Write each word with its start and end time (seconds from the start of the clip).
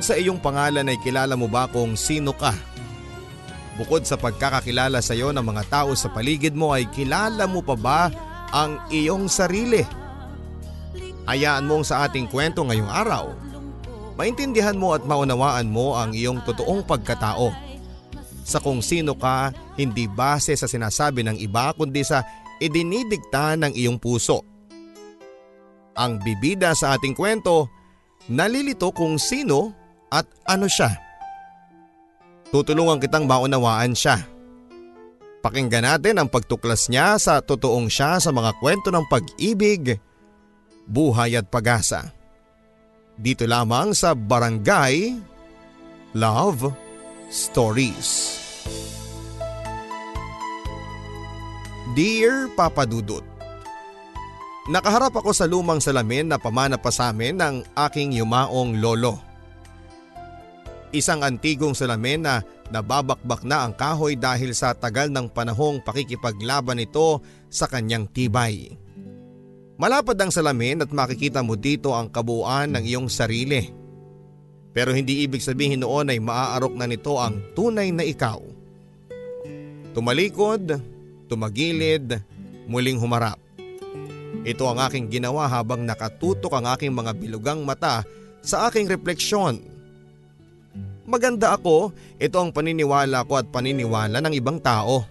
Bukod 0.00 0.16
sa 0.16 0.22
iyong 0.24 0.40
pangalan 0.40 0.88
ay 0.88 0.96
kilala 1.04 1.36
mo 1.36 1.44
ba 1.44 1.68
kung 1.68 1.92
sino 1.92 2.32
ka? 2.32 2.56
Bukod 3.76 4.08
sa 4.08 4.16
pagkakakilala 4.16 5.04
sa 5.04 5.12
iyo 5.12 5.28
ng 5.28 5.44
mga 5.44 5.68
tao 5.68 5.92
sa 5.92 6.08
paligid 6.08 6.56
mo 6.56 6.72
ay 6.72 6.88
kilala 6.88 7.44
mo 7.44 7.60
pa 7.60 7.76
ba 7.76 8.00
ang 8.48 8.80
iyong 8.88 9.28
sarili? 9.28 9.84
Hayaan 11.28 11.68
mong 11.68 11.84
sa 11.84 12.08
ating 12.08 12.32
kwento 12.32 12.64
ngayong 12.64 12.88
araw. 12.88 13.36
Maintindihan 14.16 14.72
mo 14.72 14.96
at 14.96 15.04
maunawaan 15.04 15.68
mo 15.68 15.92
ang 15.92 16.16
iyong 16.16 16.40
totoong 16.48 16.80
pagkatao. 16.80 17.52
Sa 18.40 18.56
kung 18.56 18.80
sino 18.80 19.12
ka, 19.12 19.52
hindi 19.76 20.08
base 20.08 20.56
sa 20.56 20.64
sinasabi 20.64 21.28
ng 21.28 21.36
iba 21.44 21.76
kundi 21.76 22.00
sa 22.08 22.24
idinidikta 22.56 23.52
ng 23.60 23.76
iyong 23.76 24.00
puso. 24.00 24.48
Ang 25.92 26.24
bibida 26.24 26.72
sa 26.72 26.96
ating 26.96 27.12
kwento, 27.12 27.68
nalilito 28.32 28.96
kung 28.96 29.20
sino 29.20 29.76
at 30.10 30.26
ano 30.44 30.66
siya. 30.66 30.90
Tutulungan 32.50 32.98
kitang 32.98 33.30
maunawaan 33.30 33.94
siya. 33.94 34.26
Pakinggan 35.40 35.86
natin 35.86 36.20
ang 36.20 36.28
pagtuklas 36.28 36.90
niya 36.92 37.16
sa 37.16 37.40
totoong 37.40 37.88
siya 37.88 38.20
sa 38.20 38.28
mga 38.28 38.52
kwento 38.60 38.92
ng 38.92 39.06
pag-ibig, 39.08 39.96
buhay 40.84 41.38
at 41.38 41.48
pag-asa. 41.48 42.12
Dito 43.16 43.48
lamang 43.48 43.96
sa 43.96 44.12
Barangay 44.12 45.16
Love 46.12 46.74
Stories. 47.32 48.36
Dear 51.96 52.52
Papa 52.54 52.84
Dudut, 52.84 53.30
Nakaharap 54.70 55.16
ako 55.18 55.34
sa 55.34 55.50
lumang 55.50 55.82
salamin 55.82 56.30
na 56.30 56.38
pamana 56.38 56.78
pa 56.78 56.94
sa 56.94 57.10
amin 57.10 57.34
ng 57.34 57.66
aking 57.74 58.14
yumaong 58.14 58.78
lolo. 58.78 59.29
Isang 60.90 61.22
antigong 61.22 61.78
salamin 61.78 62.26
na 62.26 62.42
nababakbak 62.74 63.46
na 63.46 63.62
ang 63.62 63.70
kahoy 63.70 64.18
dahil 64.18 64.50
sa 64.50 64.74
tagal 64.74 65.06
ng 65.06 65.30
panahong 65.30 65.78
pakikipaglaban 65.86 66.82
nito 66.82 67.22
sa 67.46 67.70
kanyang 67.70 68.10
tibay. 68.10 68.74
Malapad 69.78 70.18
ang 70.18 70.34
salamin 70.34 70.82
at 70.82 70.90
makikita 70.90 71.46
mo 71.46 71.54
dito 71.54 71.94
ang 71.94 72.10
kabuuan 72.10 72.74
ng 72.74 72.84
iyong 72.84 73.06
sarili. 73.06 73.70
Pero 74.74 74.90
hindi 74.90 75.22
ibig 75.22 75.40
sabihin 75.40 75.86
noon 75.86 76.10
ay 76.10 76.18
maaarok 76.18 76.74
na 76.74 76.90
nito 76.90 77.22
ang 77.22 77.38
tunay 77.54 77.94
na 77.94 78.02
ikaw. 78.02 78.42
Tumalikod, 79.94 80.74
tumagilid, 81.30 82.18
muling 82.66 82.98
humarap. 82.98 83.38
Ito 84.42 84.64
ang 84.66 84.82
aking 84.90 85.06
ginawa 85.06 85.46
habang 85.46 85.86
nakatutok 85.86 86.50
ang 86.50 86.66
aking 86.74 86.90
mga 86.90 87.14
bilugang 87.14 87.62
mata 87.62 88.02
sa 88.42 88.66
aking 88.66 88.90
refleksyon. 88.90 89.69
Maganda 91.08 91.56
ako, 91.56 91.96
ito 92.20 92.36
ang 92.36 92.52
paniniwala 92.52 93.24
ko 93.24 93.40
at 93.40 93.48
paniniwala 93.48 94.20
ng 94.20 94.34
ibang 94.36 94.60
tao. 94.60 95.04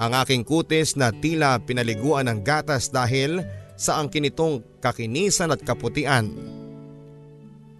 Ang 0.00 0.12
aking 0.16 0.46
kutis 0.46 0.96
na 0.96 1.12
tila 1.12 1.60
pinaliguan 1.60 2.30
ng 2.30 2.40
gatas 2.40 2.88
dahil 2.88 3.44
sa 3.76 4.00
angkin 4.00 4.28
nitong 4.28 4.80
kakinisan 4.80 5.52
at 5.52 5.60
kaputian. 5.60 6.32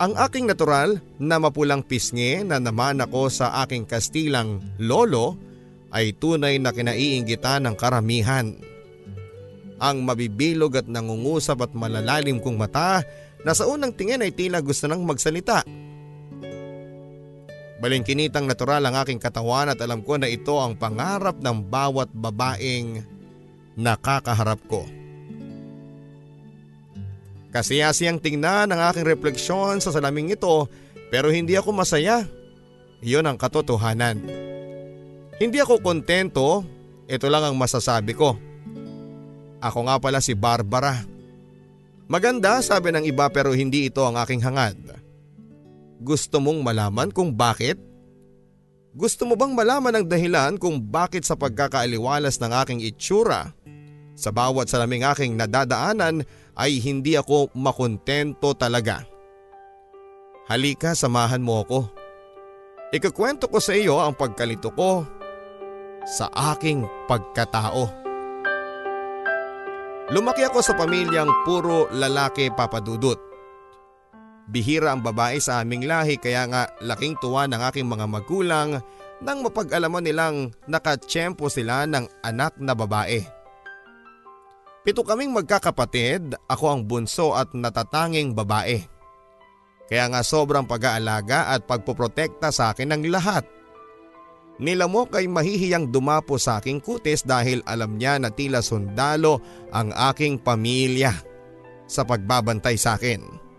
Ang 0.00 0.16
aking 0.16 0.48
natural 0.48 0.96
na 1.20 1.36
mapulang 1.36 1.84
pisngi 1.84 2.40
na 2.40 2.56
naman 2.56 3.04
ako 3.04 3.28
sa 3.28 3.60
aking 3.64 3.84
kastilang 3.84 4.64
lolo 4.80 5.36
ay 5.92 6.16
tunay 6.16 6.56
na 6.56 6.72
kinaiinggitan 6.72 7.68
ng 7.68 7.76
karamihan. 7.76 8.56
Ang 9.80 10.04
mabibilog 10.04 10.76
at 10.76 10.88
nangungusap 10.88 11.68
at 11.68 11.72
malalalim 11.76 12.40
kong 12.40 12.56
mata 12.56 13.04
na 13.44 13.52
sa 13.52 13.68
unang 13.68 13.92
tingin 13.92 14.24
ay 14.24 14.32
tila 14.32 14.60
gusto 14.64 14.88
nang 14.88 15.04
magsalita. 15.04 15.64
Balingkinitang 17.80 18.44
natural 18.44 18.84
ang 18.84 19.00
aking 19.00 19.16
katawan 19.16 19.72
at 19.72 19.80
alam 19.80 20.04
ko 20.04 20.20
na 20.20 20.28
ito 20.28 20.52
ang 20.60 20.76
pangarap 20.76 21.40
ng 21.40 21.64
bawat 21.64 22.12
babaeng 22.12 23.00
nakakaharap 23.72 24.60
ko. 24.68 24.84
Kasiyasiyang 27.50 28.20
tingnan 28.20 28.70
ang 28.70 28.80
aking 28.92 29.08
refleksyon 29.08 29.80
sa 29.80 29.90
salaming 29.90 30.28
ito 30.28 30.68
pero 31.08 31.32
hindi 31.32 31.56
ako 31.56 31.72
masaya. 31.72 32.28
Iyon 33.00 33.24
ang 33.24 33.40
katotohanan. 33.40 34.20
Hindi 35.40 35.56
ako 35.56 35.80
kontento, 35.80 36.68
ito 37.08 37.26
lang 37.32 37.48
ang 37.48 37.56
masasabi 37.56 38.12
ko. 38.12 38.36
Ako 39.64 39.88
nga 39.88 39.96
pala 39.96 40.20
si 40.20 40.36
Barbara. 40.36 41.00
Maganda 42.12 42.60
sabi 42.60 42.92
ng 42.92 43.08
iba 43.08 43.24
pero 43.32 43.56
hindi 43.56 43.88
ito 43.88 44.04
ang 44.04 44.20
aking 44.20 44.44
hangad. 44.44 44.76
Gusto 46.00 46.40
mong 46.40 46.64
malaman 46.64 47.12
kung 47.12 47.36
bakit? 47.36 47.76
Gusto 48.96 49.28
mo 49.28 49.36
bang 49.36 49.52
malaman 49.52 50.00
ang 50.00 50.06
dahilan 50.08 50.56
kung 50.56 50.80
bakit 50.80 51.28
sa 51.28 51.36
pagkakaaliwalas 51.36 52.40
ng 52.40 52.52
aking 52.64 52.80
itsura? 52.80 53.52
Sa 54.16 54.32
bawat 54.32 54.72
salaming 54.72 55.04
aking 55.04 55.36
nadadaanan 55.36 56.24
ay 56.56 56.80
hindi 56.80 57.14
ako 57.20 57.52
makontento 57.52 58.56
talaga. 58.56 59.04
Halika 60.50 60.96
samahan 60.96 61.44
mo 61.44 61.62
ako. 61.62 61.80
Ikukwento 62.90 63.46
ko 63.46 63.62
sa 63.62 63.76
iyo 63.76 64.02
ang 64.02 64.18
pagkalito 64.18 64.74
ko 64.74 65.06
sa 66.02 66.26
aking 66.56 66.82
pagkatao. 67.06 67.86
Lumaki 70.10 70.42
ako 70.42 70.58
sa 70.58 70.74
pamilyang 70.74 71.46
puro 71.46 71.86
lalaki 71.94 72.50
papadudot. 72.50 73.29
Bihira 74.50 74.90
ang 74.90 75.00
babae 75.06 75.38
sa 75.38 75.62
aming 75.62 75.86
lahi 75.86 76.18
kaya 76.18 76.42
nga 76.50 76.62
laking 76.82 77.14
tuwa 77.22 77.46
ng 77.46 77.62
aking 77.70 77.86
mga 77.86 78.06
magulang 78.10 78.82
nang 79.22 79.38
mapag-alaman 79.46 80.02
nilang 80.02 80.36
nakatsyempo 80.66 81.46
sila 81.46 81.86
ng 81.86 82.10
anak 82.26 82.58
na 82.58 82.74
babae. 82.74 83.22
Pito 84.80 85.06
kaming 85.06 85.30
magkakapatid, 85.36 86.34
ako 86.50 86.64
ang 86.66 86.80
bunso 86.88 87.36
at 87.36 87.52
natatanging 87.54 88.34
babae. 88.34 88.80
Kaya 89.86 90.08
nga 90.10 90.24
sobrang 90.24 90.66
pag-aalaga 90.66 91.52
at 91.54 91.68
pagpoprotekta 91.68 92.50
sa 92.50 92.74
akin 92.74 92.96
ng 92.96 93.02
lahat. 93.12 93.44
Nilamok 94.60 95.20
ay 95.20 95.30
mahihiyang 95.30 95.88
dumapo 95.88 96.36
sa 96.36 96.58
aking 96.58 96.82
kutis 96.82 97.22
dahil 97.24 97.62
alam 97.64 97.96
niya 97.96 98.18
na 98.18 98.28
tila 98.32 98.64
sundalo 98.64 99.40
ang 99.70 99.92
aking 100.12 100.40
pamilya 100.42 101.12
sa 101.88 102.04
pagbabantay 102.04 102.76
sa 102.76 102.96
akin. 102.96 103.49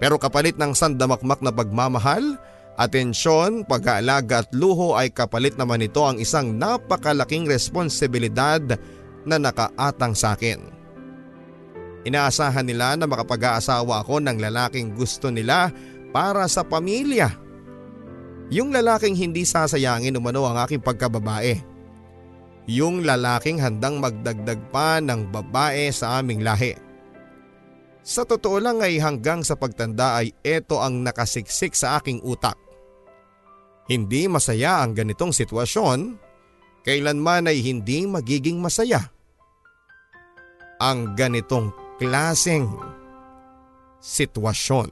Pero 0.00 0.16
kapalit 0.16 0.56
ng 0.56 0.72
sandamakmak 0.72 1.44
na 1.44 1.52
pagmamahal, 1.52 2.40
atensyon, 2.80 3.68
pag-aalaga 3.68 4.42
at 4.42 4.50
luho 4.56 4.96
ay 4.96 5.12
kapalit 5.12 5.60
naman 5.60 5.84
ito 5.84 6.00
ang 6.00 6.16
isang 6.16 6.56
napakalaking 6.56 7.44
responsibilidad 7.44 8.64
na 9.28 9.36
nakaatang 9.36 10.16
sa 10.16 10.32
akin. 10.32 10.80
Inaasahan 12.08 12.64
nila 12.64 12.96
na 12.96 13.04
makapag-aasawa 13.04 14.00
ako 14.00 14.24
ng 14.24 14.40
lalaking 14.40 14.96
gusto 14.96 15.28
nila 15.28 15.68
para 16.16 16.48
sa 16.48 16.64
pamilya. 16.64 17.28
Yung 18.48 18.72
lalaking 18.72 19.12
hindi 19.12 19.44
sasayangin 19.44 20.16
umano 20.16 20.48
ang 20.48 20.64
aking 20.64 20.80
pagkababae. 20.80 21.60
Yung 22.72 23.04
lalaking 23.04 23.60
handang 23.60 24.00
magdagdag 24.00 24.58
pa 24.72 24.98
ng 24.98 25.28
babae 25.28 25.92
sa 25.92 26.18
aming 26.18 26.40
lahi. 26.40 26.72
Sa 28.00 28.24
totoo 28.24 28.56
lang 28.56 28.80
ay 28.80 28.96
hanggang 28.96 29.44
sa 29.44 29.60
pagtanda 29.60 30.24
ay 30.24 30.32
ito 30.40 30.80
ang 30.80 31.04
nakasiksik 31.04 31.76
sa 31.76 32.00
aking 32.00 32.24
utak. 32.24 32.56
Hindi 33.90 34.30
masaya 34.30 34.80
ang 34.80 34.96
ganitong 34.96 35.34
sitwasyon, 35.34 36.16
kailanman 36.86 37.50
ay 37.50 37.60
hindi 37.60 38.08
magiging 38.08 38.62
masaya. 38.62 39.04
Ang 40.80 41.12
ganitong 41.12 41.74
klaseng 42.00 42.72
sitwasyon. 44.00 44.90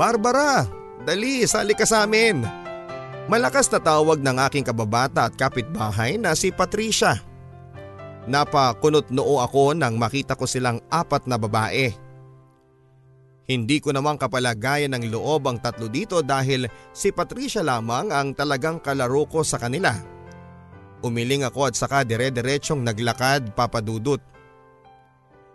Barbara, 0.00 0.64
dali 1.04 1.44
sali 1.44 1.76
ka 1.76 1.84
sa 1.84 2.08
amin. 2.08 2.40
Malakas 3.28 3.68
na 3.68 3.78
tawag 3.78 4.24
ng 4.24 4.40
aking 4.48 4.64
kababata 4.64 5.28
at 5.28 5.36
kapitbahay 5.36 6.16
na 6.16 6.32
si 6.32 6.48
Patricia. 6.48 7.29
Napakunot 8.28 9.08
noo 9.08 9.40
ako 9.40 9.72
nang 9.72 9.96
makita 9.96 10.36
ko 10.36 10.44
silang 10.44 10.82
apat 10.92 11.24
na 11.24 11.40
babae. 11.40 11.88
Hindi 13.50 13.82
ko 13.82 13.90
namang 13.90 14.20
kapalagayan 14.20 14.94
ng 14.94 15.10
loob 15.10 15.48
ang 15.50 15.58
tatlo 15.58 15.90
dito 15.90 16.22
dahil 16.22 16.70
si 16.94 17.10
Patricia 17.10 17.66
lamang 17.66 18.14
ang 18.14 18.30
talagang 18.30 18.78
kalaro 18.78 19.26
ko 19.26 19.42
sa 19.42 19.58
kanila. 19.58 19.90
Umiling 21.00 21.48
ako 21.48 21.72
at 21.72 21.74
saka 21.74 22.06
dire-diretsyong 22.06 22.84
naglakad 22.84 23.50
papadudot. 23.56 24.22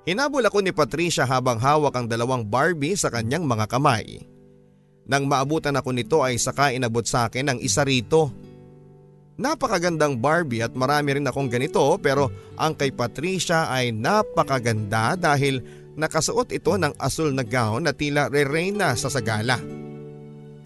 Hinabol 0.04 0.44
ako 0.44 0.60
ni 0.60 0.76
Patricia 0.76 1.24
habang 1.24 1.58
hawak 1.58 1.96
ang 1.96 2.06
dalawang 2.10 2.44
Barbie 2.44 3.00
sa 3.00 3.08
kanyang 3.08 3.48
mga 3.48 3.66
kamay. 3.70 4.22
Nang 5.06 5.30
maabutan 5.30 5.78
ako 5.78 5.90
nito 5.94 6.20
ay 6.26 6.36
saka 6.42 6.74
inabot 6.74 7.06
sa 7.06 7.30
akin 7.30 7.56
ang 7.56 7.60
isa 7.62 7.86
rito. 7.86 8.34
Napakagandang 9.36 10.16
Barbie 10.16 10.64
at 10.64 10.72
marami 10.80 11.20
rin 11.20 11.28
akong 11.28 11.52
ganito 11.52 11.84
pero 12.00 12.32
ang 12.56 12.72
kay 12.72 12.96
Patricia 12.96 13.68
ay 13.68 13.92
napakaganda 13.92 15.20
dahil 15.20 15.60
nakasuot 16.00 16.56
ito 16.56 16.72
ng 16.80 16.96
asul 16.96 17.36
na 17.36 17.44
gown 17.44 17.84
na 17.84 17.92
tila 17.92 18.32
re-reyna 18.32 18.96
sa 18.96 19.12
sagala. 19.12 19.60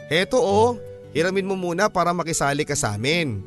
Heto 0.06 0.38
oh, 0.38 0.78
hiramin 1.18 1.50
mo 1.50 1.58
muna 1.58 1.90
para 1.90 2.14
makisali 2.14 2.62
ka 2.62 2.78
sa 2.78 2.94
amin. 2.94 3.42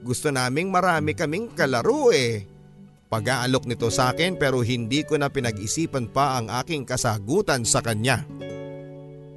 Gusto 0.00 0.32
naming 0.32 0.72
marami 0.72 1.12
kaming 1.12 1.52
kalaro 1.52 2.12
eh. 2.12 2.48
Pag-aalok 3.12 3.68
nito 3.68 3.92
sa 3.92 4.16
akin 4.16 4.40
pero 4.40 4.64
hindi 4.64 5.04
ko 5.04 5.20
na 5.20 5.28
pinag-isipan 5.28 6.08
pa 6.08 6.40
ang 6.40 6.48
aking 6.48 6.88
kasagutan 6.88 7.68
sa 7.68 7.84
kanya. 7.84 8.24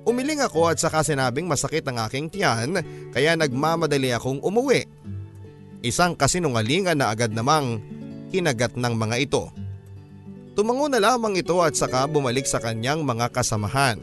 Umiling 0.07 0.39
ako 0.39 0.71
at 0.71 0.79
saka 0.79 1.03
sinabing 1.03 1.51
masakit 1.51 1.83
ang 1.83 1.99
aking 2.07 2.31
tiyan 2.31 2.79
kaya 3.11 3.35
nagmamadali 3.35 4.15
akong 4.15 4.39
umuwi. 4.39 4.87
Isang 5.85 6.17
kasinungalingan 6.17 6.97
na 6.97 7.13
agad 7.13 7.29
namang 7.29 7.81
kinagat 8.33 8.73
ng 8.73 8.93
mga 8.97 9.15
ito. 9.21 9.43
Tumango 10.57 10.89
na 10.89 10.97
lamang 10.97 11.37
ito 11.37 11.61
at 11.61 11.77
saka 11.77 12.09
bumalik 12.09 12.49
sa 12.49 12.57
kanyang 12.57 13.05
mga 13.05 13.29
kasamahan. 13.29 14.01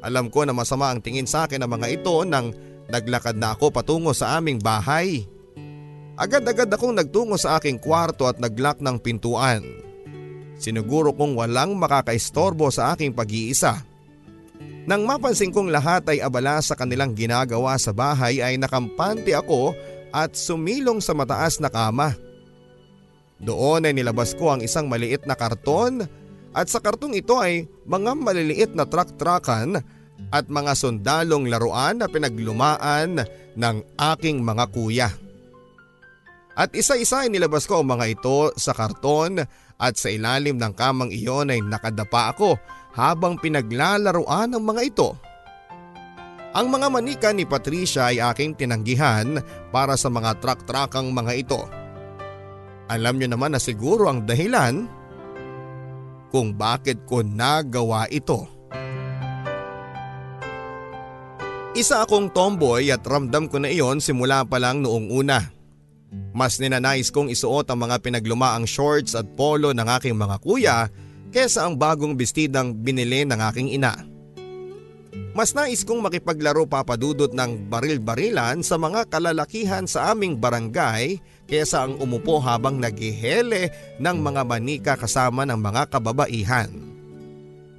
Alam 0.00 0.32
ko 0.32 0.48
na 0.48 0.56
masama 0.56 0.88
ang 0.88 1.04
tingin 1.04 1.28
sa 1.28 1.44
akin 1.44 1.60
ng 1.62 1.70
mga 1.70 1.86
ito 2.00 2.24
nang 2.24 2.56
naglakad 2.88 3.36
na 3.36 3.52
ako 3.52 3.68
patungo 3.68 4.16
sa 4.16 4.40
aming 4.40 4.58
bahay. 4.58 5.28
Agad-agad 6.16 6.72
akong 6.72 6.96
nagtungo 6.96 7.36
sa 7.36 7.60
aking 7.60 7.76
kwarto 7.76 8.24
at 8.24 8.40
naglock 8.40 8.80
ng 8.80 8.96
pintuan. 8.96 9.60
Siniguro 10.56 11.12
kong 11.12 11.36
walang 11.36 11.76
makakaistorbo 11.76 12.72
sa 12.72 12.96
aking 12.96 13.12
pag-iisa. 13.12 13.84
Nang 14.82 15.06
mapansin 15.06 15.54
kong 15.54 15.70
lahat 15.70 16.02
ay 16.10 16.18
abala 16.18 16.58
sa 16.58 16.74
kanilang 16.74 17.14
ginagawa 17.14 17.78
sa 17.78 17.94
bahay 17.94 18.42
ay 18.42 18.58
nakampante 18.58 19.30
ako 19.30 19.76
at 20.12 20.36
sumilong 20.36 21.00
sa 21.00 21.16
mataas 21.16 21.58
na 21.58 21.72
kama. 21.72 22.14
Doon 23.42 23.90
ay 23.90 23.96
nilabas 23.96 24.38
ko 24.38 24.54
ang 24.54 24.62
isang 24.62 24.86
maliit 24.86 25.26
na 25.26 25.34
karton 25.34 26.06
at 26.54 26.68
sa 26.68 26.78
kartong 26.78 27.16
ito 27.18 27.34
ay 27.40 27.66
mga 27.88 28.12
maliliit 28.14 28.72
na 28.76 28.86
truck-truckan 28.86 29.82
at 30.30 30.46
mga 30.46 30.72
sundalong 30.78 31.50
laruan 31.50 31.98
na 31.98 32.06
pinaglumaan 32.06 33.24
ng 33.58 33.76
aking 34.14 34.44
mga 34.44 34.64
kuya. 34.70 35.10
At 36.52 36.76
isa-isa 36.76 37.24
ay 37.24 37.32
nilabas 37.32 37.64
ko 37.64 37.80
ang 37.80 37.96
mga 37.96 38.06
ito 38.12 38.52
sa 38.60 38.76
karton 38.76 39.40
at 39.80 39.94
sa 39.96 40.12
ilalim 40.12 40.60
ng 40.60 40.72
kamang 40.76 41.10
iyon 41.10 41.50
ay 41.50 41.64
nakadapa 41.64 42.36
ako 42.36 42.60
habang 42.92 43.40
pinaglalaruan 43.40 44.52
ang 44.52 44.62
mga 44.62 44.82
ito. 44.84 45.16
Ang 46.52 46.68
mga 46.68 46.88
manika 46.92 47.30
ni 47.32 47.48
Patricia 47.48 48.12
ay 48.12 48.20
aking 48.20 48.52
tinanggihan 48.52 49.40
para 49.72 49.96
sa 49.96 50.12
mga 50.12 50.36
truck-truckang 50.36 51.08
mga 51.08 51.32
ito. 51.40 51.64
Alam 52.92 53.16
niyo 53.16 53.32
naman 53.32 53.56
na 53.56 53.60
siguro 53.60 54.12
ang 54.12 54.28
dahilan 54.28 54.84
kung 56.28 56.52
bakit 56.52 57.08
ko 57.08 57.24
nagawa 57.24 58.04
ito. 58.12 58.44
Isa 61.72 62.04
akong 62.04 62.28
tomboy 62.36 62.92
at 62.92 63.00
ramdam 63.00 63.48
ko 63.48 63.56
na 63.56 63.72
iyon 63.72 63.96
simula 64.04 64.44
pa 64.44 64.60
lang 64.60 64.84
noong 64.84 65.08
una. 65.08 65.48
Mas 66.36 66.60
ninanais 66.60 67.08
kong 67.08 67.32
isuot 67.32 67.64
ang 67.72 67.88
mga 67.88 67.96
pinaglumaang 68.04 68.68
shorts 68.68 69.16
at 69.16 69.24
polo 69.40 69.72
ng 69.72 69.88
aking 69.96 70.12
mga 70.12 70.36
kuya 70.44 70.92
kesa 71.32 71.64
ang 71.64 71.80
bagong 71.80 72.12
bestidang 72.12 72.76
binili 72.76 73.24
ng 73.24 73.40
aking 73.40 73.72
ina. 73.72 74.11
Mas 75.32 75.56
nais 75.56 75.80
kong 75.80 76.04
makipaglaro 76.04 76.68
papadudot 76.68 77.32
ng 77.32 77.72
baril-barilan 77.72 78.60
sa 78.60 78.76
mga 78.76 79.08
kalalakihan 79.08 79.88
sa 79.88 80.12
aming 80.12 80.36
barangay 80.36 81.24
kesa 81.48 81.88
ang 81.88 81.96
umupo 81.96 82.36
habang 82.36 82.76
naghihele 82.76 83.72
ng 83.96 84.16
mga 84.20 84.42
manika 84.44 84.92
kasama 84.92 85.48
ng 85.48 85.56
mga 85.56 85.88
kababaihan. 85.88 86.68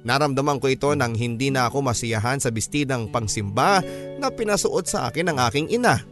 Naramdaman 0.02 0.58
ko 0.58 0.66
ito 0.66 0.90
nang 0.98 1.14
hindi 1.14 1.54
na 1.54 1.70
ako 1.70 1.94
masiyahan 1.94 2.42
sa 2.42 2.50
bestidang 2.50 3.06
pangsimba 3.06 3.86
na 4.18 4.34
pinasuot 4.34 4.90
sa 4.90 5.06
akin 5.06 5.30
ng 5.30 5.38
aking 5.46 5.78
ina. 5.78 6.02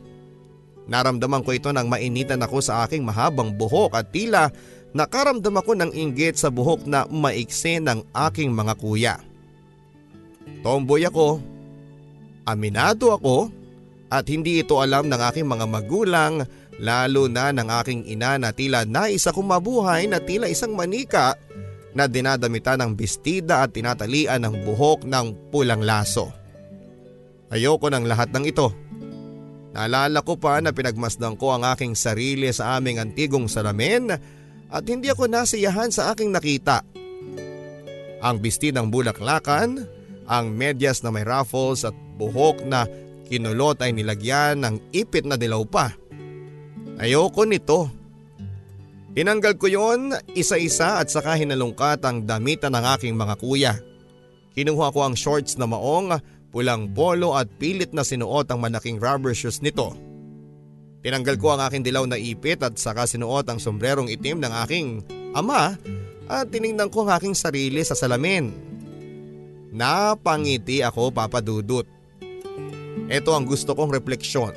Naramdaman 0.86 1.42
ko 1.42 1.58
ito 1.58 1.74
nang 1.74 1.90
mainitan 1.90 2.38
ako 2.38 2.62
sa 2.62 2.86
aking 2.86 3.02
mahabang 3.02 3.50
buhok 3.50 3.98
at 3.98 4.14
tila 4.14 4.54
nakaramdam 4.94 5.58
ako 5.58 5.74
ng 5.74 5.90
inggit 5.90 6.38
sa 6.38 6.54
buhok 6.54 6.86
na 6.86 7.02
maiksi 7.10 7.82
ng 7.82 8.06
aking 8.30 8.54
mga 8.54 8.74
kuya. 8.78 9.31
Tomboy 10.62 11.06
ako, 11.10 11.42
aminado 12.46 13.10
ako 13.14 13.50
at 14.12 14.28
hindi 14.28 14.60
ito 14.62 14.78
alam 14.78 15.08
ng 15.08 15.20
aking 15.32 15.48
mga 15.48 15.66
magulang 15.66 16.44
lalo 16.78 17.28
na 17.28 17.50
ng 17.50 17.68
aking 17.82 18.00
ina 18.08 18.36
na 18.36 18.52
tila 18.52 18.84
nais 18.84 19.24
akong 19.24 19.46
mabuhay 19.46 20.04
na 20.06 20.20
tila 20.20 20.48
isang 20.48 20.76
manika 20.76 21.36
na 21.92 22.08
dinadamitan 22.08 22.80
ng 22.80 22.92
bestida 22.96 23.64
at 23.64 23.76
tinatalian 23.76 24.40
ng 24.44 24.64
buhok 24.64 25.04
ng 25.04 25.52
pulang 25.52 25.84
laso. 25.84 26.32
Ayoko 27.52 27.92
ng 27.92 28.08
lahat 28.08 28.32
ng 28.32 28.44
ito. 28.48 28.72
Naalala 29.76 30.24
ko 30.24 30.40
pa 30.40 30.60
na 30.60 30.72
pinagmasdan 30.72 31.36
ko 31.36 31.52
ang 31.52 31.68
aking 31.68 31.92
sarili 31.96 32.48
sa 32.52 32.76
aming 32.80 33.00
antigong 33.00 33.48
salamin 33.48 34.12
at 34.72 34.84
hindi 34.88 35.12
ako 35.12 35.28
nasiyahan 35.28 35.92
sa 35.92 36.12
aking 36.12 36.32
nakita. 36.32 36.80
Ang 38.24 38.36
bisti 38.40 38.72
ng 38.72 38.88
bulaklakan, 38.88 39.84
ang 40.26 40.54
medyas 40.54 41.02
na 41.02 41.10
may 41.10 41.26
ruffles 41.26 41.86
at 41.86 41.94
buhok 42.18 42.62
na 42.66 42.86
kinulot 43.26 43.80
ay 43.80 43.96
nilagyan 43.96 44.62
ng 44.62 44.76
ipit 44.92 45.24
na 45.24 45.40
dilaw 45.40 45.64
pa. 45.64 45.94
Ayoko 47.00 47.48
nito. 47.48 47.88
Tinanggal 49.12 49.60
ko 49.60 49.68
yon 49.68 50.16
isa-isa 50.32 51.00
at 51.00 51.12
saka 51.12 51.36
hinalungkat 51.36 52.00
ang 52.04 52.24
damitan 52.24 52.72
ng 52.72 52.84
aking 52.96 53.14
mga 53.16 53.34
kuya. 53.40 53.74
Kinuha 54.52 54.92
ko 54.92 55.04
ang 55.04 55.16
shorts 55.16 55.56
na 55.56 55.68
maong, 55.68 56.16
pulang 56.52 56.92
polo 56.92 57.32
at 57.32 57.48
pilit 57.56 57.96
na 57.96 58.04
sinuot 58.04 58.44
ang 58.52 58.60
malaking 58.60 59.00
rubber 59.00 59.32
shoes 59.32 59.64
nito. 59.64 59.96
Tinanggal 61.02 61.36
ko 61.40 61.56
ang 61.56 61.66
aking 61.66 61.82
dilaw 61.82 62.06
na 62.06 62.20
ipit 62.20 62.62
at 62.62 62.78
saka 62.78 63.08
sinuot 63.08 63.48
ang 63.48 63.58
sombrerong 63.58 64.12
itim 64.12 64.38
ng 64.38 64.52
aking 64.64 64.86
ama 65.34 65.74
at 66.30 66.46
tiningnan 66.52 66.92
ko 66.92 67.04
ang 67.04 67.18
aking 67.18 67.34
sarili 67.34 67.82
sa 67.82 67.96
salamin. 67.98 68.71
Napangiti 69.72 70.84
ako 70.84 71.08
papadudot. 71.16 71.88
Ito 73.08 73.32
ang 73.32 73.48
gusto 73.48 73.72
kong 73.72 73.88
refleksyon. 73.96 74.52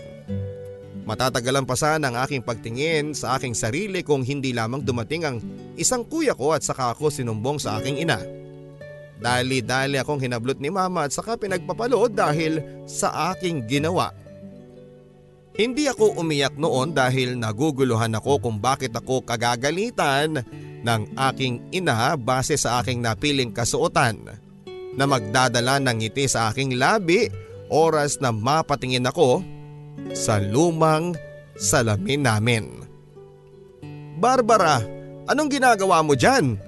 Matatagalan 1.08 1.64
pa 1.64 1.80
sana 1.80 2.12
ang 2.12 2.20
aking 2.20 2.44
pagtingin 2.44 3.16
sa 3.16 3.40
aking 3.40 3.56
sarili 3.56 4.04
kung 4.04 4.28
hindi 4.28 4.52
lamang 4.52 4.84
dumating 4.84 5.24
ang 5.24 5.38
isang 5.80 6.04
kuya 6.04 6.36
ko 6.36 6.52
at 6.52 6.68
saka 6.68 6.92
ako 6.92 7.08
sinumbong 7.08 7.64
sa 7.64 7.80
aking 7.80 8.04
ina. 8.04 8.20
Dali-dali 9.16 9.96
akong 9.96 10.20
hinablot 10.20 10.60
ni 10.60 10.68
mama 10.68 11.08
at 11.08 11.16
saka 11.16 11.40
pinagpapalood 11.40 12.12
dahil 12.12 12.60
sa 12.84 13.32
aking 13.32 13.64
ginawa. 13.72 14.12
Hindi 15.56 15.88
ako 15.88 16.20
umiyak 16.20 16.60
noon 16.60 16.92
dahil 16.92 17.40
naguguluhan 17.40 18.20
ako 18.20 18.44
kung 18.44 18.60
bakit 18.60 18.92
ako 18.92 19.24
kagagalitan 19.24 20.44
ng 20.84 21.02
aking 21.32 21.64
ina 21.72 22.20
base 22.20 22.60
sa 22.60 22.84
aking 22.84 23.00
napiling 23.00 23.56
kasuotan 23.56 24.44
na 24.96 25.08
magdadala 25.08 25.80
ng 25.84 26.02
ngiti 26.02 26.26
sa 26.28 26.52
aking 26.52 26.80
labi 26.80 27.28
oras 27.70 28.20
na 28.20 28.32
mapatingin 28.32 29.08
ako 29.08 29.44
sa 30.12 30.40
lumang 30.40 31.16
salamin 31.56 32.24
namin. 32.24 32.64
Barbara, 34.20 34.80
anong 35.28 35.50
ginagawa 35.52 36.00
mo 36.04 36.16
dyan? 36.16 36.60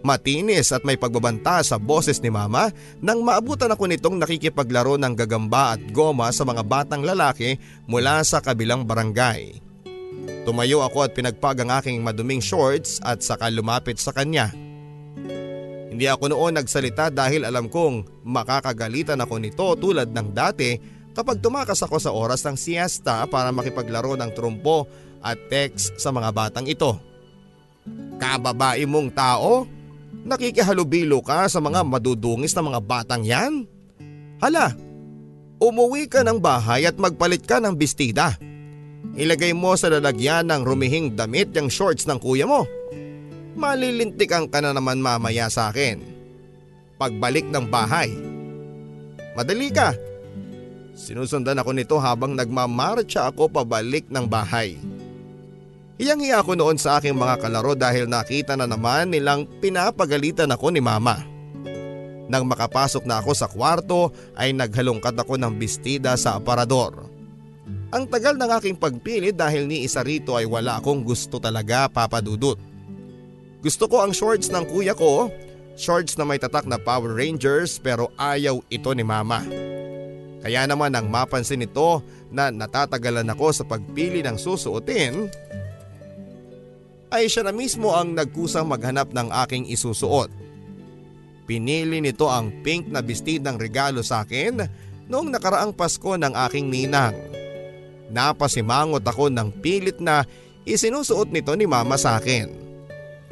Matinis 0.00 0.72
at 0.72 0.80
may 0.80 0.96
pagbabanta 0.96 1.60
sa 1.60 1.76
boses 1.76 2.24
ni 2.24 2.32
mama 2.32 2.72
nang 3.04 3.20
maabutan 3.20 3.68
ako 3.68 3.84
nitong 3.84 4.16
nakikipaglaro 4.16 4.96
ng 4.96 5.12
gagamba 5.12 5.76
at 5.76 5.80
goma 5.92 6.32
sa 6.32 6.48
mga 6.48 6.64
batang 6.64 7.04
lalaki 7.04 7.60
mula 7.84 8.24
sa 8.24 8.40
kabilang 8.40 8.88
barangay. 8.88 9.60
Tumayo 10.48 10.80
ako 10.80 11.04
at 11.04 11.12
pinagpag 11.12 11.60
ang 11.60 11.70
aking 11.76 12.00
maduming 12.00 12.40
shorts 12.40 12.96
at 13.04 13.20
saka 13.20 13.52
lumapit 13.52 14.00
sa 14.00 14.08
kanya. 14.16 14.48
Hindi 16.00 16.08
ako 16.08 16.32
noon 16.32 16.56
nagsalita 16.56 17.12
dahil 17.12 17.44
alam 17.44 17.68
kong 17.68 18.24
makakagalitan 18.24 19.20
ako 19.20 19.36
nito 19.36 19.68
tulad 19.76 20.08
ng 20.08 20.32
dati 20.32 20.80
kapag 21.12 21.44
tumakas 21.44 21.84
ako 21.84 22.00
sa 22.00 22.08
oras 22.08 22.40
ng 22.48 22.56
siesta 22.56 23.28
para 23.28 23.52
makipaglaro 23.52 24.16
ng 24.16 24.32
trumpo 24.32 24.88
at 25.20 25.36
text 25.52 26.00
sa 26.00 26.08
mga 26.08 26.32
batang 26.32 26.64
ito. 26.64 26.96
Kababae 28.16 28.88
mong 28.88 29.12
tao? 29.12 29.68
Nakikihalubilo 30.24 31.20
ka 31.20 31.44
sa 31.52 31.60
mga 31.60 31.84
madudungis 31.84 32.56
na 32.56 32.64
mga 32.64 32.80
batang 32.80 33.20
yan? 33.20 33.68
Hala, 34.40 34.72
umuwi 35.60 36.08
ka 36.08 36.24
ng 36.24 36.40
bahay 36.40 36.88
at 36.88 36.96
magpalit 36.96 37.44
ka 37.44 37.60
ng 37.60 37.76
bestida. 37.76 38.40
Ilagay 39.20 39.52
mo 39.52 39.76
sa 39.76 39.92
lalagyan 39.92 40.48
ng 40.48 40.64
rumihing 40.64 41.12
damit 41.12 41.52
yung 41.52 41.68
shorts 41.68 42.08
ng 42.08 42.16
kuya 42.16 42.48
mo. 42.48 42.79
Malilintikan 43.58 44.46
ka 44.46 44.62
na 44.62 44.70
naman 44.70 45.02
mamaya 45.02 45.50
sa 45.50 45.74
akin. 45.74 46.02
Pagbalik 47.00 47.48
ng 47.48 47.66
bahay. 47.66 48.12
Madali 49.34 49.70
ka 49.70 49.94
Sinusundan 51.00 51.56
ako 51.56 51.72
nito 51.72 51.96
habang 51.96 52.36
nagmamarcha 52.36 53.32
ako 53.32 53.48
pabalik 53.48 54.04
ng 54.12 54.28
bahay. 54.28 54.76
Hiyang-hiya 55.96 56.44
ako 56.44 56.60
noon 56.60 56.76
sa 56.76 57.00
aking 57.00 57.16
mga 57.16 57.40
kalaro 57.40 57.72
dahil 57.72 58.04
nakita 58.04 58.52
na 58.52 58.68
naman 58.68 59.08
nilang 59.08 59.48
pinapagalitan 59.64 60.52
ako 60.52 60.72
ni 60.72 60.80
mama. 60.84 61.24
Nang 62.28 62.44
makapasok 62.44 63.08
na 63.08 63.20
ako 63.20 63.32
sa 63.32 63.48
kwarto 63.48 64.12
ay 64.36 64.52
naghalongkat 64.52 65.16
ako 65.16 65.40
ng 65.40 65.56
bestida 65.56 66.14
sa 66.20 66.36
aparador. 66.36 67.08
Ang 67.90 68.06
tagal 68.06 68.38
ng 68.38 68.50
aking 68.60 68.76
pagpili 68.78 69.34
dahil 69.34 69.66
ni 69.66 69.82
isa 69.82 70.04
rito 70.04 70.38
ay 70.38 70.46
wala 70.46 70.78
akong 70.78 71.02
gusto 71.02 71.42
talaga 71.42 71.90
papadudot. 71.90 72.60
Gusto 73.60 73.92
ko 73.92 74.00
ang 74.00 74.16
shorts 74.16 74.48
ng 74.48 74.64
kuya 74.72 74.96
ko, 74.96 75.28
shorts 75.76 76.16
na 76.16 76.24
may 76.24 76.40
tatak 76.40 76.64
na 76.64 76.80
Power 76.80 77.12
Rangers 77.12 77.76
pero 77.76 78.08
ayaw 78.16 78.64
ito 78.72 78.88
ni 78.96 79.04
mama. 79.04 79.44
Kaya 80.40 80.64
naman 80.64 80.96
nang 80.96 81.12
mapansin 81.12 81.60
nito 81.60 82.00
na 82.32 82.48
natatagalan 82.48 83.28
ako 83.28 83.52
sa 83.52 83.64
pagpili 83.68 84.24
ng 84.24 84.40
susuotin, 84.40 85.28
ay 87.12 87.28
siya 87.28 87.44
na 87.44 87.52
mismo 87.52 87.92
ang 87.92 88.16
nagkusang 88.16 88.64
maghanap 88.64 89.12
ng 89.12 89.28
aking 89.44 89.68
isusuot. 89.68 90.32
Pinili 91.44 92.00
nito 92.00 92.30
ang 92.32 92.64
pink 92.64 92.88
na 92.88 93.04
bestidang 93.04 93.60
regalo 93.60 94.00
sa 94.00 94.24
akin 94.24 94.64
noong 95.10 95.28
nakaraang 95.28 95.76
Pasko 95.76 96.16
ng 96.16 96.32
aking 96.48 96.70
ninang. 96.70 97.12
Napasimangot 98.08 99.04
ako 99.04 99.28
ng 99.28 99.60
pilit 99.60 100.00
na 100.00 100.24
isinusuot 100.64 101.28
nito 101.28 101.52
ni 101.58 101.68
mama 101.68 101.98
sa 102.00 102.16
akin. 102.16 102.69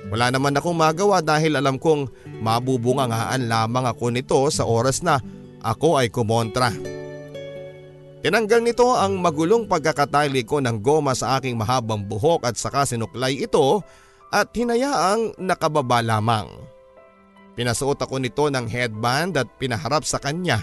Wala 0.06 0.30
naman 0.30 0.54
akong 0.54 0.78
magawa 0.78 1.18
dahil 1.18 1.58
alam 1.58 1.76
kong 1.76 2.06
mabubungangaan 2.38 3.50
lamang 3.50 3.84
ako 3.90 4.14
nito 4.14 4.38
sa 4.54 4.62
oras 4.62 5.02
na 5.02 5.18
ako 5.58 5.98
ay 5.98 6.08
kumontra. 6.14 6.70
Tinanggal 8.18 8.60
nito 8.62 8.94
ang 8.94 9.18
magulong 9.18 9.70
pagkakatali 9.70 10.42
ko 10.42 10.58
ng 10.62 10.82
goma 10.82 11.14
sa 11.14 11.38
aking 11.38 11.54
mahabang 11.54 12.02
buhok 12.02 12.46
at 12.46 12.54
saka 12.58 12.82
sinuklay 12.82 13.42
ito 13.42 13.82
at 14.34 14.50
hinayaang 14.54 15.38
nakababa 15.38 16.02
lamang. 16.02 16.50
Pinasuot 17.54 17.98
ako 17.98 18.22
nito 18.22 18.46
ng 18.46 18.66
headband 18.70 19.34
at 19.34 19.50
pinaharap 19.58 20.06
sa 20.06 20.22
kanya. 20.22 20.62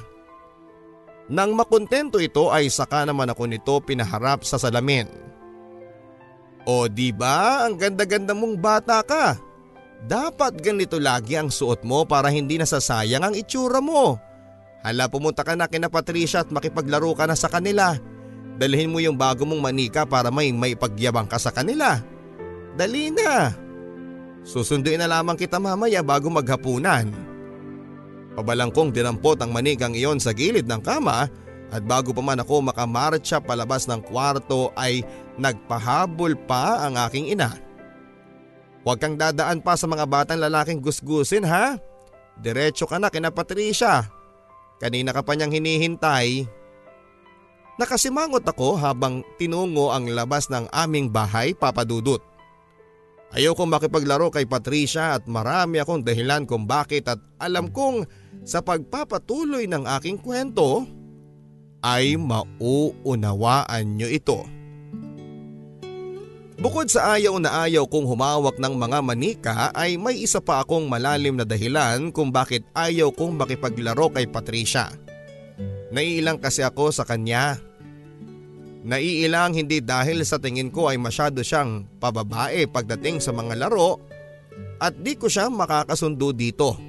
Nang 1.28 1.58
makontento 1.58 2.22
ito 2.22 2.54
ay 2.54 2.72
saka 2.72 3.04
naman 3.04 3.32
ako 3.32 3.50
nito 3.50 3.76
pinaharap 3.84 4.48
sa 4.48 4.56
salamin. 4.56 5.08
O 6.66 6.90
di 6.90 7.14
ba 7.14 7.70
ang 7.70 7.78
ganda-ganda 7.78 8.34
mong 8.34 8.58
bata 8.58 9.06
ka? 9.06 9.38
Dapat 10.06 10.62
ganito 10.62 10.98
lagi 10.98 11.38
ang 11.38 11.54
suot 11.54 11.86
mo 11.86 12.06
para 12.06 12.30
hindi 12.34 12.58
nasasayang 12.58 13.22
ang 13.22 13.34
itsura 13.38 13.82
mo. 13.82 14.18
Hala 14.86 15.10
pumunta 15.10 15.42
ka 15.42 15.58
na 15.58 15.66
kina 15.66 15.90
Patricia 15.90 16.46
at 16.46 16.50
makipaglaro 16.50 17.14
ka 17.18 17.26
na 17.26 17.38
sa 17.38 17.50
kanila. 17.50 17.98
Dalhin 18.58 18.90
mo 18.90 19.02
yung 19.02 19.18
bago 19.18 19.46
mong 19.46 19.62
manika 19.62 20.06
para 20.06 20.30
may 20.30 20.54
may 20.54 20.78
pagyabang 20.78 21.26
ka 21.26 21.42
sa 21.42 21.50
kanila. 21.50 22.02
Dali 22.78 23.10
na. 23.10 23.50
Susunduin 24.46 25.02
na 25.02 25.10
lamang 25.10 25.38
kita 25.38 25.58
mamaya 25.58 26.06
bago 26.06 26.30
maghapunan. 26.30 27.10
Pabalang 28.38 28.70
kong 28.70 28.94
dinampot 28.94 29.42
ang 29.42 29.50
manigang 29.50 29.98
iyon 29.98 30.22
sa 30.22 30.36
gilid 30.38 30.70
ng 30.70 30.82
kama 30.86 31.30
at 31.74 31.82
bago 31.82 32.14
pa 32.14 32.22
man 32.22 32.42
ako 32.42 32.70
makamarcha 32.70 33.42
palabas 33.42 33.90
ng 33.90 34.02
kwarto 34.06 34.70
ay 34.78 35.02
nagpahabol 35.42 36.38
pa 36.46 36.86
ang 36.86 36.98
aking 37.10 37.34
ina. 37.34 37.58
Huwag 38.86 39.02
kang 39.02 39.18
dadaan 39.18 39.66
pa 39.66 39.74
sa 39.74 39.90
mga 39.90 40.06
batang 40.06 40.38
lalaking 40.38 40.78
gusgusin 40.78 41.42
ha. 41.42 41.74
Diretso 42.38 42.86
ka 42.86 43.02
na 43.02 43.10
kina 43.10 43.34
Patricia. 43.34 44.06
Kanina 44.78 45.10
ka 45.10 45.26
pa 45.26 45.34
niyang 45.34 45.56
hinihintay. 45.56 46.46
Nakasimangot 47.82 48.46
ako 48.46 48.78
habang 48.78 49.26
tinungo 49.42 49.90
ang 49.90 50.08
labas 50.08 50.48
ng 50.54 50.70
aming 50.70 51.10
bahay 51.10 51.58
papadudot. 51.58 52.22
Ayaw 53.36 53.52
kong 53.52 53.74
makipaglaro 53.74 54.32
kay 54.32 54.48
Patricia 54.48 55.18
at 55.18 55.28
marami 55.28 55.84
akong 55.84 56.06
dahilan 56.06 56.48
kung 56.48 56.64
bakit 56.64 57.10
at 57.12 57.20
alam 57.42 57.68
kong 57.68 58.08
sa 58.48 58.64
pagpapatuloy 58.64 59.68
ng 59.68 59.84
aking 60.00 60.22
kwento 60.22 60.88
ay 61.84 62.16
mauunawaan 62.16 63.98
niyo 63.98 64.08
ito. 64.12 64.40
Bukod 66.56 66.88
sa 66.88 67.20
ayaw 67.20 67.36
na 67.36 67.68
ayaw 67.68 67.84
kong 67.84 68.08
humawak 68.08 68.56
ng 68.56 68.80
mga 68.80 69.00
manika 69.04 69.56
ay 69.76 70.00
may 70.00 70.24
isa 70.24 70.40
pa 70.40 70.64
akong 70.64 70.88
malalim 70.88 71.36
na 71.36 71.44
dahilan 71.44 72.16
kung 72.16 72.32
bakit 72.32 72.64
ayaw 72.72 73.12
kong 73.12 73.36
makipaglaro 73.36 74.08
kay 74.16 74.24
Patricia. 74.24 74.88
Naiilang 75.92 76.40
kasi 76.40 76.64
ako 76.64 76.96
sa 76.96 77.04
kanya. 77.04 77.60
Naiilang 78.88 79.52
hindi 79.52 79.84
dahil 79.84 80.24
sa 80.24 80.40
tingin 80.40 80.72
ko 80.72 80.88
ay 80.88 80.96
masyado 80.96 81.44
siyang 81.44 81.92
pababae 82.00 82.72
pagdating 82.72 83.20
sa 83.20 83.36
mga 83.36 83.68
laro 83.68 84.00
at 84.80 84.96
di 84.96 85.20
ko 85.20 85.28
siya 85.28 85.52
makakasundo 85.52 86.32
dito. 86.32 86.80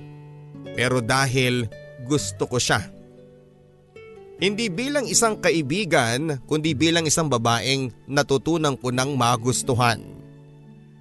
Pero 0.79 1.03
dahil 1.03 1.67
gusto 2.07 2.47
ko 2.47 2.57
siya. 2.57 2.96
Hindi 4.37 4.69
bilang 4.69 5.09
isang 5.09 5.41
kaibigan 5.41 6.45
kundi 6.45 6.77
bilang 6.77 7.09
isang 7.09 7.33
babaeng 7.33 7.89
natutunan 8.05 8.77
ko 8.77 8.93
ng 8.93 9.17
magustuhan. 9.17 10.05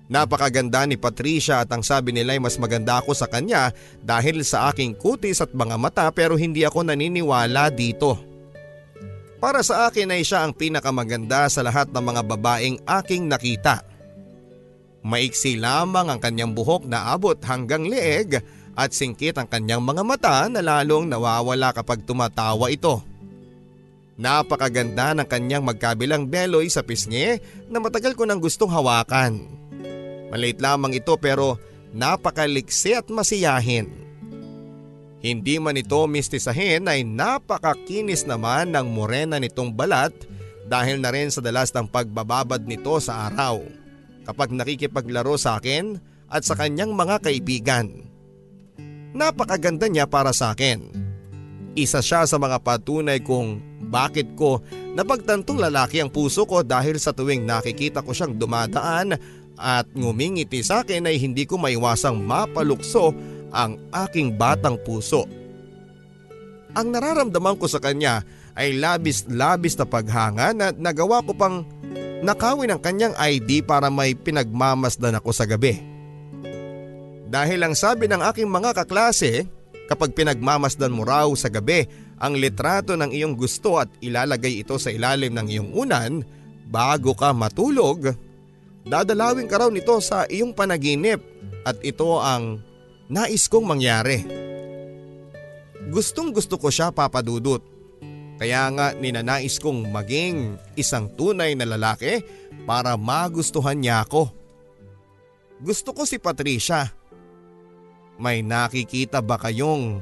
Napakaganda 0.08 0.88
ni 0.88 0.96
Patricia 0.96 1.60
at 1.60 1.70
ang 1.74 1.84
sabi 1.84 2.15
nila 2.15 2.38
ay 2.38 2.39
mas 2.39 2.56
maganda 2.56 3.01
ako 3.01 3.12
sa 3.12 3.27
kanya 3.27 3.75
dahil 4.00 4.39
sa 4.46 4.72
aking 4.72 4.96
kutis 4.96 5.44
at 5.44 5.51
mga 5.51 5.75
mata 5.75 6.08
pero 6.15 6.39
hindi 6.39 6.63
ako 6.63 6.88
naniniwala 6.88 7.74
dito. 7.74 8.15
Para 9.42 9.60
sa 9.68 9.92
akin 9.92 10.15
ay 10.15 10.24
siya 10.24 10.48
ang 10.48 10.56
pinakamaganda 10.56 11.51
sa 11.51 11.60
lahat 11.60 11.92
ng 11.92 12.04
mga 12.06 12.22
babaeng 12.24 12.77
aking 12.88 13.27
nakita. 13.27 13.84
Maiksi 15.04 15.60
lamang 15.60 16.08
ang 16.08 16.24
kanyang 16.24 16.56
buhok 16.56 16.88
na 16.88 17.12
abot 17.12 17.38
hanggang 17.44 17.84
leeg 17.84 18.39
at 18.80 18.89
singkit 18.96 19.36
ang 19.36 19.50
kanyang 19.50 19.84
mga 19.84 20.01
mata 20.08 20.48
na 20.48 20.63
lalong 20.63 21.10
nawawala 21.12 21.75
kapag 21.75 22.06
tumatawa 22.08 22.72
ito. 22.72 23.14
Napakaganda 24.15 25.12
ng 25.12 25.27
kanyang 25.27 25.67
magkabilang 25.67 26.31
beloy 26.31 26.72
sa 26.72 26.79
pisngi 26.79 27.36
na 27.67 27.84
matagal 27.84 28.15
ko 28.15 28.24
nang 28.24 28.39
gustong 28.39 28.72
hawakan. 28.72 29.43
Maliit 30.31 30.63
lamang 30.63 30.95
ito 30.95 31.19
pero 31.19 31.60
napakaliksi 31.91 32.95
at 32.95 33.12
masiyahin. 33.12 33.91
Hindi 35.19 35.60
man 35.60 35.75
ito 35.75 36.00
mistisahin 36.07 36.88
ay 36.88 37.03
napakakinis 37.03 38.24
naman 38.24 38.72
ng 38.72 38.88
morena 38.88 39.36
nitong 39.36 39.74
balat 39.75 40.13
dahil 40.69 41.01
na 41.01 41.12
rin 41.12 41.27
sa 41.34 41.43
dalas 41.43 41.74
ng 41.75 41.89
pagbababad 41.89 42.63
nito 42.63 42.95
sa 43.03 43.27
araw 43.27 43.60
kapag 44.24 44.53
nakikipaglaro 44.53 45.36
sa 45.36 45.60
akin 45.60 45.98
at 46.31 46.48
sa 46.48 46.55
kanyang 46.55 46.95
mga 46.95 47.19
kaibigan. 47.25 48.05
Napakaganda 49.15 49.88
niya 49.88 50.07
para 50.07 50.36
sa 50.36 50.51
akin. 50.55 50.91
Isa 51.75 52.00
siya 52.00 52.24
sa 52.24 52.39
mga 52.39 52.63
patunay 52.63 53.19
kung 53.19 53.60
bakit 53.88 54.34
ko 54.36 54.62
napagtantong 54.98 55.62
lalaki 55.62 56.01
ang 56.01 56.10
puso 56.10 56.44
ko 56.44 56.62
dahil 56.65 56.98
sa 56.98 57.13
tuwing 57.13 57.46
nakikita 57.46 58.01
ko 58.01 58.12
siyang 58.12 58.36
dumadaan 58.36 59.15
at 59.56 59.88
ngumingiti 59.96 60.60
sa 60.60 60.84
akin 60.84 61.08
ay 61.08 61.15
hindi 61.15 61.48
ko 61.48 61.56
maiwasang 61.56 62.20
mapalukso 62.20 63.15
ang 63.56 63.80
aking 63.96 64.36
batang 64.36 64.75
puso. 64.84 65.24
Ang 66.75 66.92
nararamdaman 66.92 67.56
ko 67.56 67.72
sa 67.72 67.80
kanya 67.80 68.27
ay 68.56 68.75
labis-labis 68.75 69.80
na 69.80 69.88
paghanga 69.88 70.51
na 70.51 70.75
nagawa 70.75 71.24
ko 71.24 71.32
pang 71.32 71.63
nakawin 72.20 72.75
ang 72.75 72.84
kanyang 72.84 73.15
ID 73.15 73.63
para 73.63 73.88
may 73.88 74.12
pinagmamasdan 74.12 75.15
ako 75.15 75.32
sa 75.32 75.48
gabi. 75.48 75.80
Dahil 77.32 77.63
ang 77.63 77.75
sabi 77.75 78.12
ng 78.12 78.22
aking 78.22 78.48
mga 78.48 78.75
kaklase, 78.75 79.48
kapag 79.86 80.18
pinagmamasdan 80.18 80.94
mo 80.94 81.06
raw 81.06 81.30
sa 81.38 81.50
gabi 81.50 81.86
ang 82.18 82.38
litrato 82.39 82.96
ng 82.96 83.12
iyong 83.12 83.36
gusto 83.36 83.77
at 83.77 83.92
ilalagay 84.00 84.63
ito 84.63 84.80
sa 84.80 84.89
ilalim 84.89 85.36
ng 85.36 85.48
iyong 85.51 85.70
unan 85.75 86.24
bago 86.70 87.13
ka 87.13 87.36
matulog, 87.36 88.15
dadalawin 88.88 89.46
ka 89.46 89.62
raw 89.62 89.70
nito 89.70 89.98
sa 90.00 90.25
iyong 90.25 90.56
panaginip 90.56 91.22
at 91.68 91.77
ito 91.82 92.18
ang 92.18 92.62
nais 93.12 93.46
kong 93.51 93.65
mangyari. 93.65 94.25
Gustong 95.86 96.34
gusto 96.34 96.58
ko 96.58 96.74
siya 96.74 96.89
papadudot. 96.89 97.62
Kaya 98.36 98.68
nga 98.74 98.92
ninanais 98.98 99.62
kong 99.62 99.88
maging 99.94 100.60
isang 100.75 101.08
tunay 101.13 101.56
na 101.56 101.63
lalaki 101.63 102.20
para 102.68 102.98
magustuhan 103.00 103.80
niya 103.80 104.04
ako. 104.04 104.27
Gusto 105.63 105.96
ko 105.96 106.04
si 106.04 106.20
Patricia. 106.20 106.92
May 108.15 108.39
nakikita 108.39 109.19
ba 109.19 109.36
kayong 109.36 110.00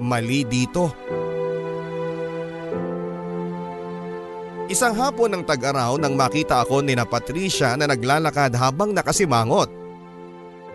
mali 0.00 0.40
dito? 0.48 0.88
Isang 4.66 4.98
hapon 4.98 5.30
ng 5.30 5.44
tag-araw 5.46 5.94
nang 6.00 6.18
makita 6.18 6.64
ako 6.64 6.82
ni 6.82 6.96
na 6.96 7.06
Patricia 7.06 7.76
na 7.78 7.86
naglalakad 7.86 8.50
habang 8.56 8.90
nakasimangot. 8.90 9.70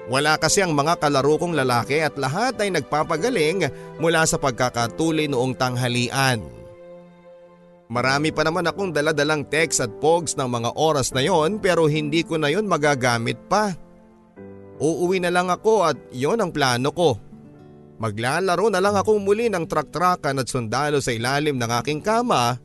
Wala 0.07 0.39
kasi 0.39 0.63
ang 0.63 0.71
mga 0.71 1.01
kalaro 1.01 1.35
kong 1.41 1.57
lalaki 1.57 1.99
at 1.99 2.15
lahat 2.15 2.55
ay 2.61 2.71
nagpapagaling 2.71 3.67
mula 3.99 4.23
sa 4.23 4.39
pagkakatuloy 4.39 5.27
noong 5.27 5.57
tanghalian. 5.57 6.39
Marami 7.91 8.31
pa 8.31 8.47
naman 8.47 8.63
akong 8.63 8.95
daladalang 8.95 9.43
text 9.43 9.83
at 9.83 9.91
pogs 9.99 10.39
ng 10.39 10.47
mga 10.47 10.79
oras 10.79 11.11
na 11.11 11.19
yon 11.19 11.59
pero 11.59 11.91
hindi 11.91 12.23
ko 12.23 12.39
na 12.39 12.47
yon 12.47 12.69
magagamit 12.69 13.35
pa. 13.51 13.75
Uuwi 14.81 15.21
na 15.21 15.29
lang 15.29 15.53
ako 15.53 15.85
at 15.85 15.97
yon 16.09 16.41
ang 16.41 16.49
plano 16.49 16.89
ko. 16.89 17.21
Maglalaro 18.01 18.73
na 18.73 18.81
lang 18.81 18.97
akong 18.97 19.21
muli 19.21 19.45
ng 19.45 19.69
trak-trakan 19.69 20.41
at 20.41 20.49
sundalo 20.49 20.97
sa 20.97 21.13
ilalim 21.13 21.61
ng 21.61 21.69
aking 21.85 22.01
kama 22.01 22.57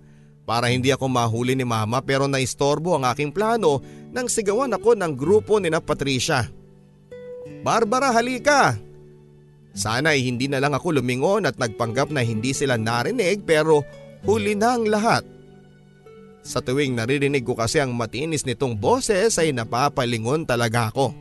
para 0.49 0.73
hindi 0.73 0.89
ako 0.89 1.13
mahuli 1.13 1.53
ni 1.53 1.69
mama 1.69 2.01
pero 2.01 2.25
naistorbo 2.25 2.97
ang 2.97 3.05
aking 3.05 3.37
plano 3.37 3.85
nang 4.17 4.33
sigawan 4.33 4.73
ako 4.73 4.97
ng 4.97 5.13
grupo 5.13 5.61
ni 5.61 5.69
na 5.69 5.85
Patricia. 5.85 6.49
Barbara 7.61 8.17
halika! 8.17 8.81
Sana 9.77 10.17
ay 10.17 10.25
hindi 10.25 10.49
na 10.49 10.57
lang 10.57 10.73
ako 10.73 11.05
lumingon 11.05 11.45
at 11.45 11.61
nagpanggap 11.61 12.09
na 12.09 12.25
hindi 12.25 12.57
sila 12.57 12.81
narinig 12.81 13.45
pero 13.45 13.85
huli 14.25 14.57
na 14.57 14.73
ang 14.73 14.89
lahat. 14.89 15.21
Sa 16.41 16.65
tuwing 16.65 16.97
naririnig 16.97 17.45
ko 17.45 17.53
kasi 17.53 17.85
ang 17.85 17.93
matinis 17.93 18.49
nitong 18.49 18.73
boses 18.81 19.37
ay 19.37 19.53
napapalingon 19.53 20.49
talaga 20.49 20.89
ako. 20.89 21.13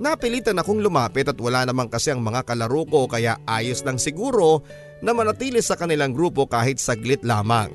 Napilitan 0.00 0.56
akong 0.56 0.80
lumapit 0.80 1.28
at 1.28 1.36
wala 1.36 1.68
naman 1.68 1.92
kasi 1.92 2.08
ang 2.08 2.24
mga 2.24 2.48
kalaro 2.48 2.88
ko 2.88 3.04
kaya 3.04 3.36
ayos 3.44 3.84
lang 3.84 4.00
siguro 4.00 4.64
na 5.04 5.12
manatili 5.12 5.60
sa 5.60 5.76
kanilang 5.76 6.16
grupo 6.16 6.48
kahit 6.48 6.80
saglit 6.80 7.20
lamang. 7.20 7.68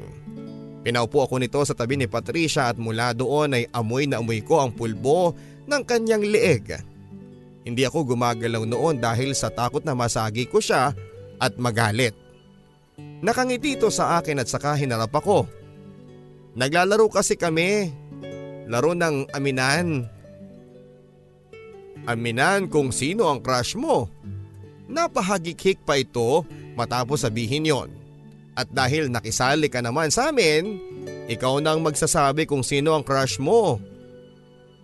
Pinaupo 0.81 1.21
ako 1.21 1.37
nito 1.37 1.61
sa 1.61 1.77
tabi 1.77 2.01
ni 2.01 2.09
Patricia 2.09 2.73
at 2.73 2.81
mula 2.81 3.13
doon 3.13 3.53
ay 3.53 3.69
amoy 3.69 4.09
na 4.09 4.25
amoy 4.25 4.41
ko 4.41 4.65
ang 4.65 4.73
pulbo 4.73 5.37
ng 5.69 5.81
kanyang 5.85 6.25
leeg. 6.25 6.73
Hindi 7.65 7.85
ako 7.85 8.17
gumagalaw 8.17 8.65
noon 8.65 8.97
dahil 8.97 9.37
sa 9.37 9.53
takot 9.53 9.85
na 9.85 9.93
masagi 9.93 10.49
ko 10.49 10.57
siya 10.57 10.97
at 11.37 11.53
magalit. 11.61 12.17
Nakangiti 13.21 13.77
ito 13.77 13.93
sa 13.93 14.17
akin 14.17 14.41
at 14.41 14.49
saka 14.49 14.73
hinarap 14.77 15.13
ako. 15.13 15.45
Naglalaro 16.57 17.05
kasi 17.09 17.37
kami. 17.37 17.89
Laro 18.65 18.97
ng 18.97 19.29
aminan. 19.33 20.14
Aminan 22.05 22.69
kung 22.69 22.93
sino 22.93 23.25
ang 23.29 23.41
crush 23.41 23.73
mo. 23.73 24.09
Napahagikik 24.85 25.81
pa 25.81 25.97
ito 25.97 26.45
matapos 26.77 27.25
sabihin 27.25 27.65
yon. 27.65 27.89
At 28.55 28.71
dahil 28.71 29.11
nakisali 29.11 29.67
ka 29.67 29.83
naman 29.83 30.13
sa 30.13 30.31
amin, 30.31 30.79
ikaw 31.27 31.59
nang 31.59 31.83
magsasabi 31.83 32.47
kung 32.47 32.63
sino 32.63 32.95
ang 32.95 33.03
crush 33.03 33.41
mo. 33.41 33.81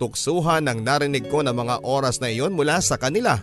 Tuksuhan 0.02 0.66
ang 0.66 0.82
narinig 0.82 1.30
ko 1.30 1.46
na 1.46 1.54
mga 1.54 1.86
oras 1.86 2.18
na 2.18 2.34
iyon 2.34 2.58
mula 2.58 2.82
sa 2.82 2.98
kanila. 2.98 3.38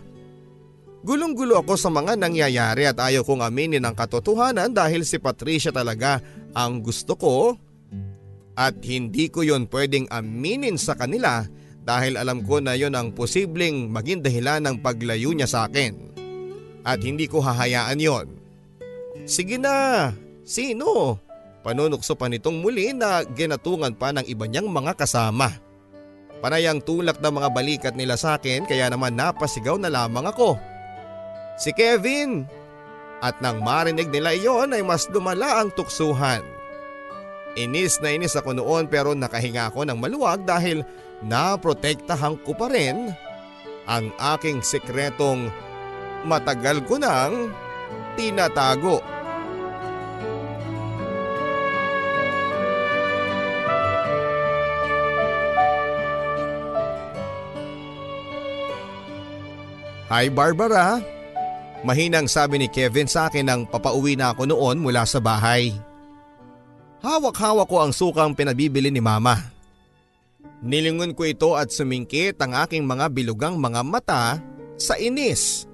Gulong-gulo 1.07 1.63
ako 1.63 1.79
sa 1.79 1.95
mga 1.95 2.19
nangyayari 2.19 2.91
at 2.91 2.99
ayaw 2.99 3.23
kong 3.23 3.47
aminin 3.47 3.87
ang 3.87 3.95
katotohanan 3.95 4.75
dahil 4.75 5.07
si 5.07 5.23
Patricia 5.23 5.71
talaga 5.71 6.19
ang 6.51 6.83
gusto 6.83 7.15
ko 7.15 7.55
at 8.59 8.75
hindi 8.83 9.31
ko 9.31 9.47
yon 9.47 9.71
pwedeng 9.71 10.11
aminin 10.11 10.75
sa 10.75 10.99
kanila 10.99 11.47
dahil 11.89 12.21
alam 12.21 12.45
ko 12.45 12.61
na 12.61 12.77
yon 12.77 12.93
ang 12.93 13.17
posibleng 13.17 13.89
maging 13.89 14.21
dahilan 14.21 14.61
ng 14.61 14.77
paglayo 14.85 15.33
niya 15.33 15.49
sa 15.49 15.65
akin. 15.65 15.97
At 16.85 17.01
hindi 17.01 17.25
ko 17.25 17.41
hahayaan 17.41 17.97
yon. 17.97 18.29
Sige 19.25 19.57
na, 19.57 20.13
sino? 20.45 21.17
Panunukso 21.65 22.13
pa 22.13 22.29
nitong 22.29 22.61
muli 22.61 22.93
na 22.93 23.25
ginatungan 23.25 23.97
pa 23.97 24.13
ng 24.13 24.29
iba 24.29 24.45
niyang 24.45 24.69
mga 24.69 25.01
kasama. 25.01 25.49
Panayang 26.45 26.85
tulak 26.85 27.25
ng 27.25 27.35
mga 27.41 27.49
balikat 27.57 27.95
nila 27.97 28.21
sa 28.21 28.37
akin 28.37 28.69
kaya 28.69 28.93
naman 28.93 29.17
napasigaw 29.17 29.81
na 29.81 29.89
lamang 29.89 30.29
ako. 30.29 30.61
Si 31.57 31.73
Kevin! 31.73 32.45
At 33.19 33.43
nang 33.43 33.65
marinig 33.65 34.13
nila 34.15 34.37
iyon 34.37 34.77
ay 34.77 34.85
mas 34.85 35.11
lumala 35.11 35.59
ang 35.59 35.75
tuksuhan. 35.75 36.45
Inis 37.59 37.99
na 37.99 38.15
inis 38.15 38.39
ako 38.39 38.55
noon 38.55 38.87
pero 38.87 39.11
nakahinga 39.17 39.75
ako 39.75 39.83
ng 39.83 39.99
maluwag 39.99 40.47
dahil 40.47 40.87
naprotektahan 41.25 42.39
ko 42.47 42.55
pa 42.55 42.71
rin 42.71 43.11
ang 43.89 44.13
aking 44.37 44.63
sekretong 44.63 45.51
matagal 46.29 46.85
ko 46.85 47.01
nang 47.01 47.51
tinatago. 48.15 49.01
Hi 60.09 60.33
Barbara! 60.33 61.05
Mahinang 61.85 62.27
sabi 62.27 62.59
ni 62.59 62.67
Kevin 62.67 63.07
sa 63.07 63.29
akin 63.29 63.45
nang 63.45 63.63
papauwi 63.69 64.17
na 64.17 64.33
ako 64.33 64.49
noon 64.49 64.81
mula 64.81 65.05
sa 65.05 65.21
bahay. 65.21 65.77
Hawak-hawak 67.05 67.69
ko 67.71 67.77
ang 67.85 67.93
sukang 67.95 68.35
pinabibili 68.35 68.91
ni 68.91 68.99
mama. 68.99 69.58
Nilingon 70.63 71.15
ko 71.15 71.23
ito 71.27 71.55
at 71.55 71.71
sumingkit 71.71 72.39
ang 72.39 72.55
aking 72.55 72.87
mga 72.87 73.11
bilugang 73.11 73.59
mga 73.59 73.83
mata 73.83 74.39
sa 74.79 74.95
inis. 74.99 75.67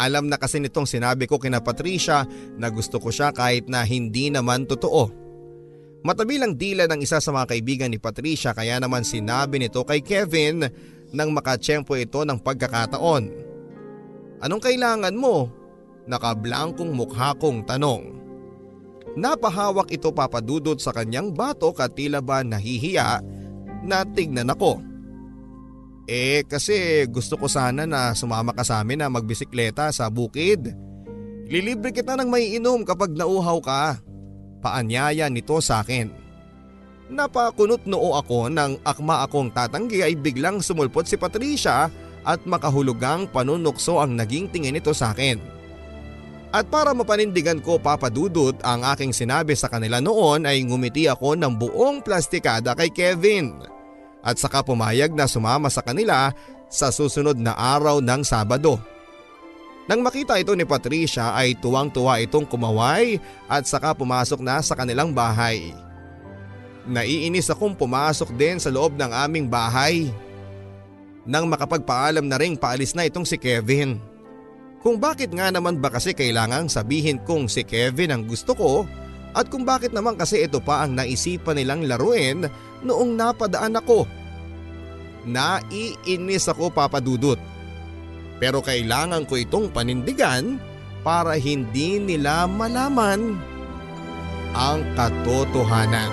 Alam 0.00 0.32
na 0.32 0.40
kasi 0.40 0.60
nitong 0.60 0.88
sinabi 0.88 1.28
ko 1.28 1.36
kina 1.36 1.60
Patricia 1.60 2.24
na 2.56 2.72
gusto 2.72 3.00
ko 3.00 3.12
siya 3.12 3.32
kahit 3.34 3.68
na 3.68 3.84
hindi 3.84 4.32
naman 4.32 4.64
totoo. 4.64 5.10
Matabilang 6.06 6.54
dila 6.54 6.86
ng 6.86 7.02
isa 7.02 7.18
sa 7.18 7.34
mga 7.34 7.56
kaibigan 7.56 7.90
ni 7.90 7.98
Patricia 7.98 8.54
kaya 8.54 8.78
naman 8.78 9.02
sinabi 9.02 9.58
nito 9.58 9.82
kay 9.82 10.00
Kevin 10.00 10.64
nang 11.12 11.34
makatsyempo 11.34 11.98
ito 11.98 12.22
ng 12.22 12.38
pagkakataon. 12.40 13.24
Anong 14.38 14.62
kailangan 14.62 15.18
mo? 15.18 15.50
Nakablangkong 16.08 16.94
mukha 16.94 17.36
kong 17.36 17.66
tanong. 17.68 18.16
napahawak 19.18 19.90
ito 19.90 20.14
papadudot 20.14 20.78
sa 20.78 20.94
kanyang 20.94 21.34
batok 21.34 21.82
at 21.82 21.98
tila 21.98 22.22
ba 22.22 22.46
nahihiya 22.46 23.18
na 23.84 24.06
tignan 24.06 24.50
ako. 24.50 24.82
Eh 26.08 26.40
kasi 26.48 27.04
gusto 27.12 27.36
ko 27.36 27.52
sana 27.52 27.84
na 27.84 28.16
sumama 28.16 28.56
ka 28.56 28.64
sa 28.64 28.80
amin 28.80 29.04
na 29.04 29.12
magbisikleta 29.12 29.92
sa 29.92 30.08
bukid. 30.08 30.72
Lilibre 31.48 31.92
kita 31.92 32.16
ng 32.16 32.28
may 32.28 32.56
inom 32.56 32.80
kapag 32.84 33.12
nauhaw 33.12 33.60
ka. 33.60 34.00
Paanyaya 34.64 35.28
nito 35.28 35.60
sa 35.60 35.84
akin. 35.84 36.08
Napakunot 37.08 37.88
noo 37.88 38.16
ako 38.16 38.52
nang 38.52 38.76
akma 38.84 39.24
akong 39.24 39.48
tatanggi 39.52 40.04
ay 40.04 40.16
biglang 40.16 40.60
sumulpot 40.60 41.08
si 41.08 41.16
Patricia 41.16 41.88
at 42.24 42.40
makahulugang 42.44 43.28
panunukso 43.32 43.96
ang 43.96 44.12
naging 44.12 44.52
tingin 44.52 44.76
nito 44.76 44.92
sa 44.92 45.16
akin. 45.16 45.57
At 46.48 46.64
para 46.72 46.96
mapanindigan 46.96 47.60
ko 47.60 47.76
papadudot 47.76 48.56
ang 48.64 48.80
aking 48.96 49.12
sinabi 49.12 49.52
sa 49.52 49.68
kanila 49.68 50.00
noon 50.00 50.48
ay 50.48 50.64
ngumiti 50.64 51.04
ako 51.04 51.36
ng 51.36 51.52
buong 51.60 52.00
plastikada 52.00 52.72
kay 52.72 52.88
Kevin. 52.88 53.52
At 54.24 54.40
saka 54.40 54.64
pumayag 54.64 55.12
na 55.12 55.28
sumama 55.28 55.68
sa 55.68 55.84
kanila 55.84 56.32
sa 56.72 56.88
susunod 56.88 57.36
na 57.36 57.52
araw 57.52 58.00
ng 58.00 58.24
Sabado. 58.24 58.80
Nang 59.88 60.04
makita 60.04 60.36
ito 60.36 60.52
ni 60.52 60.68
Patricia 60.68 61.32
ay 61.32 61.56
tuwang-tuwa 61.56 62.20
itong 62.20 62.44
kumaway 62.44 63.16
at 63.48 63.64
saka 63.64 63.96
pumasok 63.96 64.40
na 64.40 64.60
sa 64.60 64.76
kanilang 64.76 65.16
bahay. 65.16 65.72
Naiinis 66.88 67.52
akong 67.52 67.76
pumasok 67.76 68.32
din 68.36 68.56
sa 68.56 68.72
loob 68.72 68.96
ng 68.96 69.12
aming 69.12 69.48
bahay. 69.48 70.08
Nang 71.28 71.44
makapagpaalam 71.48 72.24
na 72.24 72.40
ring 72.40 72.56
paalis 72.56 72.96
na 72.96 73.04
itong 73.04 73.28
si 73.28 73.36
Kevin. 73.36 74.00
Kung 74.78 75.02
bakit 75.02 75.34
nga 75.34 75.50
naman 75.50 75.82
ba 75.82 75.90
kasi 75.90 76.14
kailangang 76.14 76.70
sabihin 76.70 77.18
kong 77.26 77.50
si 77.50 77.66
Kevin 77.66 78.14
ang 78.14 78.22
gusto 78.30 78.54
ko 78.54 78.86
at 79.34 79.50
kung 79.50 79.66
bakit 79.66 79.90
naman 79.90 80.14
kasi 80.14 80.46
ito 80.46 80.62
pa 80.62 80.86
ang 80.86 80.94
naisipan 80.94 81.58
nilang 81.58 81.82
laruin 81.84 82.46
noong 82.86 83.18
napadaan 83.18 83.74
ako. 83.74 84.06
Naiinis 85.26 86.46
ako 86.46 86.70
papadudot. 86.70 87.36
Pero 88.38 88.62
kailangan 88.62 89.26
ko 89.26 89.34
itong 89.34 89.74
panindigan 89.74 90.62
para 91.02 91.34
hindi 91.34 91.98
nila 91.98 92.46
malaman 92.46 93.34
ang 94.54 94.80
katotohanan. 94.94 96.10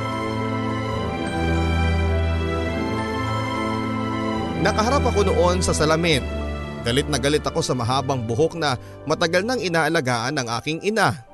Nakaharap 4.65 5.05
ako 5.05 5.29
noon 5.29 5.61
sa 5.61 5.77
salamin. 5.77 6.44
Galit 6.85 7.09
na 7.09 7.17
galit 7.17 7.41
ako 7.41 7.65
sa 7.65 7.73
mahabang 7.73 8.21
buhok 8.29 8.53
na 8.53 8.77
matagal 9.09 9.41
nang 9.41 9.57
inaalagaan 9.57 10.37
ng 10.37 10.47
aking 10.61 10.79
ina. 10.85 11.25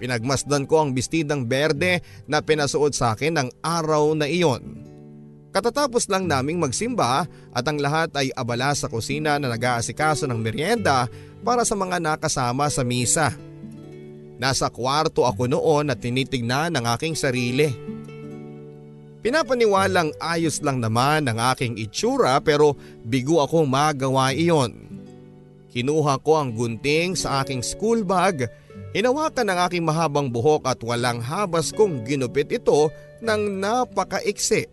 Pinagmasdan 0.00 0.64
ko 0.64 0.80
ang 0.80 0.96
bestidang 0.96 1.44
berde 1.44 2.00
na 2.24 2.40
pinasuot 2.40 2.96
sa 2.96 3.12
akin 3.12 3.36
ng 3.36 3.48
araw 3.60 4.16
na 4.16 4.24
iyon. 4.24 4.88
Katatapos 5.52 6.08
lang 6.08 6.24
naming 6.24 6.56
magsimba 6.56 7.28
at 7.52 7.64
ang 7.68 7.76
lahat 7.76 8.08
ay 8.16 8.32
abala 8.32 8.72
sa 8.72 8.88
kusina 8.88 9.36
na 9.36 9.52
nag-aasikaso 9.52 10.24
ng 10.24 10.40
merienda 10.40 11.04
para 11.44 11.68
sa 11.68 11.76
mga 11.76 12.00
nakasama 12.00 12.72
sa 12.72 12.80
misa. 12.80 13.36
Nasa 14.40 14.72
kwarto 14.72 15.28
ako 15.28 15.52
noon 15.52 15.92
at 15.92 16.00
tinitignan 16.00 16.72
ang 16.72 16.88
aking 16.96 17.12
sarili. 17.12 17.97
Pinapaniwalang 19.18 20.14
ayos 20.22 20.62
lang 20.62 20.78
naman 20.78 21.26
ang 21.26 21.38
aking 21.50 21.74
itsura 21.74 22.38
pero 22.38 22.78
bigo 23.02 23.42
akong 23.42 23.66
magawa 23.66 24.30
iyon. 24.30 24.86
Kinuha 25.74 26.22
ko 26.22 26.38
ang 26.38 26.54
gunting 26.54 27.18
sa 27.18 27.42
aking 27.42 27.60
school 27.60 28.06
bag, 28.06 28.46
hinawakan 28.94 29.50
ang 29.50 29.58
aking 29.66 29.82
mahabang 29.82 30.30
buhok 30.30 30.70
at 30.70 30.78
walang 30.86 31.18
habas 31.18 31.74
kong 31.74 32.06
ginupit 32.06 32.46
ito 32.54 32.94
ng 33.18 33.58
napakaiksi. 33.58 34.70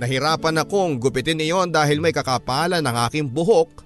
Nahirapan 0.00 0.60
akong 0.60 0.96
gupitin 0.96 1.40
iyon 1.40 1.68
dahil 1.68 2.00
may 2.00 2.16
kakapalan 2.16 2.84
ng 2.84 2.96
aking 3.08 3.28
buhok. 3.28 3.84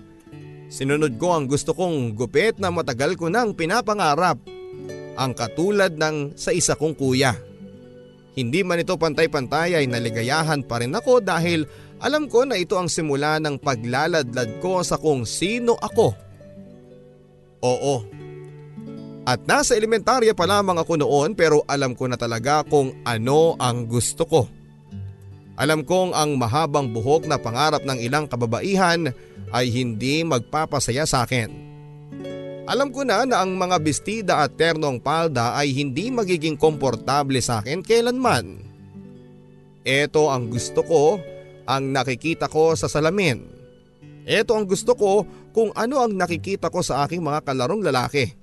Sinunod 0.71 1.19
ko 1.19 1.35
ang 1.35 1.51
gusto 1.51 1.75
kong 1.75 2.15
gupit 2.15 2.63
na 2.63 2.71
matagal 2.71 3.19
ko 3.19 3.27
nang 3.27 3.55
pinapangarap. 3.55 4.39
Ang 5.19 5.35
katulad 5.35 5.99
ng 5.99 6.39
sa 6.39 6.55
isa 6.55 6.79
kong 6.79 6.95
kuya. 6.95 7.50
Hindi 8.39 8.63
man 8.63 8.79
ito 8.79 8.95
pantay-pantay 8.95 9.75
ay 9.75 9.91
naligayahan 9.91 10.63
pa 10.63 10.79
rin 10.79 10.95
ako 10.95 11.19
dahil 11.19 11.67
alam 11.99 12.31
ko 12.31 12.47
na 12.47 12.57
ito 12.57 12.79
ang 12.79 12.87
simula 12.87 13.43
ng 13.43 13.59
paglaladlad 13.59 14.63
ko 14.63 14.81
sa 14.87 14.97
kung 14.97 15.27
sino 15.27 15.75
ako. 15.77 16.15
Oo. 17.61 17.97
At 19.29 19.45
nasa 19.45 19.77
elementarya 19.77 20.33
pa 20.33 20.49
lamang 20.49 20.81
ako 20.81 20.97
noon 20.97 21.37
pero 21.37 21.61
alam 21.69 21.93
ko 21.93 22.09
na 22.09 22.17
talaga 22.17 22.65
kung 22.65 22.97
ano 23.05 23.59
ang 23.61 23.85
gusto 23.85 24.25
ko. 24.25 24.43
Alam 25.61 25.85
kong 25.85 26.17
ang 26.17 26.41
mahabang 26.41 26.89
buhok 26.89 27.29
na 27.29 27.37
pangarap 27.37 27.85
ng 27.85 28.01
ilang 28.01 28.25
kababaihan 28.25 29.13
ay 29.53 29.69
hindi 29.69 30.25
magpapasaya 30.25 31.05
sa 31.05 31.29
akin. 31.29 31.53
Alam 32.71 32.95
ko 32.95 33.03
na 33.03 33.27
na 33.27 33.43
ang 33.43 33.59
mga 33.59 33.83
bestida 33.83 34.47
at 34.47 34.55
ternong 34.55 35.03
palda 35.03 35.59
ay 35.59 35.75
hindi 35.75 36.07
magiging 36.07 36.55
komportable 36.55 37.43
sa 37.43 37.59
akin 37.59 37.83
kailanman. 37.83 38.63
Ito 39.83 40.31
ang 40.31 40.55
gusto 40.55 40.87
ko, 40.87 41.19
ang 41.67 41.91
nakikita 41.91 42.47
ko 42.47 42.79
sa 42.79 42.87
salamin. 42.87 43.43
Ito 44.23 44.55
ang 44.55 44.71
gusto 44.71 44.95
ko 44.95 45.27
kung 45.51 45.75
ano 45.75 45.99
ang 45.99 46.15
nakikita 46.15 46.71
ko 46.71 46.79
sa 46.79 47.03
aking 47.03 47.19
mga 47.19 47.43
kalarong 47.43 47.83
lalaki. 47.83 48.39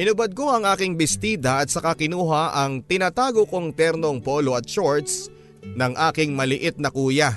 Hinubad 0.00 0.32
ko 0.32 0.56
ang 0.56 0.64
aking 0.64 0.96
bestida 0.96 1.60
at 1.60 1.68
saka 1.68 1.92
kinuha 1.92 2.56
ang 2.56 2.80
tinatago 2.80 3.44
kong 3.44 3.76
ternong 3.76 4.24
polo 4.24 4.56
at 4.56 4.64
shorts 4.64 5.28
ng 5.60 5.92
aking 6.08 6.32
maliit 6.32 6.80
na 6.80 6.88
kuya. 6.88 7.36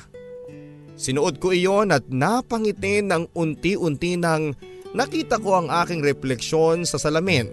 Sinuot 0.96 1.44
ko 1.44 1.52
iyon 1.52 1.92
at 1.92 2.08
napangitin 2.08 3.12
ng 3.12 3.24
unti-unti 3.36 4.16
nang 4.16 4.56
nakita 4.98 5.38
ko 5.38 5.62
ang 5.62 5.68
aking 5.70 6.02
refleksyon 6.02 6.82
sa 6.90 6.98
salamin. 6.98 7.46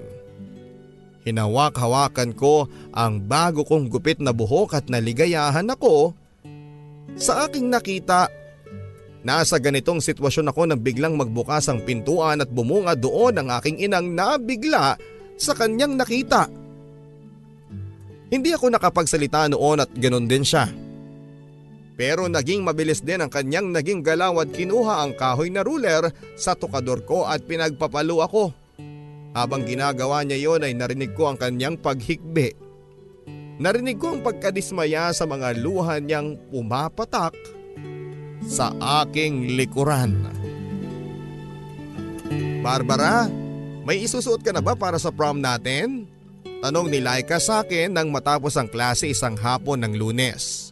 Hinawak-hawakan 1.28 2.32
ko 2.32 2.68
ang 2.96 3.20
bago 3.20 3.64
kong 3.64 3.92
gupit 3.92 4.20
na 4.20 4.32
buhok 4.32 4.76
at 4.80 4.88
naligayahan 4.88 5.68
ako 5.68 6.16
sa 7.16 7.44
aking 7.48 7.68
nakita. 7.68 8.28
Nasa 9.24 9.56
ganitong 9.56 10.04
sitwasyon 10.04 10.52
ako 10.52 10.68
nang 10.68 10.80
biglang 10.84 11.16
magbukas 11.16 11.68
ang 11.68 11.80
pintuan 11.80 12.44
at 12.44 12.48
bumunga 12.52 12.92
doon 12.92 13.40
ang 13.40 13.48
aking 13.56 13.80
inang 13.80 14.12
nabigla 14.12 15.00
sa 15.40 15.52
kanyang 15.56 15.96
nakita. 15.96 16.48
Hindi 18.28 18.52
ako 18.52 18.72
nakapagsalita 18.72 19.48
noon 19.48 19.80
at 19.80 19.90
ganoon 19.96 20.28
din 20.28 20.44
siya. 20.44 20.83
Pero 21.94 22.26
naging 22.26 22.66
mabilis 22.66 22.98
din 23.02 23.22
ang 23.22 23.30
kanyang 23.30 23.70
naging 23.70 24.02
galaw 24.02 24.42
at 24.42 24.50
kinuha 24.50 25.06
ang 25.06 25.14
kahoy 25.14 25.46
na 25.46 25.62
ruler 25.62 26.10
sa 26.34 26.58
tukador 26.58 27.06
ko 27.06 27.22
at 27.22 27.46
pinagpapalo 27.46 28.18
ako. 28.18 28.50
Habang 29.34 29.66
ginagawa 29.66 30.22
niya 30.22 30.50
yon 30.50 30.66
ay 30.66 30.74
narinig 30.74 31.14
ko 31.14 31.30
ang 31.30 31.38
kanyang 31.38 31.78
paghikbi. 31.78 32.54
Narinig 33.58 34.02
ko 34.02 34.18
ang 34.18 34.20
pagkadismaya 34.26 35.14
sa 35.14 35.26
mga 35.26 35.54
luha 35.62 36.02
niyang 36.02 36.34
pumapatak 36.50 37.34
sa 38.42 38.74
aking 39.02 39.54
likuran. 39.54 40.18
Barbara, 42.62 43.28
may 43.84 44.00
isusuot 44.02 44.40
ka 44.40 44.50
na 44.50 44.64
ba 44.64 44.74
para 44.74 44.96
sa 44.96 45.12
prom 45.12 45.38
natin? 45.38 46.08
Tanong 46.64 46.88
ni 46.88 47.04
Laika 47.04 47.36
sa 47.36 47.60
akin 47.60 47.92
nang 47.92 48.08
matapos 48.08 48.56
ang 48.56 48.72
klase 48.72 49.12
isang 49.12 49.36
hapon 49.36 49.84
ng 49.84 50.00
lunes. 50.00 50.63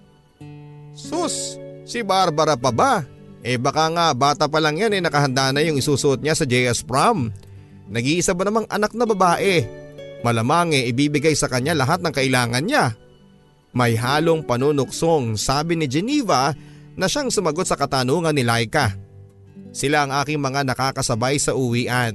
Sus, 0.93 1.57
si 1.89 2.05
Barbara 2.05 2.57
pa 2.57 2.69
ba? 2.69 3.05
Eh 3.43 3.59
baka 3.59 3.91
nga 3.91 4.15
bata 4.15 4.47
pa 4.47 4.63
lang 4.63 4.79
yan 4.79 4.95
eh 4.95 5.03
nakahanda 5.03 5.51
na 5.51 5.65
yung 5.67 5.75
isusuot 5.81 6.23
niya 6.23 6.39
sa 6.39 6.47
JS 6.47 6.87
prom. 6.87 7.35
Nag-iisa 7.91 8.33
ba 8.39 8.47
namang 8.47 8.71
anak 8.71 8.95
na 8.95 9.03
babae? 9.03 9.67
Malamang 10.23 10.71
eh 10.71 10.87
ibibigay 10.87 11.35
sa 11.35 11.51
kanya 11.51 11.75
lahat 11.75 12.01
ng 12.01 12.15
kailangan 12.15 12.63
niya. 12.63 12.95
May 13.75 13.99
halong 13.99 14.47
panunuksong 14.47 15.35
sabi 15.35 15.75
ni 15.75 15.91
Geneva 15.91 16.55
na 16.95 17.11
siyang 17.11 17.33
sumagot 17.33 17.67
sa 17.67 17.75
katanungan 17.75 18.37
ni 18.37 18.47
Laika. 18.47 18.95
Sila 19.73 20.07
ang 20.07 20.13
aking 20.23 20.39
mga 20.39 20.69
nakakasabay 20.69 21.41
sa 21.41 21.57
uwian. 21.57 22.15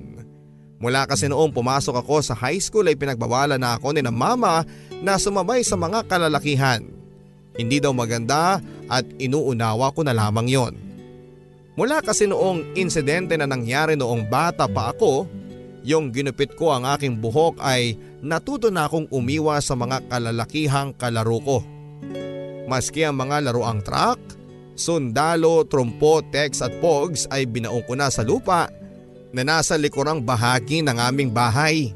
Mula 0.77 1.09
kasi 1.09 1.25
noong 1.25 1.49
pumasok 1.49 2.05
ako 2.05 2.21
sa 2.21 2.37
high 2.37 2.61
school 2.61 2.85
ay 2.85 2.93
pinagbawalan 2.93 3.57
na 3.57 3.75
ako 3.75 3.97
ni 3.97 4.05
na 4.05 4.13
mama 4.13 4.61
na 5.01 5.17
sumabay 5.17 5.65
sa 5.65 5.73
mga 5.73 6.05
kalalakihan. 6.05 6.96
Hindi 7.57 7.81
daw 7.81 7.91
maganda 7.91 8.61
at 8.87 9.03
inuunawa 9.17 9.91
ko 9.91 10.05
na 10.05 10.13
lamang 10.13 10.47
yon. 10.47 10.73
Mula 11.77 12.01
kasi 12.01 12.25
noong 12.25 12.73
insidente 12.73 13.37
na 13.37 13.45
nangyari 13.45 13.93
noong 13.93 14.25
bata 14.25 14.65
pa 14.65 14.93
ako, 14.93 15.29
yung 15.85 16.09
ginupit 16.09 16.57
ko 16.57 16.73
ang 16.73 16.89
aking 16.89 17.21
buhok 17.21 17.61
ay 17.61 17.93
natuto 18.21 18.73
na 18.73 18.89
akong 18.89 19.05
umiwa 19.13 19.61
sa 19.61 19.77
mga 19.77 20.09
kalalakihang 20.09 20.97
kalaro 20.97 21.37
ko. 21.41 21.57
Maski 22.67 23.07
ang 23.07 23.21
mga 23.21 23.47
laruang 23.47 23.79
track, 23.85 24.19
sundalo, 24.75 25.63
trompo, 25.63 26.19
tex 26.27 26.59
at 26.59 26.73
pogs 26.83 27.23
ay 27.31 27.47
binaong 27.47 27.85
ko 27.87 27.93
na 27.95 28.11
sa 28.11 28.25
lupa 28.25 28.67
na 29.31 29.45
nasa 29.47 29.79
likurang 29.79 30.25
bahagi 30.25 30.83
ng 30.83 30.97
aming 30.97 31.31
bahay. 31.31 31.95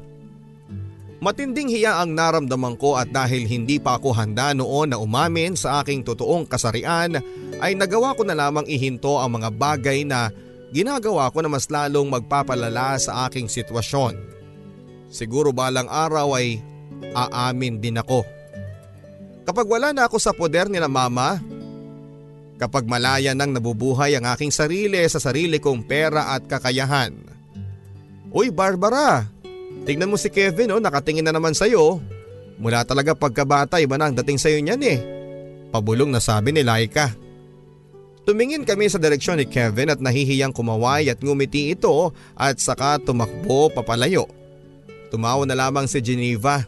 Matinding 1.22 1.70
hiya 1.70 2.02
ang 2.02 2.18
naramdaman 2.18 2.74
ko 2.74 2.98
at 2.98 3.06
dahil 3.14 3.46
hindi 3.46 3.78
pa 3.78 3.94
ako 3.94 4.10
handa 4.10 4.50
noon 4.58 4.90
na 4.90 4.98
umamin 4.98 5.54
sa 5.54 5.78
aking 5.78 6.02
totoong 6.02 6.50
kasarian 6.50 7.22
ay 7.62 7.78
nagawa 7.78 8.18
ko 8.18 8.26
na 8.26 8.34
lamang 8.34 8.66
ihinto 8.66 9.22
ang 9.22 9.38
mga 9.38 9.54
bagay 9.54 10.02
na 10.02 10.34
ginagawa 10.74 11.30
ko 11.30 11.38
na 11.38 11.46
mas 11.46 11.70
lalong 11.70 12.10
magpapalala 12.10 12.98
sa 12.98 13.30
aking 13.30 13.46
sitwasyon. 13.46 14.18
Siguro 15.14 15.54
balang 15.54 15.86
araw 15.86 16.34
ay 16.42 16.58
aamin 17.14 17.78
din 17.78 18.02
ako. 18.02 18.26
Kapag 19.46 19.66
wala 19.70 19.94
na 19.94 20.10
ako 20.10 20.18
sa 20.18 20.34
poder 20.34 20.66
nila 20.66 20.90
mama, 20.90 21.38
kapag 22.58 22.82
malaya 22.82 23.30
nang 23.30 23.54
nabubuhay 23.54 24.18
ang 24.18 24.26
aking 24.26 24.50
sarili 24.50 24.98
sa 25.06 25.22
sarili 25.22 25.62
kong 25.62 25.86
pera 25.86 26.34
at 26.34 26.50
kakayahan. 26.50 27.14
Uy 28.34 28.50
Barbara, 28.50 29.28
Tingnan 29.82 30.10
mo 30.10 30.16
si 30.16 30.30
Kevin 30.30 30.78
oh, 30.78 30.82
nakatingin 30.82 31.26
na 31.26 31.34
naman 31.34 31.58
sa'yo. 31.58 31.98
Mula 32.62 32.86
talaga 32.86 33.18
pagkabata 33.18 33.82
iba 33.82 33.98
na 33.98 34.06
ang 34.10 34.14
dating 34.14 34.38
sa'yo 34.38 34.62
niyan 34.62 34.82
eh. 34.86 34.98
Pabulong 35.74 36.12
na 36.12 36.22
sabi 36.22 36.54
ni 36.54 36.62
Laika. 36.62 37.10
Tumingin 38.22 38.62
kami 38.62 38.86
sa 38.86 39.02
direksyon 39.02 39.42
ni 39.42 39.50
Kevin 39.50 39.90
at 39.90 39.98
nahihiyang 39.98 40.54
kumaway 40.54 41.10
at 41.10 41.18
ngumiti 41.18 41.74
ito 41.74 42.14
at 42.38 42.62
saka 42.62 43.02
tumakbo 43.02 43.66
papalayo. 43.74 44.30
Tumawa 45.10 45.42
na 45.42 45.58
lamang 45.58 45.90
si 45.90 45.98
Geneva. 45.98 46.62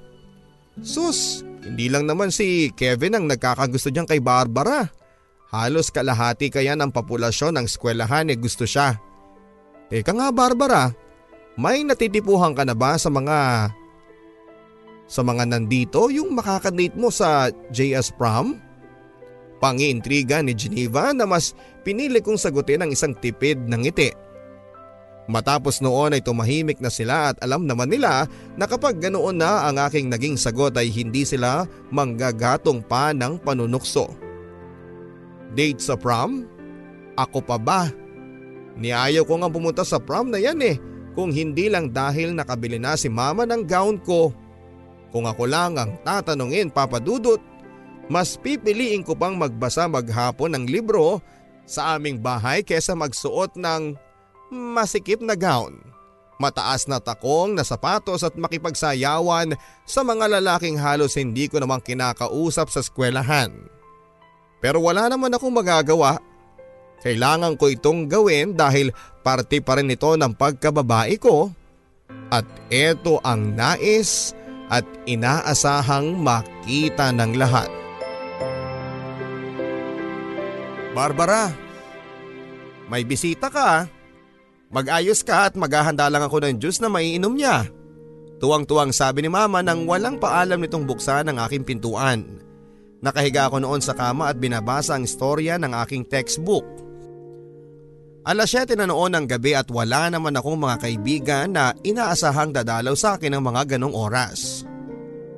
Sus, 0.83 1.47
hindi 1.63 1.87
lang 1.87 2.11
naman 2.11 2.35
si 2.35 2.75
Kevin 2.75 3.15
ang 3.15 3.25
nagkakagusto 3.31 3.95
diyan 3.95 4.11
kay 4.11 4.19
Barbara. 4.19 4.91
Halos 5.55 5.95
kalahati 5.95 6.51
kaya 6.51 6.75
ng 6.75 6.91
populasyon 6.91 7.55
ng 7.55 7.71
eskwelahan 7.71 8.35
eh 8.35 8.35
gusto 8.35 8.67
siya. 8.67 8.99
Teka 9.87 10.11
nga 10.11 10.35
Barbara, 10.35 10.91
may 11.55 11.87
natitipuhan 11.87 12.55
ka 12.55 12.67
na 12.67 12.75
ba 12.75 12.99
sa 12.99 13.07
mga 13.11 13.71
sa 15.05 15.21
mga 15.23 15.45
nandito 15.47 16.11
yung 16.11 16.35
makakadate 16.35 16.97
mo 16.99 17.13
sa 17.15 17.53
JS 17.71 18.17
Prom? 18.17 18.59
Pangiintriga 19.63 20.43
ni 20.43 20.53
Geneva 20.53 21.15
na 21.15 21.25
mas 21.25 21.55
pinili 21.87 22.19
kong 22.19 22.41
sagutin 22.41 22.83
ang 22.83 22.91
isang 22.91 23.15
tipid 23.15 23.65
ng 23.71 23.87
ngiti. 23.87 24.11
Matapos 25.25 25.81
noon 25.81 26.13
ay 26.13 26.21
tumahimik 26.21 26.85
na 26.85 26.93
sila 26.93 27.33
at 27.33 27.41
alam 27.41 27.65
naman 27.65 27.89
nila 27.89 28.29
na 28.61 28.69
kapag 28.69 29.01
ganoon 29.01 29.41
na 29.41 29.65
ang 29.65 29.81
aking 29.81 30.13
naging 30.13 30.37
sagot 30.37 30.77
ay 30.77 30.93
hindi 30.93 31.25
sila 31.25 31.65
manggagatong 31.89 32.85
pa 32.85 33.17
ng 33.17 33.41
panunukso. 33.41 34.13
Date 35.57 35.81
sa 35.81 35.97
prom? 35.97 36.45
Ako 37.17 37.41
pa 37.41 37.57
ba? 37.57 37.89
Niayaw 38.77 39.25
ko 39.25 39.39
nga 39.41 39.49
pumunta 39.49 39.81
sa 39.87 39.97
prom 39.97 40.29
na 40.29 40.37
yan 40.43 40.61
eh 40.61 40.77
kung 41.15 41.31
hindi 41.31 41.71
lang 41.71 41.95
dahil 41.95 42.35
nakabili 42.35 42.77
na 42.79 42.99
si 42.99 43.07
mama 43.07 43.47
ng 43.47 43.63
gown 43.65 43.97
ko. 44.03 44.35
Kung 45.15 45.31
ako 45.31 45.47
lang 45.47 45.79
ang 45.79 45.95
tatanungin 46.03 46.75
papadudot, 46.75 47.39
mas 48.11 48.37
pipiliin 48.37 49.07
ko 49.07 49.15
pang 49.15 49.39
magbasa 49.39 49.87
maghapon 49.87 50.53
ng 50.53 50.65
libro 50.69 51.23
sa 51.65 51.97
aming 51.97 52.21
bahay 52.21 52.61
kesa 52.61 52.93
magsuot 52.93 53.57
ng 53.57 53.97
masikip 54.53 55.23
na 55.25 55.39
gown. 55.39 55.81
Mataas 56.43 56.91
na 56.91 56.99
takong 56.99 57.55
na 57.55 57.63
sapatos 57.63 58.27
at 58.27 58.35
makipagsayawan 58.35 59.55
sa 59.87 60.03
mga 60.03 60.27
lalaking 60.39 60.75
halos 60.75 61.15
hindi 61.15 61.47
ko 61.47 61.63
namang 61.63 61.81
kinakausap 61.81 62.69
sa 62.75 62.83
eskwelahan. 62.83 63.55
Pero 64.59 64.83
wala 64.83 65.07
naman 65.07 65.31
akong 65.31 65.55
magagawa 65.55 66.19
kailangan 67.05 67.61
ko 67.61 67.69
itong 67.69 68.09
gawin 68.09 68.57
dahil 68.57 68.89
parte 69.21 69.61
pa 69.61 69.77
rin 69.77 69.93
ito 69.93 70.17
ng 70.17 70.33
pagkababae 70.33 71.21
ko 71.21 71.53
at 72.33 72.49
ito 72.73 73.21
ang 73.21 73.53
nais 73.53 74.33
at 74.73 74.89
inaasahang 75.05 76.17
makita 76.17 77.13
ng 77.13 77.37
lahat. 77.37 77.69
Barbara, 80.95 81.51
may 82.89 83.03
bisita 83.03 83.51
ka. 83.51 83.91
Mag-ayos 84.71 85.23
ka 85.23 85.51
at 85.51 85.55
maghahanda 85.55 86.07
lang 86.09 86.23
ako 86.25 86.43
ng 86.43 86.57
juice 86.59 86.83
na 86.83 86.91
maiinom 86.91 87.35
niya. 87.35 87.67
Tuwang-tuwang 88.39 88.91
sabi 88.91 89.23
ni 89.23 89.31
mama 89.31 89.63
nang 89.63 89.87
walang 89.87 90.19
paalam 90.19 90.59
nitong 90.59 90.87
buksan 90.87 91.31
ang 91.31 91.39
aking 91.47 91.63
pintuan. 91.63 92.27
Nakahiga 93.05 93.47
ako 93.47 93.63
noon 93.63 93.83
sa 93.85 93.95
kama 93.95 94.33
at 94.33 94.41
binabasa 94.41 94.97
ang 94.97 95.05
istorya 95.07 95.61
ng 95.61 95.71
aking 95.85 96.09
textbook. 96.09 96.65
Alas 98.25 98.57
7 98.57 98.73
na 98.81 98.89
noon 98.89 99.13
ng 99.13 99.27
gabi 99.29 99.53
at 99.53 99.69
wala 99.69 100.09
naman 100.09 100.33
akong 100.33 100.57
mga 100.57 100.77
kaibigan 100.81 101.53
na 101.53 101.77
inaasahang 101.85 102.57
dadalaw 102.57 102.97
sa 102.97 103.21
akin 103.21 103.37
ng 103.37 103.45
mga 103.45 103.77
ganong 103.77 103.93
oras. 103.93 104.65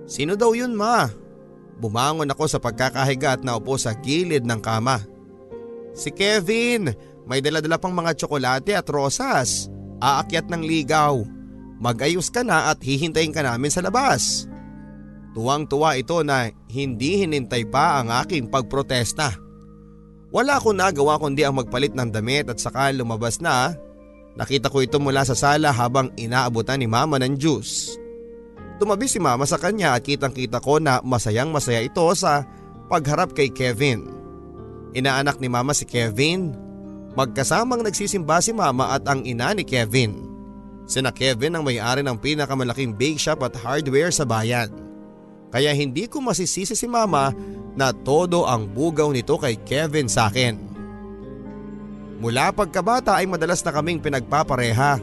Sino 0.06 0.38
daw 0.38 0.54
yun 0.54 0.78
ma? 0.78 1.10
Bumangon 1.82 2.30
ako 2.30 2.46
sa 2.46 2.62
pagkakahiga 2.62 3.34
at 3.36 3.42
naupo 3.42 3.74
sa 3.74 3.90
gilid 3.98 4.46
ng 4.46 4.62
kama. 4.62 5.02
Si 5.98 6.14
Kevin, 6.14 6.94
may 7.26 7.42
daladala 7.42 7.74
pang 7.74 7.90
mga 7.90 8.14
tsokolate 8.22 8.78
at 8.78 8.86
rosas. 8.86 9.66
Aakyat 9.98 10.46
ng 10.46 10.62
ligaw. 10.62 11.26
Magayos 11.82 12.30
ka 12.30 12.46
na 12.46 12.70
at 12.70 12.78
hihintayin 12.86 13.34
ka 13.34 13.42
namin 13.42 13.68
sa 13.68 13.82
labas. 13.82 14.46
Tuwang-tuwa 15.34 15.98
ito 15.98 16.22
na 16.22 16.54
hindi 16.70 17.26
hinintay 17.26 17.66
pa 17.66 17.98
ang 17.98 18.14
aking 18.14 18.46
pagprotesta. 18.46 19.45
Wala 20.34 20.58
akong 20.58 20.74
nagawa 20.74 21.16
kundi 21.22 21.46
ang 21.46 21.54
magpalit 21.56 21.94
ng 21.94 22.10
damit 22.10 22.50
at 22.50 22.58
saka 22.58 22.90
lumabas 22.90 23.38
na. 23.38 23.74
Nakita 24.36 24.68
ko 24.68 24.84
ito 24.84 25.00
mula 25.00 25.24
sa 25.24 25.32
sala 25.32 25.72
habang 25.72 26.12
inaabutan 26.18 26.82
ni 26.82 26.90
mama 26.90 27.16
ng 27.16 27.38
juice. 27.40 27.96
Tumabi 28.76 29.08
si 29.08 29.16
mama 29.16 29.48
sa 29.48 29.56
kanya 29.56 29.96
at 29.96 30.04
kitang 30.04 30.36
kita 30.36 30.60
ko 30.60 30.76
na 30.76 31.00
masayang 31.00 31.48
masaya 31.48 31.80
ito 31.80 32.04
sa 32.12 32.44
pagharap 32.92 33.32
kay 33.32 33.48
Kevin. 33.48 34.12
Inaanak 34.92 35.40
ni 35.40 35.48
mama 35.48 35.72
si 35.72 35.88
Kevin. 35.88 36.52
Magkasamang 37.16 37.80
nagsisimba 37.80 38.44
si 38.44 38.52
mama 38.52 38.92
at 38.92 39.08
ang 39.08 39.24
ina 39.24 39.56
ni 39.56 39.64
Kevin. 39.64 40.28
Sina 40.84 41.10
Kevin 41.10 41.56
ang 41.56 41.64
may-ari 41.64 42.04
ng 42.04 42.20
pinakamalaking 42.20 42.92
bake 42.92 43.16
shop 43.16 43.40
at 43.40 43.56
hardware 43.56 44.12
sa 44.12 44.28
bayan. 44.28 44.85
Kaya 45.56 45.72
hindi 45.72 46.04
ko 46.04 46.20
masisisi 46.20 46.76
si 46.76 46.84
mama 46.84 47.32
na 47.72 47.88
todo 47.88 48.44
ang 48.44 48.68
bugaw 48.68 49.08
nito 49.08 49.40
kay 49.40 49.56
Kevin 49.64 50.04
sa 50.04 50.28
akin. 50.28 50.52
Mula 52.20 52.52
pagkabata 52.52 53.16
ay 53.16 53.24
madalas 53.24 53.64
na 53.64 53.72
kaming 53.72 53.96
pinagpapareha. 53.96 55.00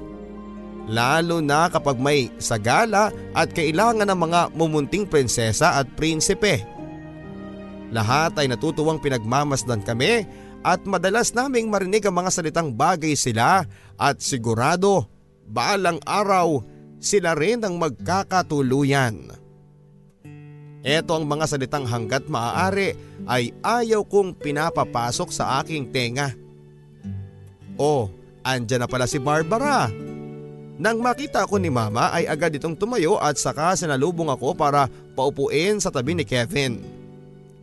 Lalo 0.85 1.41
na 1.41 1.73
kapag 1.73 1.97
may 1.97 2.29
sagala 2.37 3.09
at 3.33 3.49
kailangan 3.49 4.05
ng 4.05 4.19
mga 4.29 4.41
mumunting 4.53 5.09
prinsesa 5.09 5.81
at 5.81 5.89
prinsipe. 5.97 6.61
Lahat 7.89 8.37
ay 8.37 8.45
natutuwang 8.45 9.01
pinagmamasdan 9.01 9.81
kami 9.81 10.29
at 10.61 10.85
madalas 10.85 11.33
naming 11.33 11.73
marinig 11.73 12.05
ang 12.05 12.21
mga 12.21 12.29
salitang 12.29 12.69
bagay 12.69 13.17
sila 13.17 13.65
at 13.97 14.21
sigurado 14.21 15.09
balang 15.49 15.97
araw 16.05 16.61
sila 17.01 17.33
rin 17.33 17.65
ang 17.65 17.81
magkakatuluyan. 17.81 19.42
Ito 20.83 21.15
ang 21.15 21.23
mga 21.23 21.47
salitang 21.47 21.87
hanggat 21.87 22.27
maaari 22.27 22.91
ay 23.23 23.55
ayaw 23.63 24.03
kong 24.03 24.35
pinapapasok 24.35 25.31
sa 25.31 25.63
aking 25.63 25.87
tenga. 25.95 26.35
Oh, 27.79 28.11
andyan 28.43 28.83
na 28.83 28.87
pala 28.91 29.07
si 29.07 29.15
Barbara. 29.15 29.87
Nang 30.75 30.99
makita 30.99 31.47
ko 31.47 31.55
ni 31.55 31.71
mama 31.71 32.11
ay 32.11 32.27
agad 32.27 32.51
itong 32.59 32.75
tumayo 32.75 33.15
at 33.15 33.39
saka 33.39 33.79
sinalubong 33.79 34.27
ako 34.27 34.51
para 34.59 34.91
paupuin 35.15 35.79
sa 35.79 35.87
tabi 35.87 36.19
ni 36.19 36.27
Kevin. 36.27 36.83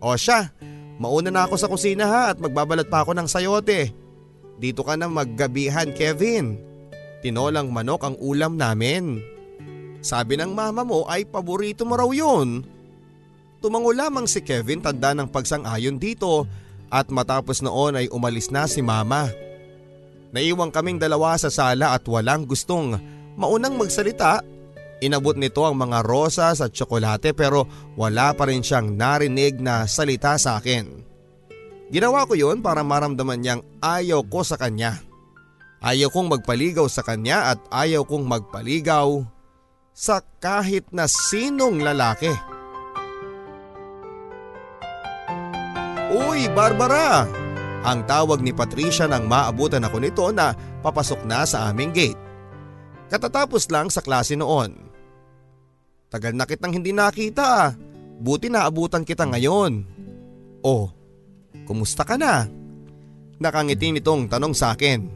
O 0.00 0.16
siya, 0.16 0.48
mauna 0.96 1.28
na 1.28 1.44
ako 1.44 1.54
sa 1.60 1.68
kusina 1.68 2.08
ha 2.08 2.22
at 2.32 2.40
magbabalat 2.40 2.88
pa 2.88 3.04
ako 3.04 3.12
ng 3.12 3.28
sayote. 3.28 3.92
Dito 4.56 4.80
ka 4.80 4.96
na 4.96 5.12
maggabihan 5.12 5.92
Kevin. 5.92 6.56
Tinolang 7.20 7.68
manok 7.68 8.00
ang 8.08 8.16
ulam 8.16 8.56
namin. 8.56 9.20
Sabi 10.00 10.40
ng 10.40 10.56
mama 10.56 10.80
mo 10.80 11.04
ay 11.04 11.28
paborito 11.28 11.84
mo 11.84 12.00
raw 12.00 12.08
yun. 12.08 12.64
Tumango 13.60 13.92
lamang 13.92 14.24
si 14.24 14.40
Kevin 14.40 14.80
tanda 14.80 15.12
ng 15.12 15.28
pagsang-ayon 15.28 16.00
dito 16.00 16.48
at 16.88 17.12
matapos 17.12 17.60
noon 17.60 18.00
ay 18.00 18.06
umalis 18.08 18.48
na 18.48 18.64
si 18.64 18.80
mama. 18.80 19.28
Naiwang 20.32 20.72
kaming 20.72 20.96
dalawa 20.96 21.36
sa 21.36 21.52
sala 21.52 21.92
at 21.92 22.08
walang 22.08 22.48
gustong 22.48 22.96
maunang 23.36 23.76
magsalita. 23.76 24.40
Inabot 25.04 25.36
nito 25.36 25.60
ang 25.64 25.76
mga 25.76 26.00
rosas 26.00 26.64
at 26.64 26.72
tsokolate 26.72 27.36
pero 27.36 27.68
wala 28.00 28.32
pa 28.32 28.48
rin 28.48 28.64
siyang 28.64 28.96
narinig 28.96 29.60
na 29.60 29.84
salita 29.84 30.40
sa 30.40 30.56
akin. 30.56 31.04
Ginawa 31.92 32.24
ko 32.24 32.32
yun 32.38 32.64
para 32.64 32.80
maramdaman 32.80 33.44
niyang 33.44 33.62
ayaw 33.84 34.24
ko 34.24 34.40
sa 34.40 34.56
kanya. 34.56 35.04
Ayaw 35.84 36.08
kong 36.08 36.32
magpaligaw 36.32 36.88
sa 36.88 37.04
kanya 37.04 37.52
at 37.56 37.60
ayaw 37.68 38.08
kong 38.08 38.24
magpaligaw 38.24 39.24
sa 39.92 40.24
kahit 40.40 40.88
na 40.96 41.04
sinong 41.04 41.84
lalaki. 41.84 42.49
Uy, 46.10 46.50
Barbara! 46.50 47.22
Ang 47.86 48.02
tawag 48.02 48.42
ni 48.42 48.50
Patricia 48.50 49.06
nang 49.06 49.30
maabutan 49.30 49.86
ako 49.86 49.96
nito 50.02 50.26
na 50.34 50.58
papasok 50.82 51.22
na 51.22 51.46
sa 51.46 51.70
aming 51.70 51.94
gate. 51.94 52.18
Katatapos 53.06 53.70
lang 53.70 53.86
sa 53.94 54.02
klase 54.02 54.34
noon. 54.34 54.74
Tagal 56.10 56.34
na 56.34 56.50
kitang 56.50 56.74
hindi 56.74 56.90
nakita. 56.90 57.78
Buti 58.18 58.50
naabutan 58.50 59.06
kita 59.06 59.22
ngayon. 59.22 59.86
Oh, 60.66 60.90
kumusta 61.62 62.02
ka 62.02 62.18
na? 62.18 62.50
Nakangiti 63.38 63.94
nitong 63.94 64.26
tanong 64.26 64.52
sa 64.52 64.74
akin. 64.74 65.06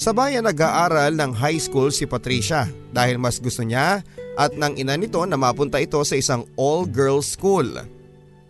Sa 0.00 0.16
bayan 0.16 0.48
nag-aaral 0.48 1.12
ng 1.12 1.32
high 1.36 1.60
school 1.60 1.92
si 1.92 2.08
Patricia 2.08 2.64
dahil 2.88 3.20
mas 3.20 3.36
gusto 3.36 3.60
niya 3.60 4.00
at 4.36 4.52
ng 4.56 4.80
ina 4.80 4.96
nito 4.96 5.20
na 5.28 5.36
mapunta 5.36 5.76
ito 5.76 6.00
sa 6.08 6.16
isang 6.16 6.48
all-girls 6.56 7.36
school. 7.36 7.68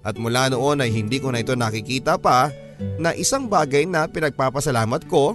At 0.06 0.14
mula 0.14 0.46
noon 0.54 0.86
ay 0.86 0.94
hindi 0.94 1.18
ko 1.18 1.34
na 1.34 1.42
ito 1.42 1.58
nakikita 1.58 2.14
pa 2.22 2.54
na 3.02 3.10
isang 3.10 3.50
bagay 3.50 3.90
na 3.90 4.06
pinagpapasalamat 4.06 5.10
ko 5.10 5.34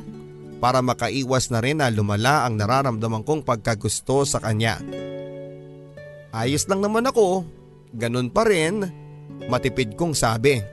para 0.64 0.80
makaiwas 0.80 1.52
na 1.52 1.60
rin 1.60 1.84
na 1.84 1.92
lumala 1.92 2.48
ang 2.48 2.56
nararamdaman 2.56 3.28
kong 3.28 3.44
pagkagusto 3.44 4.24
sa 4.24 4.40
kanya. 4.40 4.80
Ayos 6.32 6.64
lang 6.72 6.80
naman 6.80 7.04
ako, 7.04 7.44
ganun 7.92 8.32
pa 8.32 8.48
rin, 8.48 8.88
matipid 9.52 10.00
kong 10.00 10.16
sabi. 10.16 10.64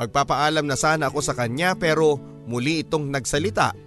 Magpapaalam 0.00 0.64
na 0.64 0.80
sana 0.80 1.12
ako 1.12 1.20
sa 1.20 1.36
kanya 1.36 1.76
pero 1.76 2.16
muli 2.48 2.80
itong 2.80 3.12
nagsalita 3.12 3.84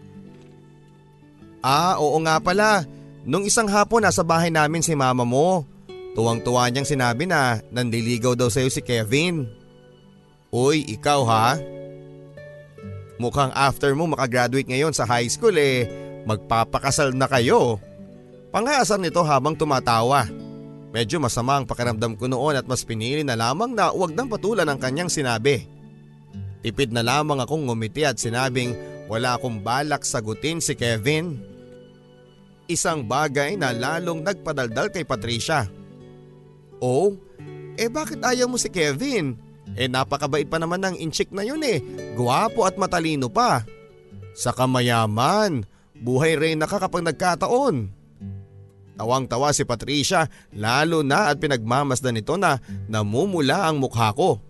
Ah, 1.67 1.97
oo 1.99 2.17
nga 2.23 2.39
pala. 2.39 2.85
Nung 3.27 3.43
isang 3.43 3.67
hapon 3.67 4.05
nasa 4.05 4.23
bahay 4.23 4.47
namin 4.47 4.79
si 4.79 4.95
mama 4.95 5.27
mo. 5.27 5.67
Tuwang-tuwa 6.17 6.65
niyang 6.73 6.89
sinabi 6.89 7.29
na 7.29 7.61
nandiligaw 7.69 8.33
daw 8.33 8.49
sa'yo 8.49 8.73
si 8.73 8.81
Kevin. 8.81 9.45
Uy, 10.49 10.81
ikaw 10.89 11.21
ha? 11.29 11.61
Mukhang 13.21 13.53
after 13.53 13.93
mo 13.93 14.09
makagraduate 14.09 14.65
ngayon 14.65 14.97
sa 14.97 15.05
high 15.05 15.29
school 15.29 15.53
eh, 15.53 15.85
magpapakasal 16.25 17.13
na 17.13 17.29
kayo. 17.29 17.77
Pangasar 18.49 18.97
nito 18.97 19.21
habang 19.21 19.53
tumatawa. 19.53 20.25
Medyo 20.89 21.21
masama 21.21 21.61
ang 21.61 21.69
pakiramdam 21.69 22.17
ko 22.17 22.25
noon 22.25 22.57
at 22.57 22.65
mas 22.65 22.81
pinili 22.81 23.21
na 23.21 23.37
lamang 23.37 23.77
na 23.77 23.93
huwag 23.93 24.17
nang 24.17 24.25
patulan 24.25 24.65
ang 24.65 24.81
kanyang 24.81 25.13
sinabi. 25.13 25.69
Tipid 26.65 26.89
na 26.89 27.05
lamang 27.05 27.45
akong 27.45 27.69
ngumiti 27.69 28.01
at 28.01 28.17
sinabing 28.17 28.73
wala 29.05 29.37
akong 29.37 29.61
balak 29.61 30.01
sagutin 30.01 30.57
si 30.57 30.73
Kevin. 30.73 31.37
Isang 32.65 33.05
bagay 33.05 33.53
na 33.53 33.69
lalong 33.69 34.25
nagpadaldal 34.25 34.89
kay 34.89 35.05
Patricia. 35.05 35.76
Oh, 36.77 37.17
eh 37.77 37.89
bakit 37.89 38.21
ayaw 38.21 38.49
mo 38.49 38.57
si 38.57 38.69
Kevin? 38.69 39.37
Eh 39.77 39.89
napakabait 39.89 40.47
pa 40.47 40.57
naman 40.57 40.81
ng 40.81 40.95
inchik 40.97 41.29
na 41.29 41.45
yun 41.45 41.61
eh. 41.61 41.81
Guwapo 42.17 42.65
at 42.65 42.79
matalino 42.79 43.29
pa. 43.29 43.61
Sa 44.33 44.53
kamayaman, 44.53 45.65
buhay 45.97 46.37
rin 46.37 46.61
na 46.61 46.69
kapag 46.69 47.05
nagkataon. 47.05 47.93
Tawang-tawa 48.97 49.53
si 49.53 49.61
Patricia 49.61 50.25
lalo 50.49 51.05
na 51.05 51.29
at 51.29 51.37
pinagmamasdan 51.37 52.17
nito 52.17 52.33
na 52.33 52.57
namumula 52.89 53.69
ang 53.69 53.77
mukha 53.77 54.09
ko. 54.17 54.41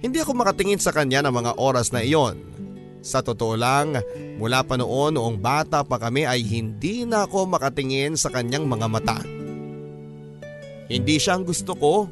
Hindi 0.00 0.24
ako 0.24 0.32
makatingin 0.32 0.80
sa 0.80 0.94
kanya 0.94 1.26
ng 1.26 1.34
mga 1.34 1.52
oras 1.60 1.92
na 1.92 2.00
iyon 2.00 2.58
sa 3.08 3.22
totoo 3.22 3.54
lang, 3.54 3.98
mula 4.38 4.66
pa 4.66 4.74
noon 4.74 5.14
noong 5.14 5.38
bata 5.38 5.86
pa 5.86 5.96
kami 6.02 6.26
ay 6.26 6.42
hindi 6.42 7.06
na 7.06 7.24
ako 7.26 7.46
makatingin 7.46 8.18
sa 8.18 8.28
kanyang 8.28 8.66
mga 8.66 8.86
mata. 8.90 9.18
Hindi 10.88 11.20
siya 11.20 11.36
ang 11.36 11.44
gusto 11.44 11.76
ko, 11.76 12.08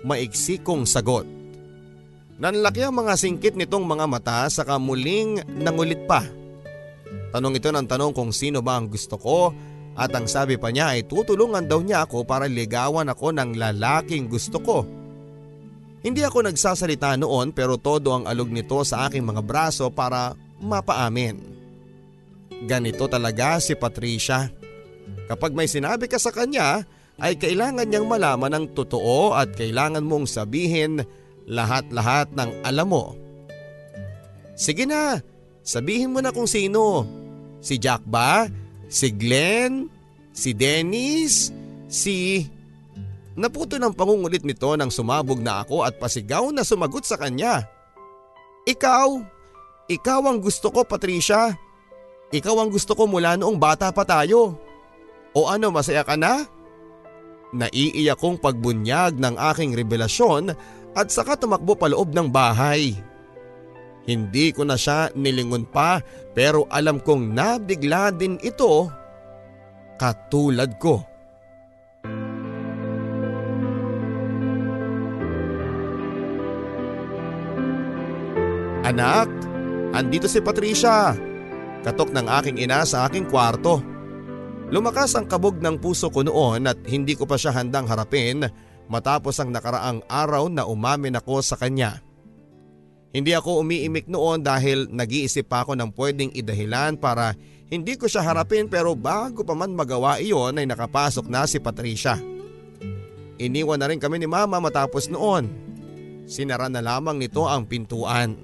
maiksi 0.00 0.64
kong 0.64 0.88
sagot. 0.88 1.28
Nanlaki 2.40 2.80
ang 2.86 2.96
mga 2.96 3.18
singkit 3.20 3.54
nitong 3.58 3.84
mga 3.84 4.06
mata 4.08 4.48
sa 4.48 4.64
kamuling 4.64 5.44
nangulit 5.60 6.00
pa. 6.08 6.24
Tanong 7.34 7.60
ito 7.60 7.68
ng 7.68 7.84
tanong 7.84 8.16
kung 8.16 8.32
sino 8.32 8.64
ba 8.64 8.80
ang 8.80 8.88
gusto 8.88 9.20
ko 9.20 9.52
at 9.98 10.08
ang 10.14 10.24
sabi 10.24 10.56
pa 10.56 10.72
niya 10.72 10.96
ay 10.96 11.04
tutulungan 11.04 11.66
daw 11.66 11.82
niya 11.84 12.06
ako 12.06 12.24
para 12.24 12.48
ligawan 12.48 13.10
ako 13.10 13.34
ng 13.34 13.58
lalaking 13.58 14.30
gusto 14.30 14.62
ko. 14.62 14.86
Hindi 15.98 16.22
ako 16.22 16.46
nagsasalita 16.46 17.18
noon 17.18 17.50
pero 17.50 17.74
todo 17.74 18.14
ang 18.14 18.24
alog 18.24 18.48
nito 18.48 18.80
sa 18.86 19.10
aking 19.10 19.26
mga 19.26 19.42
braso 19.42 19.90
para 19.90 20.32
mapaamin. 20.62 21.42
Ganito 22.64 23.10
talaga 23.10 23.58
si 23.58 23.74
Patricia. 23.74 24.46
Kapag 25.26 25.52
may 25.52 25.66
sinabi 25.66 26.06
ka 26.06 26.16
sa 26.22 26.30
kanya 26.30 26.86
ay 27.18 27.34
kailangan 27.34 27.90
niyang 27.90 28.06
malaman 28.06 28.54
ang 28.54 28.66
totoo 28.74 29.34
at 29.34 29.50
kailangan 29.58 30.06
mong 30.06 30.30
sabihin 30.30 31.02
lahat-lahat 31.50 32.30
ng 32.34 32.50
alam 32.62 32.88
mo. 32.88 33.04
Sige 34.54 34.86
na, 34.86 35.18
sabihin 35.66 36.14
mo 36.14 36.22
na 36.22 36.30
kung 36.30 36.46
sino. 36.46 37.06
Si 37.58 37.78
Jack 37.78 38.06
ba? 38.06 38.46
Si 38.86 39.10
Glenn? 39.10 39.90
Si 40.30 40.54
Dennis? 40.54 41.50
Si... 41.90 42.46
Naputo 43.38 43.78
ng 43.78 43.94
pangungulit 43.94 44.42
nito 44.42 44.74
nang 44.74 44.90
sumabog 44.90 45.38
na 45.38 45.62
ako 45.62 45.86
at 45.86 45.94
pasigaw 45.94 46.50
na 46.50 46.66
sumagot 46.66 47.06
sa 47.06 47.14
kanya. 47.14 47.62
Ikaw, 48.66 49.08
ikaw 49.86 50.20
ang 50.26 50.42
gusto 50.42 50.74
ko 50.74 50.82
Patricia. 50.82 51.54
Ikaw 52.34 52.54
ang 52.58 52.70
gusto 52.74 52.98
ko 52.98 53.06
mula 53.06 53.38
noong 53.38 53.54
bata 53.54 53.94
pa 53.94 54.02
tayo. 54.02 54.58
O 55.38 55.46
ano 55.46 55.70
masaya 55.70 56.02
ka 56.02 56.18
na? 56.18 56.57
Naiiyak 57.56 58.20
kong 58.20 58.36
pagbunyag 58.44 59.16
ng 59.16 59.40
aking 59.54 59.72
revelasyon 59.72 60.52
at 60.92 61.08
saka 61.08 61.40
tumakbo 61.40 61.72
paloob 61.72 62.12
ng 62.12 62.28
bahay. 62.28 62.92
Hindi 64.08 64.52
ko 64.56 64.64
na 64.64 64.76
siya 64.76 65.12
nilingon 65.12 65.68
pa 65.68 66.00
pero 66.32 66.64
alam 66.72 67.00
kong 67.00 67.32
nabigla 67.32 68.12
din 68.12 68.40
ito 68.40 68.88
katulad 70.00 70.76
ko. 70.80 71.04
Anak, 78.88 79.28
andito 79.92 80.24
si 80.24 80.40
Patricia. 80.40 81.12
Katok 81.84 82.08
ng 82.08 82.26
aking 82.40 82.56
ina 82.56 82.88
sa 82.88 83.04
aking 83.04 83.28
kwarto. 83.28 83.97
Lumakas 84.68 85.16
ang 85.16 85.24
kabog 85.24 85.64
ng 85.64 85.80
puso 85.80 86.12
ko 86.12 86.20
noon 86.20 86.68
at 86.68 86.76
hindi 86.84 87.16
ko 87.16 87.24
pa 87.24 87.40
siya 87.40 87.56
handang 87.56 87.88
harapin 87.88 88.44
matapos 88.92 89.40
ang 89.40 89.48
nakaraang 89.48 90.04
araw 90.04 90.52
na 90.52 90.68
umamin 90.68 91.16
ako 91.16 91.40
sa 91.40 91.56
kanya. 91.56 92.04
Hindi 93.08 93.32
ako 93.32 93.64
umiimik 93.64 94.12
noon 94.12 94.44
dahil 94.44 94.92
nag-iisip 94.92 95.48
pa 95.48 95.64
ako 95.64 95.72
ng 95.72 95.88
pwedeng 95.96 96.28
idahilan 96.36 97.00
para 97.00 97.32
hindi 97.72 97.96
ko 97.96 98.12
siya 98.12 98.20
harapin 98.20 98.68
pero 98.68 98.92
bago 98.92 99.40
pa 99.40 99.56
man 99.56 99.72
magawa 99.72 100.20
iyon 100.20 100.60
ay 100.60 100.68
nakapasok 100.68 101.24
na 101.32 101.48
si 101.48 101.56
Patricia. 101.64 102.20
Iniwan 103.40 103.80
na 103.80 103.88
rin 103.88 103.96
kami 103.96 104.20
ni 104.20 104.28
mama 104.28 104.60
matapos 104.60 105.08
noon. 105.08 105.48
Sinara 106.28 106.68
na 106.68 106.84
lamang 106.84 107.16
nito 107.16 107.48
ang 107.48 107.64
pintuan. 107.64 108.36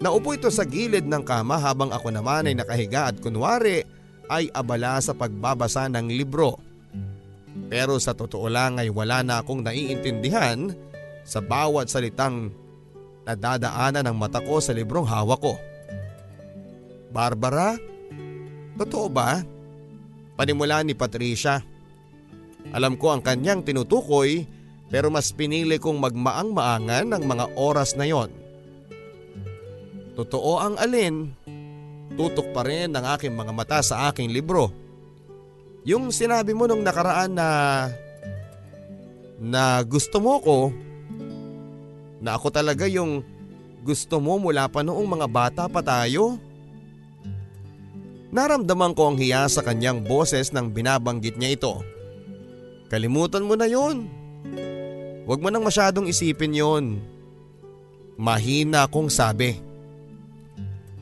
Naupo 0.00 0.32
ito 0.32 0.48
sa 0.48 0.64
gilid 0.64 1.04
ng 1.04 1.20
kama 1.20 1.60
habang 1.60 1.92
ako 1.92 2.08
naman 2.08 2.48
ay 2.48 2.56
nakahiga 2.56 3.12
at 3.12 3.20
kunwari 3.20 3.84
ay 4.28 4.52
abala 4.52 5.00
sa 5.00 5.16
pagbabasa 5.16 5.88
ng 5.88 6.08
libro. 6.12 6.60
Pero 7.68 7.98
sa 7.98 8.14
totoo 8.14 8.46
lang 8.48 8.78
ay 8.78 8.88
wala 8.88 9.20
na 9.24 9.40
akong 9.42 9.64
naiintindihan 9.64 10.72
sa 11.26 11.42
bawat 11.42 11.90
salitang 11.90 12.54
nadadaanan 13.28 14.08
ng 14.08 14.16
mata 14.16 14.40
ko 14.40 14.62
sa 14.62 14.72
librong 14.72 15.04
hawak 15.04 15.40
ko. 15.42 15.54
Barbara? 17.12 17.76
Totoo 18.78 19.06
ba? 19.10 19.42
Panimula 20.38 20.80
ni 20.86 20.94
Patricia. 20.94 21.60
Alam 22.72 22.94
ko 22.96 23.12
ang 23.12 23.20
kanyang 23.24 23.64
tinutukoy 23.64 24.46
pero 24.88 25.12
mas 25.12 25.32
pinili 25.36 25.76
kong 25.76 26.00
magmaang-maangan 26.00 27.12
ng 27.12 27.22
mga 27.28 27.44
oras 27.60 27.92
na 27.96 28.08
yon 28.08 28.32
Totoo 30.16 30.58
ang 30.58 30.74
alin, 30.82 31.30
tutok 32.18 32.50
pa 32.50 32.66
rin 32.66 32.90
ang 32.90 33.14
aking 33.14 33.30
mga 33.30 33.52
mata 33.54 33.78
sa 33.78 34.10
aking 34.10 34.34
libro. 34.34 34.74
Yung 35.86 36.10
sinabi 36.10 36.50
mo 36.50 36.66
nung 36.66 36.82
nakaraan 36.82 37.30
na 37.30 37.48
na 39.38 39.78
gusto 39.86 40.18
mo 40.18 40.42
ko, 40.42 40.74
na 42.18 42.34
ako 42.34 42.50
talaga 42.50 42.90
yung 42.90 43.22
gusto 43.86 44.18
mo 44.18 44.34
mula 44.42 44.66
pa 44.66 44.82
noong 44.82 45.06
mga 45.06 45.26
bata 45.30 45.64
pa 45.70 45.78
tayo. 45.78 46.42
Naramdaman 48.34 48.92
ko 48.92 49.14
ang 49.14 49.16
hiya 49.16 49.46
sa 49.46 49.62
kanyang 49.62 50.02
boses 50.02 50.50
nang 50.50 50.74
binabanggit 50.74 51.38
niya 51.38 51.54
ito. 51.54 51.74
Kalimutan 52.90 53.46
mo 53.46 53.54
na 53.54 53.70
yon. 53.70 54.10
Huwag 55.24 55.40
mo 55.40 55.48
nang 55.48 55.64
masyadong 55.64 56.10
isipin 56.10 56.52
yon. 56.52 56.84
Mahina 58.18 58.84
akong 58.84 59.08
sabi. 59.08 59.67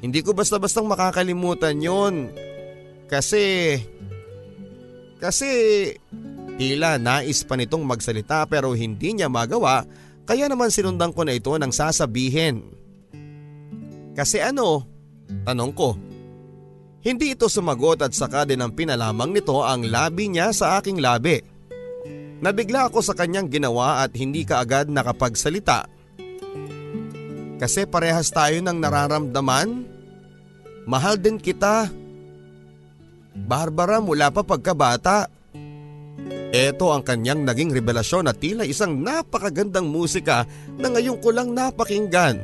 Hindi 0.07 0.23
ko 0.23 0.31
basta-bastang 0.31 0.87
makakalimutan 0.87 1.83
yon. 1.83 2.31
Kasi... 3.11 3.75
Kasi... 5.19 5.49
Tila 6.57 6.97
nais 6.97 7.45
pa 7.45 7.59
nitong 7.59 7.85
magsalita 7.85 8.49
pero 8.49 8.73
hindi 8.73 9.13
niya 9.13 9.29
magawa 9.29 9.85
kaya 10.25 10.49
naman 10.49 10.73
sinundan 10.73 11.13
ko 11.13 11.23
na 11.23 11.37
ito 11.37 11.53
ng 11.53 11.69
sasabihin. 11.69 12.65
Kasi 14.17 14.41
ano? 14.43 14.83
Tanong 15.47 15.73
ko. 15.77 15.95
Hindi 17.07 17.37
ito 17.37 17.47
sumagot 17.47 18.03
at 18.03 18.17
saka 18.17 18.43
din 18.43 18.59
ang 18.59 18.75
pinalamang 18.75 19.31
nito 19.37 19.63
ang 19.63 19.87
labi 19.87 20.27
niya 20.27 20.51
sa 20.51 20.83
aking 20.83 20.99
labi. 20.99 21.39
Nabigla 22.43 22.91
ako 22.91 23.05
sa 23.05 23.15
kanyang 23.15 23.47
ginawa 23.47 24.03
at 24.03 24.17
hindi 24.19 24.43
kaagad 24.43 24.91
nakapagsalita. 24.91 25.87
Kasi 27.57 27.89
parehas 27.89 28.29
tayo 28.35 28.59
ng 28.61 28.79
nararamdaman. 28.83 29.96
Mahal 30.87 31.19
din 31.19 31.43
kita. 31.43 31.91
Barbara 33.35 33.99
mula 33.99 34.31
pa 34.31 34.47
pagkabata. 34.47 35.27
Ito 36.55 36.95
ang 36.95 37.03
kanyang 37.03 37.43
naging 37.43 37.75
revelasyon 37.75 38.31
na 38.31 38.33
tila 38.33 38.63
isang 38.63 39.03
napakagandang 39.03 39.91
musika 39.91 40.47
na 40.79 40.89
ngayon 40.89 41.19
ko 41.19 41.35
lang 41.35 41.53
napakinggan. 41.53 42.39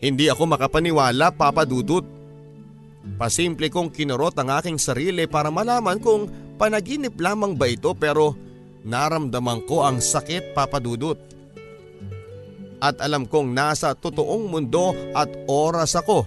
Hindi 0.00 0.32
ako 0.32 0.56
makapaniwala, 0.56 1.34
Papa 1.34 1.68
Dudut. 1.68 2.06
Pasimple 3.20 3.68
kong 3.68 3.92
kinurot 3.92 4.32
ang 4.40 4.48
aking 4.56 4.80
sarili 4.80 5.28
para 5.28 5.52
malaman 5.52 6.00
kung 6.00 6.24
panaginip 6.56 7.20
lamang 7.20 7.52
ba 7.52 7.68
ito 7.68 7.92
pero 7.92 8.32
naramdaman 8.86 9.66
ko 9.68 9.84
ang 9.84 10.00
sakit, 10.00 10.56
Papa 10.56 10.80
Dudut. 10.80 11.20
At 12.80 12.96
alam 13.04 13.28
kong 13.28 13.52
nasa 13.52 13.92
totoong 13.92 14.48
mundo 14.48 14.96
at 15.12 15.28
oras 15.50 16.00
ako. 16.00 16.24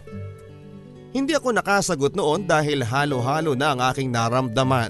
Hindi 1.13 1.37
ako 1.37 1.53
nakasagot 1.53 2.17
noon 2.17 2.49
dahil 2.49 2.81
halo-halo 2.81 3.53
na 3.53 3.77
ang 3.77 3.79
aking 3.93 4.09
naramdaman. 4.09 4.89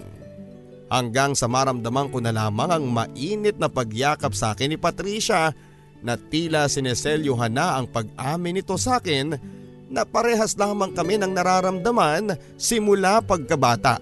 Hanggang 0.88 1.36
sa 1.36 1.52
maramdaman 1.52 2.08
ko 2.08 2.24
na 2.24 2.32
lamang 2.32 2.72
ang 2.72 2.86
mainit 2.88 3.60
na 3.60 3.68
pagyakap 3.68 4.32
sa 4.32 4.56
akin 4.56 4.72
ni 4.72 4.78
Patricia 4.80 5.52
na 6.00 6.16
tila 6.16 6.72
sineselyuhan 6.72 7.52
na 7.52 7.76
ang 7.76 7.92
pag-amin 7.92 8.64
nito 8.64 8.80
sa 8.80 9.04
akin 9.04 9.36
na 9.92 10.08
parehas 10.08 10.56
lamang 10.56 10.96
kami 10.96 11.20
ng 11.20 11.32
nararamdaman 11.36 12.40
simula 12.56 13.20
pagkabata. 13.20 14.00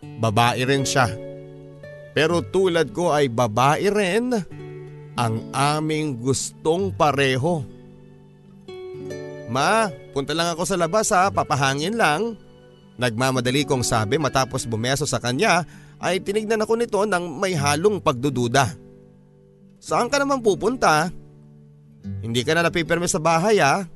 Babae 0.00 0.64
rin 0.64 0.88
siya. 0.88 1.12
Pero 2.16 2.40
tulad 2.40 2.96
ko 2.96 3.12
ay 3.12 3.28
babae 3.28 3.92
rin 3.92 4.32
ang 5.16 5.34
aming 5.52 6.16
gustong 6.16 6.88
pareho. 6.96 7.75
Ma, 9.56 9.88
punta 10.12 10.36
lang 10.36 10.52
ako 10.52 10.68
sa 10.68 10.76
labas 10.76 11.08
ha, 11.16 11.32
papahangin 11.32 11.96
lang. 11.96 12.36
Nagmamadali 13.00 13.64
kong 13.64 13.80
sabi 13.80 14.20
matapos 14.20 14.68
bumeso 14.68 15.08
sa 15.08 15.16
kanya 15.16 15.64
ay 15.96 16.20
tinignan 16.20 16.60
ako 16.60 16.76
nito 16.76 17.00
ng 17.08 17.40
may 17.40 17.56
halong 17.56 18.04
pagdududa. 18.04 18.76
Saan 19.80 20.12
ka 20.12 20.20
naman 20.20 20.44
pupunta? 20.44 21.08
Hindi 22.20 22.44
ka 22.44 22.52
na 22.52 22.68
napipirme 22.68 23.08
sa 23.08 23.16
bahay 23.16 23.56
ah. 23.64 23.88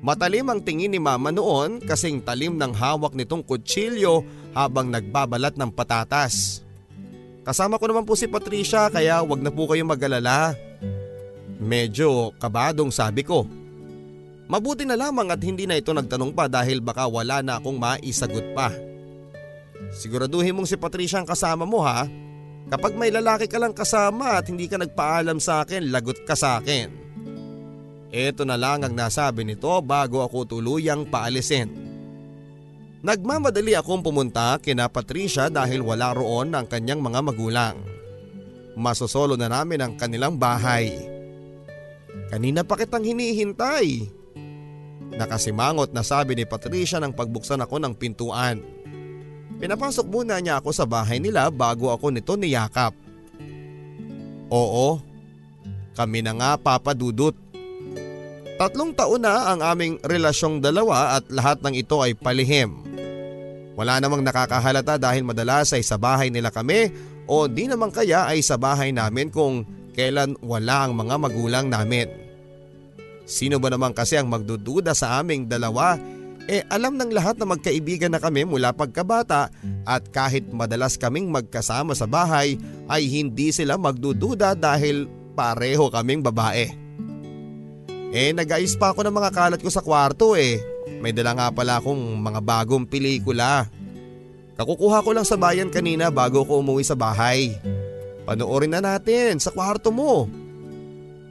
Matalim 0.00 0.48
ang 0.48 0.64
tingin 0.64 0.96
ni 0.96 0.96
mama 0.96 1.28
noon 1.28 1.84
kasing 1.84 2.24
talim 2.24 2.56
ng 2.56 2.72
hawak 2.72 3.12
nitong 3.12 3.44
kutsilyo 3.44 4.24
habang 4.56 4.88
nagbabalat 4.88 5.60
ng 5.60 5.68
patatas. 5.76 6.64
Kasama 7.44 7.76
ko 7.76 7.84
naman 7.84 8.08
po 8.08 8.16
si 8.16 8.24
Patricia 8.24 8.88
kaya 8.88 9.20
wag 9.20 9.44
na 9.44 9.52
po 9.52 9.68
kayong 9.68 9.92
mag-alala. 9.92 10.56
Medyo 11.60 12.32
kabadong 12.40 12.88
sabi 12.88 13.28
ko. 13.28 13.59
Mabuti 14.50 14.82
na 14.82 14.98
lamang 14.98 15.30
at 15.30 15.38
hindi 15.46 15.62
na 15.62 15.78
ito 15.78 15.94
nagtanong 15.94 16.34
pa 16.34 16.50
dahil 16.50 16.82
baka 16.82 17.06
wala 17.06 17.38
na 17.38 17.62
akong 17.62 17.78
maisagot 17.78 18.50
pa. 18.50 18.74
Siguraduhin 19.94 20.50
mong 20.58 20.66
si 20.66 20.74
Patricia 20.74 21.22
ang 21.22 21.28
kasama 21.30 21.62
mo 21.62 21.86
ha. 21.86 22.10
Kapag 22.66 22.98
may 22.98 23.14
lalaki 23.14 23.46
ka 23.46 23.62
lang 23.62 23.70
kasama 23.70 24.42
at 24.42 24.50
hindi 24.50 24.66
ka 24.66 24.74
nagpaalam 24.82 25.38
sa 25.38 25.62
akin, 25.62 25.94
lagot 25.94 26.26
ka 26.26 26.34
sa 26.34 26.58
akin. 26.58 26.90
Ito 28.10 28.42
na 28.42 28.58
lang 28.58 28.82
ang 28.82 28.90
nasabi 28.90 29.46
nito 29.46 29.70
bago 29.86 30.26
ako 30.26 30.58
tuluyang 30.58 31.06
paalisin. 31.06 31.70
Nagmamadali 33.06 33.78
akong 33.78 34.02
pumunta 34.02 34.58
kina 34.58 34.90
Patricia 34.90 35.46
dahil 35.46 35.78
wala 35.78 36.10
roon 36.10 36.58
ang 36.58 36.66
kanyang 36.66 36.98
mga 36.98 37.22
magulang. 37.22 37.76
Masosolo 38.74 39.38
na 39.38 39.46
namin 39.46 39.78
ang 39.78 39.94
kanilang 39.94 40.34
bahay. 40.34 40.90
Kanina 42.34 42.66
pa 42.66 42.74
kitang 42.74 43.06
hinihintay. 43.06 44.19
Nakasimangot 45.14 45.90
na 45.90 46.06
sabi 46.06 46.38
ni 46.38 46.44
Patricia 46.46 47.02
nang 47.02 47.14
pagbuksan 47.14 47.62
ako 47.62 47.82
ng 47.82 47.94
pintuan. 47.98 48.62
Pinapasok 49.60 50.06
muna 50.08 50.40
niya 50.40 50.62
ako 50.62 50.70
sa 50.72 50.88
bahay 50.88 51.20
nila 51.20 51.52
bago 51.52 51.92
ako 51.92 52.14
nito 52.14 52.32
niyakap. 52.38 52.96
Oo, 54.50 54.98
kami 55.94 56.24
na 56.24 56.32
nga 56.32 56.50
papadudot. 56.56 57.36
Tatlong 58.56 58.92
taon 58.92 59.24
na 59.24 59.52
ang 59.52 59.60
aming 59.64 60.00
relasyong 60.04 60.60
dalawa 60.60 61.16
at 61.16 61.28
lahat 61.32 61.64
ng 61.64 61.74
ito 61.76 61.96
ay 62.00 62.12
palihim. 62.12 62.76
Wala 63.72 63.96
namang 63.96 64.20
nakakahalata 64.20 65.00
dahil 65.00 65.24
madalas 65.24 65.72
ay 65.72 65.80
sa 65.80 65.96
bahay 65.96 66.28
nila 66.28 66.52
kami 66.52 66.92
o 67.24 67.48
di 67.48 67.64
naman 67.64 67.88
kaya 67.88 68.28
ay 68.28 68.44
sa 68.44 68.60
bahay 68.60 68.92
namin 68.92 69.32
kung 69.32 69.64
kailan 69.96 70.36
wala 70.44 70.84
ang 70.84 70.92
mga 70.92 71.16
magulang 71.16 71.66
namin. 71.72 72.29
Sino 73.30 73.62
ba 73.62 73.70
naman 73.70 73.94
kasi 73.94 74.18
ang 74.18 74.26
magdududa 74.26 74.90
sa 74.90 75.22
aming 75.22 75.46
dalawa 75.46 75.94
eh 76.50 76.66
alam 76.66 76.98
ng 76.98 77.14
lahat 77.14 77.38
na 77.38 77.46
magkaibigan 77.46 78.10
na 78.10 78.18
kami 78.18 78.42
mula 78.42 78.74
pagkabata 78.74 79.54
at 79.86 80.02
kahit 80.10 80.50
madalas 80.50 80.98
kaming 80.98 81.30
magkasama 81.30 81.94
sa 81.94 82.10
bahay 82.10 82.58
ay 82.90 83.06
hindi 83.06 83.54
sila 83.54 83.78
magdududa 83.78 84.58
dahil 84.58 85.06
pareho 85.38 85.86
kaming 85.94 86.26
babae. 86.26 86.66
Eh 88.10 88.34
nag-ayos 88.34 88.74
pa 88.74 88.90
ako 88.90 89.06
ng 89.06 89.14
mga 89.14 89.30
kalat 89.30 89.60
ko 89.62 89.70
sa 89.70 89.78
kwarto 89.78 90.34
eh. 90.34 90.58
May 90.98 91.14
dala 91.14 91.38
nga 91.38 91.54
pala 91.54 91.78
akong 91.78 92.18
mga 92.18 92.42
bagong 92.42 92.82
pelikula. 92.82 93.70
Kakukuha 94.58 95.06
ko 95.06 95.14
lang 95.14 95.22
sa 95.22 95.38
bayan 95.38 95.70
kanina 95.70 96.10
bago 96.10 96.42
ko 96.42 96.58
umuwi 96.58 96.82
sa 96.82 96.98
bahay. 96.98 97.54
Panoorin 98.26 98.74
na 98.74 98.82
natin 98.82 99.38
sa 99.38 99.54
kwarto 99.54 99.94
mo. 99.94 100.26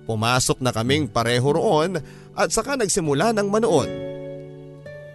Pumasok 0.09 0.57
na 0.65 0.73
kaming 0.73 1.05
pareho 1.05 1.53
roon 1.53 2.01
at 2.33 2.49
saka 2.49 2.73
nagsimula 2.73 3.29
ng 3.29 3.45
manood. 3.45 3.85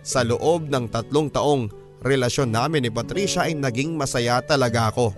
Sa 0.06 0.22
loob 0.22 0.70
ng 0.70 0.86
tatlong 0.86 1.26
taong 1.34 1.66
relasyon 1.98 2.54
namin 2.54 2.86
ni 2.86 2.94
Patricia 2.94 3.42
ay 3.50 3.58
naging 3.58 3.98
masaya 3.98 4.38
talaga 4.38 4.94
ako. 4.94 5.10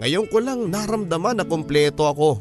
Ngayon 0.00 0.24
ko 0.32 0.40
lang 0.40 0.72
naramdaman 0.72 1.36
na 1.36 1.44
kompleto 1.44 2.08
ako. 2.08 2.40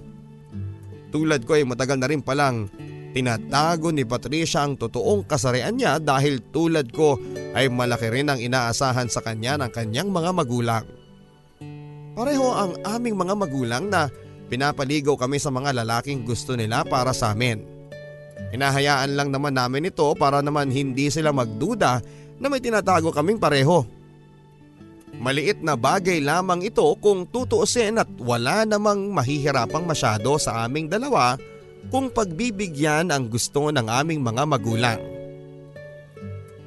Tulad 1.12 1.44
ko 1.44 1.60
ay 1.60 1.68
matagal 1.68 2.00
na 2.00 2.08
rin 2.08 2.24
palang 2.24 2.72
tinatago 3.12 3.92
ni 3.92 4.08
Patricia 4.08 4.64
ang 4.64 4.80
totoong 4.80 5.28
kasarian 5.28 5.76
niya 5.76 6.00
dahil 6.00 6.40
tulad 6.48 6.96
ko 6.96 7.20
ay 7.52 7.68
malaki 7.68 8.08
rin 8.08 8.32
ang 8.32 8.40
inaasahan 8.40 9.12
sa 9.12 9.20
kanya 9.20 9.60
ng 9.60 9.72
kanyang 9.76 10.08
mga 10.08 10.32
magulang. 10.32 10.88
Pareho 12.16 12.56
ang 12.56 12.80
aming 12.88 13.20
mga 13.20 13.36
magulang 13.36 13.92
na 13.92 14.08
pinapaligaw 14.52 15.16
kami 15.16 15.40
sa 15.40 15.48
mga 15.48 15.72
lalaking 15.72 16.28
gusto 16.28 16.60
nila 16.60 16.84
para 16.84 17.16
sa 17.16 17.32
amin. 17.32 17.64
Hinahayaan 18.52 19.16
lang 19.16 19.32
naman 19.32 19.56
namin 19.56 19.88
ito 19.88 20.04
para 20.20 20.44
naman 20.44 20.68
hindi 20.68 21.08
sila 21.08 21.32
magduda 21.32 22.04
na 22.36 22.52
may 22.52 22.60
tinatago 22.60 23.16
kaming 23.16 23.40
pareho. 23.40 23.88
Maliit 25.16 25.64
na 25.64 25.80
bagay 25.80 26.20
lamang 26.20 26.68
ito 26.68 26.84
kung 27.00 27.24
tutuusin 27.24 27.96
at 27.96 28.12
wala 28.20 28.68
namang 28.68 29.08
mahihirapang 29.16 29.88
masyado 29.88 30.36
sa 30.36 30.68
aming 30.68 30.92
dalawa 30.92 31.40
kung 31.88 32.12
pagbibigyan 32.12 33.08
ang 33.08 33.32
gusto 33.32 33.72
ng 33.72 33.88
aming 33.88 34.20
mga 34.20 34.44
magulang. 34.44 35.00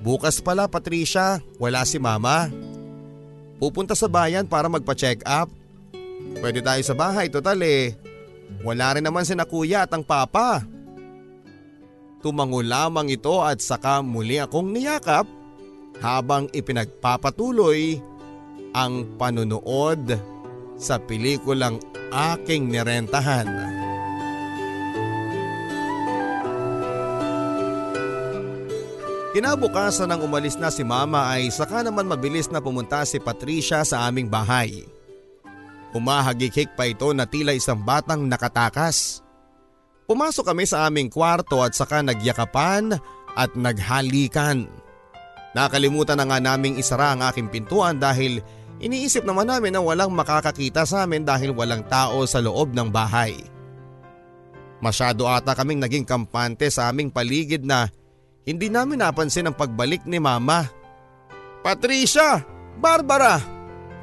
Bukas 0.04 0.40
pala 0.40 0.68
Patricia, 0.68 1.40
wala 1.56 1.84
si 1.88 1.96
mama. 1.96 2.52
Pupunta 3.56 3.96
sa 3.96 4.04
bayan 4.04 4.44
para 4.44 4.68
magpa-check 4.68 5.24
up. 5.24 5.48
Pwede 6.40 6.60
tayo 6.60 6.82
sa 6.84 6.94
bahay, 6.96 7.32
total 7.32 7.60
eh. 7.64 7.96
Wala 8.64 8.96
rin 8.96 9.04
naman 9.04 9.24
si 9.24 9.32
na 9.36 9.48
kuya 9.48 9.84
at 9.84 9.92
ang 9.92 10.04
papa. 10.04 10.64
Tumango 12.24 12.64
lamang 12.64 13.12
ito 13.12 13.44
at 13.44 13.60
saka 13.60 14.00
muli 14.00 14.40
akong 14.40 14.72
niyakap 14.72 15.28
habang 16.00 16.48
ipinagpapatuloy 16.56 18.00
ang 18.72 19.04
panunood 19.20 20.16
sa 20.80 20.96
pelikulang 20.96 21.78
aking 22.10 22.72
nirentahan. 22.72 23.46
Kinabukasan 29.34 30.14
nang 30.14 30.22
umalis 30.22 30.54
na 30.54 30.70
si 30.70 30.86
mama 30.86 31.26
ay 31.26 31.50
saka 31.50 31.82
naman 31.82 32.06
mabilis 32.06 32.46
na 32.54 32.62
pumunta 32.62 33.02
si 33.02 33.18
Patricia 33.18 33.82
sa 33.82 34.06
aming 34.06 34.30
bahay. 34.30 34.93
Humahagikik 35.94 36.74
pa 36.74 36.90
ito 36.90 37.14
na 37.14 37.22
tila 37.22 37.54
isang 37.54 37.78
batang 37.78 38.26
nakatakas. 38.26 39.22
Pumasok 40.10 40.50
kami 40.50 40.66
sa 40.66 40.90
aming 40.90 41.06
kwarto 41.06 41.62
at 41.62 41.72
saka 41.72 42.02
nagyakapan 42.02 42.98
at 43.38 43.54
naghalikan. 43.54 44.66
Nakalimutan 45.54 46.18
na 46.18 46.26
nga 46.26 46.42
naming 46.42 46.82
isara 46.82 47.14
ang 47.14 47.22
aking 47.22 47.46
pintuan 47.46 48.02
dahil 48.02 48.42
iniisip 48.82 49.22
naman 49.22 49.46
namin 49.46 49.70
na 49.70 49.80
walang 49.80 50.10
makakakita 50.10 50.82
sa 50.82 51.06
amin 51.06 51.22
dahil 51.22 51.54
walang 51.54 51.86
tao 51.86 52.26
sa 52.26 52.42
loob 52.42 52.74
ng 52.74 52.90
bahay. 52.90 53.38
Masyado 54.82 55.30
ata 55.30 55.54
kaming 55.54 55.78
naging 55.78 56.04
kampante 56.04 56.68
sa 56.68 56.90
aming 56.90 57.08
paligid 57.08 57.62
na 57.62 57.86
hindi 58.44 58.68
namin 58.68 59.00
napansin 59.00 59.48
ang 59.48 59.56
pagbalik 59.56 60.04
ni 60.04 60.20
mama. 60.20 60.68
Patricia! 61.64 62.44
Barbara! 62.76 63.40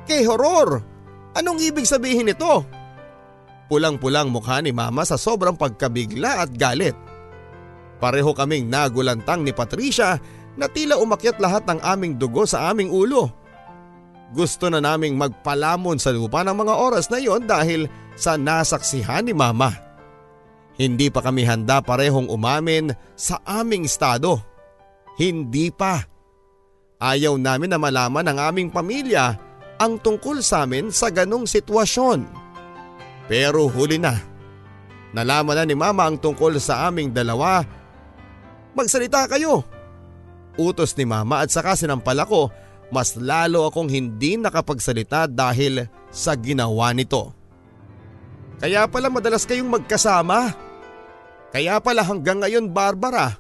Kay 0.08 0.26
horror! 0.26 0.91
Anong 1.32 1.64
ibig 1.64 1.88
sabihin 1.88 2.28
nito? 2.28 2.68
Pulang-pulang 3.72 4.28
mukha 4.28 4.60
ni 4.60 4.76
mama 4.76 5.08
sa 5.08 5.16
sobrang 5.16 5.56
pagkabigla 5.56 6.44
at 6.44 6.52
galit. 6.52 6.96
Pareho 8.04 8.36
kaming 8.36 8.68
nagulantang 8.68 9.48
ni 9.48 9.56
Patricia 9.56 10.20
na 10.60 10.68
tila 10.68 11.00
umakyat 11.00 11.40
lahat 11.40 11.64
ng 11.70 11.80
aming 11.80 12.20
dugo 12.20 12.44
sa 12.44 12.68
aming 12.68 12.92
ulo. 12.92 13.32
Gusto 14.36 14.68
na 14.68 14.84
naming 14.84 15.16
magpalamon 15.16 16.00
sa 16.00 16.12
lupa 16.12 16.44
ng 16.44 16.56
mga 16.56 16.74
oras 16.76 17.08
na 17.08 17.20
iyon 17.20 17.48
dahil 17.48 17.88
sa 18.20 18.36
nasaksihan 18.36 19.24
ni 19.24 19.32
mama. 19.32 19.72
Hindi 20.76 21.08
pa 21.12 21.24
kami 21.24 21.48
handa 21.48 21.80
parehong 21.80 22.28
umamin 22.28 22.92
sa 23.16 23.40
aming 23.44 23.88
estado. 23.88 24.40
Hindi 25.20 25.72
pa. 25.72 26.04
Ayaw 27.00 27.36
namin 27.40 27.72
na 27.72 27.80
malaman 27.80 28.26
ng 28.28 28.38
aming 28.40 28.68
pamilya 28.72 29.51
ang 29.82 29.98
tungkol 29.98 30.46
sa 30.46 30.70
amin 30.70 30.94
sa 30.94 31.10
ganong 31.10 31.50
sitwasyon. 31.50 32.30
Pero 33.26 33.66
huli 33.66 33.98
na. 33.98 34.14
Nalaman 35.12 35.58
na 35.58 35.64
ni 35.66 35.74
mama 35.74 36.06
ang 36.06 36.22
tungkol 36.22 36.62
sa 36.62 36.86
aming 36.86 37.10
dalawa. 37.10 37.66
Magsalita 38.78 39.26
kayo. 39.26 39.66
Utos 40.56 40.94
ni 40.94 41.10
mama 41.10 41.42
at 41.42 41.50
saka 41.50 41.74
sinampal 41.74 42.22
ako 42.22 42.54
mas 42.92 43.16
lalo 43.16 43.66
akong 43.66 43.88
hindi 43.88 44.36
nakapagsalita 44.36 45.26
dahil 45.32 45.88
sa 46.12 46.36
ginawa 46.36 46.92
nito. 46.92 47.32
Kaya 48.60 48.86
pala 48.86 49.08
madalas 49.08 49.48
kayong 49.48 49.72
magkasama. 49.72 50.54
Kaya 51.56 51.80
pala 51.80 52.04
hanggang 52.04 52.44
ngayon 52.44 52.70
Barbara 52.70 53.40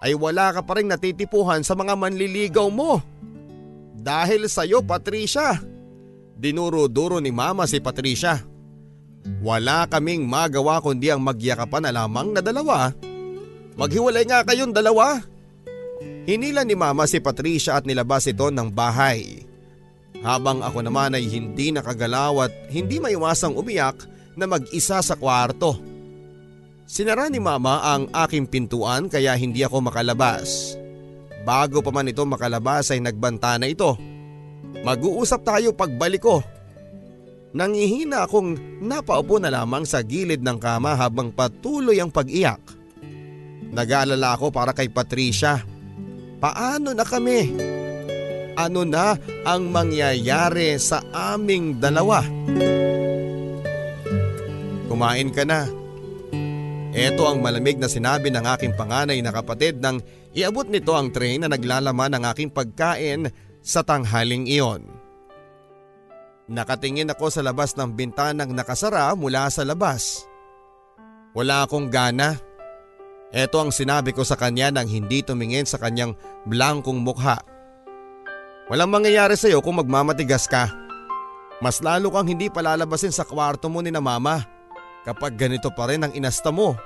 ay 0.00 0.16
wala 0.16 0.50
ka 0.52 0.64
pa 0.64 0.80
rin 0.80 0.88
natitipuhan 0.88 1.60
sa 1.62 1.76
mga 1.76 1.92
manliligaw 1.94 2.66
mo. 2.72 3.04
Dahil 3.96 4.48
sa 4.48 4.64
iyo 4.64 4.80
Patricia. 4.80 5.60
Dinuro-duro 6.36 7.16
ni 7.16 7.32
mama 7.32 7.64
si 7.64 7.80
Patricia. 7.80 8.44
Wala 9.40 9.88
kaming 9.88 10.28
magawa 10.28 10.78
kundi 10.84 11.08
ang 11.08 11.24
magyakapan 11.24 11.88
na 11.88 11.90
lamang 11.90 12.36
na 12.36 12.44
dalawa. 12.44 12.92
Maghiwalay 13.74 14.28
nga 14.28 14.44
kayong 14.44 14.70
dalawa. 14.70 15.24
Hinila 16.28 16.62
ni 16.62 16.76
mama 16.76 17.08
si 17.08 17.18
Patricia 17.24 17.74
at 17.74 17.88
nilabas 17.88 18.28
ito 18.28 18.52
ng 18.52 18.68
bahay. 18.68 19.48
Habang 20.20 20.60
ako 20.60 20.84
naman 20.84 21.16
ay 21.16 21.24
hindi 21.24 21.72
nakagalaw 21.72 22.48
at 22.48 22.52
hindi 22.68 23.00
maiwasang 23.00 23.56
umiyak 23.56 24.04
na 24.36 24.44
mag-isa 24.44 25.00
sa 25.00 25.14
kwarto. 25.16 25.80
Sinara 26.86 27.26
ni 27.26 27.42
mama 27.42 27.82
ang 27.82 28.06
aking 28.12 28.46
pintuan 28.46 29.10
kaya 29.10 29.34
hindi 29.34 29.64
ako 29.66 29.90
makalabas. 29.90 30.78
Bago 31.42 31.82
pa 31.82 31.90
man 31.90 32.10
ito 32.10 32.22
makalabas 32.22 32.94
ay 32.94 33.02
nagbanta 33.02 33.58
na 33.58 33.66
ito. 33.66 33.98
Mag-uusap 34.86 35.42
tayo 35.42 35.74
pagbalik 35.74 36.22
ko 36.22 36.38
Nangihina 37.56 38.28
akong 38.28 38.52
napaupo 38.84 39.40
na 39.40 39.48
lamang 39.48 39.88
sa 39.88 40.04
gilid 40.04 40.44
ng 40.44 40.60
kama 40.60 40.92
habang 40.92 41.32
patuloy 41.32 41.96
ang 41.96 42.12
pag-iyak. 42.12 42.60
Nag-aalala 43.72 44.36
ako 44.36 44.52
para 44.52 44.76
kay 44.76 44.92
Patricia. 44.92 45.64
Paano 46.36 46.92
na 46.92 47.00
kami? 47.00 47.56
Ano 48.60 48.84
na 48.84 49.16
ang 49.48 49.72
mangyayari 49.72 50.76
sa 50.76 51.00
aming 51.32 51.80
dalawa? 51.80 52.20
Kumain 54.92 55.32
ka 55.32 55.48
na. 55.48 55.64
Ito 56.92 57.24
ang 57.24 57.40
malamig 57.40 57.80
na 57.80 57.88
sinabi 57.88 58.28
ng 58.32 58.44
aking 58.52 58.76
panganay 58.76 59.20
na 59.24 59.32
kapatid 59.32 59.80
nang 59.80 60.04
iabot 60.36 60.68
nito 60.68 60.92
ang 60.92 61.08
tray 61.08 61.40
na 61.40 61.48
naglalaman 61.48 62.20
ng 62.20 62.24
aking 62.36 62.52
pagkain 62.52 63.32
sa 63.66 63.82
tanghaling 63.82 64.46
iyon. 64.46 64.86
Nakatingin 66.46 67.10
ako 67.10 67.26
sa 67.26 67.42
labas 67.42 67.74
ng 67.74 67.90
bintanang 67.90 68.54
nakasara 68.54 69.10
mula 69.18 69.50
sa 69.50 69.66
labas. 69.66 70.22
Wala 71.34 71.66
akong 71.66 71.90
gana. 71.90 72.38
Ito 73.34 73.58
ang 73.58 73.74
sinabi 73.74 74.14
ko 74.14 74.22
sa 74.22 74.38
kanya 74.38 74.70
nang 74.70 74.86
hindi 74.86 75.26
tumingin 75.26 75.66
sa 75.66 75.82
kanyang 75.82 76.14
blankong 76.46 77.02
mukha. 77.02 77.42
Walang 78.70 78.94
mangyayari 78.94 79.34
sa 79.34 79.50
iyo 79.50 79.58
kung 79.58 79.82
magmamatigas 79.82 80.46
ka. 80.46 80.70
Mas 81.58 81.82
lalo 81.82 82.14
kang 82.14 82.30
hindi 82.30 82.46
palalabasin 82.46 83.10
sa 83.10 83.26
kwarto 83.26 83.66
mo 83.66 83.82
ni 83.82 83.90
na 83.90 83.98
mama 83.98 84.46
kapag 85.02 85.34
ganito 85.34 85.74
pa 85.74 85.90
rin 85.90 86.06
ang 86.06 86.14
inasta 86.14 86.54
mo. 86.54 86.78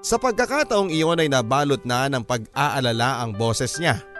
Sa 0.00 0.16
pagkakataong 0.16 0.88
iyon 0.88 1.20
ay 1.20 1.28
nabalot 1.28 1.84
na 1.84 2.08
ng 2.08 2.24
pag-aalala 2.24 3.20
ang 3.20 3.36
boses 3.36 3.76
niya. 3.76 4.15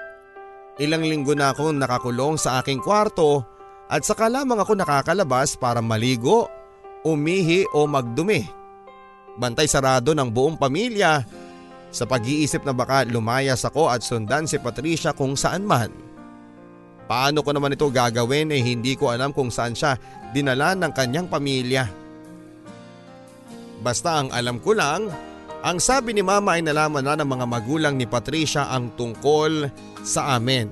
Ilang 0.76 1.08
linggo 1.08 1.32
na 1.32 1.56
akong 1.56 1.80
nakakulong 1.80 2.36
sa 2.36 2.60
aking 2.60 2.84
kwarto 2.84 3.40
at 3.88 4.04
saka 4.04 4.28
lamang 4.28 4.60
ako 4.60 4.76
nakakalabas 4.76 5.56
para 5.56 5.80
maligo, 5.80 6.52
umihi 7.00 7.64
o 7.72 7.88
magdumi. 7.88 8.44
Bantay 9.40 9.64
sarado 9.68 10.12
ng 10.12 10.28
buong 10.28 10.60
pamilya 10.60 11.24
sa 11.88 12.04
pag-iisip 12.04 12.60
na 12.68 12.76
baka 12.76 13.08
lumayas 13.08 13.64
ako 13.64 13.88
at 13.88 14.04
sundan 14.04 14.44
si 14.44 14.60
Patricia 14.60 15.16
kung 15.16 15.32
saan 15.32 15.64
man. 15.64 15.88
Paano 17.08 17.40
ko 17.40 17.56
naman 17.56 17.72
ito 17.72 17.88
gagawin 17.88 18.52
eh 18.52 18.60
hindi 18.60 18.98
ko 19.00 19.14
alam 19.14 19.32
kung 19.32 19.48
saan 19.48 19.72
siya 19.72 19.96
dinala 20.36 20.76
ng 20.76 20.92
kanyang 20.92 21.30
pamilya. 21.30 21.88
Basta 23.80 24.20
ang 24.20 24.28
alam 24.34 24.60
ko 24.60 24.76
lang, 24.76 25.08
ang 25.64 25.78
sabi 25.80 26.12
ni 26.12 26.20
mama 26.20 26.58
ay 26.58 26.66
nalaman 26.66 27.06
na 27.06 27.14
ng 27.16 27.28
mga 27.28 27.46
magulang 27.48 27.94
ni 27.96 28.04
Patricia 28.04 28.68
ang 28.68 28.92
tungkol 28.98 29.70
sa 30.06 30.38
amin. 30.38 30.70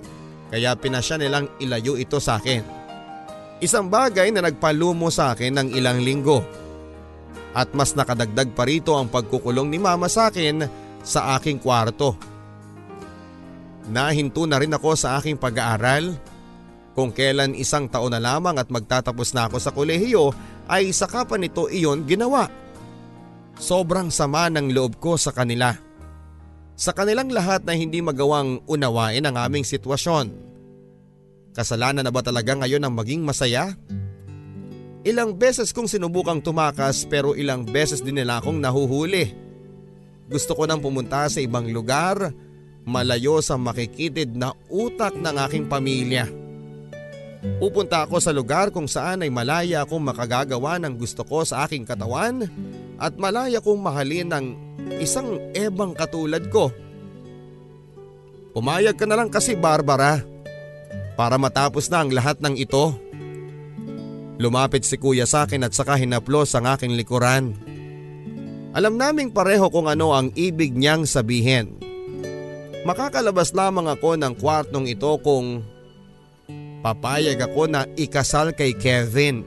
Kaya 0.55 0.79
pinasya 0.79 1.19
nilang 1.19 1.51
ilayo 1.59 1.99
ito 1.99 2.23
sa 2.23 2.39
akin. 2.39 2.63
Isang 3.59 3.91
bagay 3.91 4.31
na 4.31 4.47
nagpalumo 4.47 5.11
sa 5.11 5.35
akin 5.35 5.59
ng 5.59 5.69
ilang 5.75 5.99
linggo. 5.99 6.47
At 7.55 7.75
mas 7.75 7.99
nakadagdag 7.99 8.55
pa 8.55 8.67
rito 8.67 8.95
ang 8.95 9.11
pagkukulong 9.11 9.71
ni 9.71 9.83
mama 9.83 10.07
sa 10.07 10.31
akin 10.31 10.67
sa 11.03 11.35
aking 11.39 11.59
kwarto. 11.59 12.15
Nahinto 13.91 14.47
na 14.49 14.63
rin 14.63 14.75
ako 14.75 14.95
sa 14.95 15.19
aking 15.19 15.37
pag-aaral. 15.37 16.15
Kung 16.95 17.11
kailan 17.11 17.59
isang 17.59 17.91
taon 17.91 18.15
na 18.15 18.23
lamang 18.23 18.55
at 18.55 18.71
magtatapos 18.71 19.35
na 19.35 19.51
ako 19.51 19.59
sa 19.59 19.75
kolehiyo 19.75 20.31
ay 20.71 20.95
saka 20.95 21.27
pa 21.27 21.35
nito 21.35 21.67
iyon 21.67 22.07
ginawa. 22.07 22.47
Sobrang 23.59 24.11
sama 24.11 24.47
ng 24.51 24.71
loob 24.71 24.99
ko 25.03 25.19
sa 25.19 25.31
kanila. 25.35 25.75
Sa 26.75 26.91
kanilang 26.91 27.31
lahat 27.31 27.63
na 27.63 27.79
hindi 27.79 28.03
magawang 28.03 28.59
unawain 28.67 29.23
ang 29.23 29.39
aming 29.39 29.63
sitwasyon. 29.63 30.35
Kasalanan 31.55 32.03
na 32.03 32.11
ba 32.11 32.19
talaga 32.19 32.51
ngayon 32.51 32.83
ang 32.83 32.95
maging 32.99 33.23
masaya? 33.23 33.79
Ilang 35.07 35.39
beses 35.39 35.71
kong 35.71 35.87
sinubukang 35.87 36.43
tumakas 36.43 37.07
pero 37.07 37.39
ilang 37.39 37.63
beses 37.63 38.03
din 38.03 38.19
nila 38.19 38.43
akong 38.43 38.59
nahuhuli. 38.59 39.31
Gusto 40.27 40.59
ko 40.59 40.67
nang 40.67 40.83
pumunta 40.83 41.31
sa 41.31 41.39
ibang 41.39 41.71
lugar, 41.71 42.35
malayo 42.83 43.39
sa 43.39 43.55
makikitid 43.55 44.35
na 44.35 44.51
utak 44.67 45.15
ng 45.15 45.37
aking 45.47 45.71
pamilya. 45.71 46.27
Pupunta 47.61 48.09
ako 48.09 48.17
sa 48.25 48.33
lugar 48.33 48.73
kung 48.73 48.89
saan 48.89 49.21
ay 49.21 49.29
malaya 49.29 49.85
akong 49.85 50.01
makagagawa 50.01 50.81
ng 50.81 50.97
gusto 50.97 51.29
ko 51.29 51.45
sa 51.45 51.69
aking 51.69 51.85
katawan 51.85 52.49
at 52.97 53.21
malaya 53.21 53.61
kong 53.61 53.85
mahalin 53.85 54.33
ng 54.33 54.47
isang 54.97 55.37
ebang 55.53 55.93
katulad 55.93 56.49
ko. 56.49 56.73
Pumayag 58.57 58.97
ka 58.97 59.05
na 59.05 59.21
lang 59.21 59.29
kasi 59.29 59.59
Barbara 59.61 60.25
para 61.21 61.37
matapos 61.37 61.93
na 61.93 62.01
ang 62.01 62.11
lahat 62.17 62.41
ng 62.41 62.57
ito. 62.57 62.97
Lumapit 64.41 64.89
si 64.89 64.97
kuya 64.97 65.29
sa 65.29 65.45
akin 65.45 65.69
at 65.69 65.77
saka 65.77 66.01
hinaplos 66.01 66.57
ang 66.57 66.65
aking 66.65 66.97
likuran. 66.97 67.55
Alam 68.75 68.99
naming 68.99 69.31
pareho 69.31 69.69
kung 69.71 69.87
ano 69.87 70.17
ang 70.17 70.33
ibig 70.35 70.75
niyang 70.75 71.07
sabihin. 71.07 71.79
Makakalabas 72.89 73.55
lamang 73.55 73.87
ako 73.87 74.19
ng 74.19 74.35
kwartong 74.41 74.91
ito 74.91 75.13
kung 75.23 75.63
papayag 76.85 77.41
ako 77.41 77.65
na 77.65 77.89
ikasal 77.97 78.53
kay 78.53 78.77
Kevin. 78.77 79.41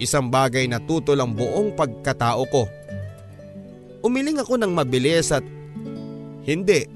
Isang 0.00 0.32
bagay 0.32 0.64
na 0.64 0.80
tutol 0.80 1.20
ang 1.20 1.36
buong 1.36 1.76
pagkatao 1.76 2.48
ko. 2.48 2.64
Umiling 4.00 4.40
ako 4.40 4.56
ng 4.56 4.72
mabilis 4.72 5.28
at 5.28 5.44
hindi, 6.48 6.88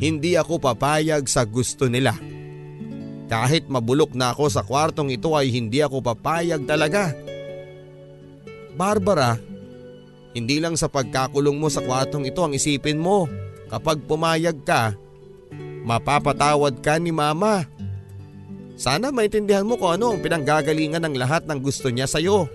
hindi 0.00 0.32
ako 0.40 0.56
papayag 0.56 1.28
sa 1.28 1.44
gusto 1.44 1.84
nila. 1.92 2.16
Kahit 3.28 3.68
mabulok 3.68 4.16
na 4.16 4.32
ako 4.32 4.48
sa 4.48 4.64
kwartong 4.64 5.12
ito 5.12 5.36
ay 5.36 5.52
hindi 5.52 5.84
ako 5.84 6.00
papayag 6.00 6.64
talaga. 6.64 7.12
Barbara, 8.72 9.36
hindi 10.32 10.56
lang 10.62 10.80
sa 10.80 10.88
pagkakulong 10.88 11.60
mo 11.60 11.68
sa 11.68 11.84
kwartong 11.84 12.24
ito 12.24 12.40
ang 12.40 12.56
isipin 12.56 12.96
mo. 12.96 13.28
Kapag 13.68 14.06
pumayag 14.08 14.62
ka, 14.64 14.96
mapapatawad 15.84 16.80
ka 16.80 16.96
ni 16.96 17.10
mama. 17.10 17.73
Sana 18.74 19.14
maintindihan 19.14 19.62
mo 19.62 19.78
kung 19.78 19.94
ano 19.94 20.14
ang 20.14 20.20
pinanggagalingan 20.20 21.02
ng 21.06 21.14
lahat 21.14 21.46
ng 21.46 21.58
gusto 21.62 21.94
niya 21.94 22.10
sa'yo. 22.10 22.50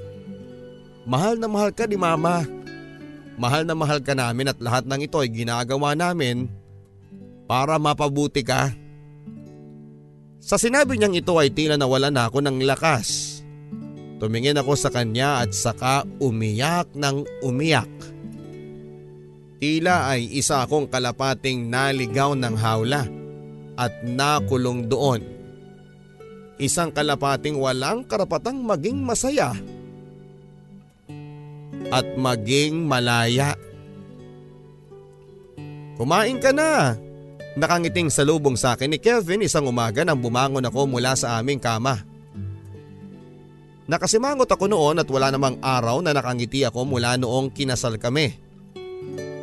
Mahal 1.07 1.39
na 1.39 1.47
mahal 1.47 1.72
ka 1.72 1.88
ni 1.88 1.95
mama. 1.95 2.43
Mahal 3.39 3.63
na 3.63 3.72
mahal 3.72 4.03
ka 4.03 4.11
namin 4.11 4.51
at 4.51 4.59
lahat 4.59 4.84
ng 4.84 4.99
ito 4.99 5.15
ay 5.15 5.32
ginagawa 5.32 5.95
namin 5.95 6.51
para 7.47 7.80
mapabuti 7.80 8.43
ka. 8.43 8.76
Sa 10.43 10.59
sinabi 10.59 10.99
niyang 10.99 11.15
ito 11.15 11.32
ay 11.39 11.47
tila 11.55 11.80
nawala 11.80 12.11
na 12.11 12.28
ako 12.28 12.43
ng 12.43 12.67
lakas. 12.67 13.39
Tumingin 14.20 14.59
ako 14.59 14.76
sa 14.76 14.91
kanya 14.91 15.39
at 15.47 15.55
saka 15.55 16.03
umiyak 16.20 16.91
ng 16.91 17.24
umiyak. 17.47 17.88
Tila 19.63 20.11
ay 20.11 20.28
isa 20.36 20.67
akong 20.67 20.91
kalapating 20.91 21.72
naligaw 21.72 22.36
ng 22.36 22.55
hawla 22.59 23.07
at 23.80 23.95
nakulong 24.03 24.91
doon. 24.91 25.38
Isang 26.60 26.91
kalapating 26.91 27.55
walang 27.55 28.03
karapatang 28.03 28.60
maging 28.60 28.99
masaya 28.99 29.55
at 31.88 32.05
maging 32.20 32.84
malaya. 32.84 33.55
Kumain 35.95 36.38
ka 36.39 36.51
na. 36.51 36.99
Nakangiting 37.55 38.07
salubong 38.07 38.55
sa 38.55 38.76
akin 38.76 38.91
ni 38.91 38.99
Kevin 39.01 39.43
isang 39.43 39.68
umaga 39.68 40.03
nang 40.03 40.20
bumangon 40.20 40.64
ako 40.64 40.88
mula 40.88 41.16
sa 41.16 41.39
aming 41.39 41.60
kama. 41.60 42.03
Nakasimangot 43.89 44.47
ako 44.47 44.70
noon 44.70 45.01
at 45.01 45.10
wala 45.10 45.34
namang 45.34 45.57
araw 45.60 45.99
na 45.99 46.14
nakangiti 46.14 46.62
ako 46.62 46.86
mula 46.86 47.18
noong 47.18 47.49
kinasal 47.49 47.97
kami. 47.97 48.38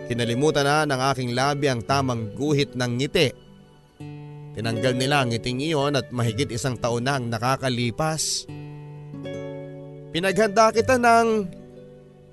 Kinalimutan 0.07 0.63
na 0.63 0.87
ng 0.87 1.01
aking 1.13 1.35
labi 1.35 1.67
ang 1.67 1.83
tamang 1.83 2.31
guhit 2.39 2.79
ng 2.79 2.93
ngiti. 2.95 3.46
Tinanggal 4.57 4.97
nila 4.97 5.21
ang 5.21 5.29
ngiting 5.29 5.61
iyon 5.61 6.01
at 6.01 6.09
mahigit 6.09 6.49
isang 6.49 6.81
taon 6.81 7.05
na 7.05 7.21
ang 7.21 7.29
nakakalipas. 7.29 8.49
Pinaghanda 10.17 10.73
kita 10.73 10.97
ng 10.97 11.45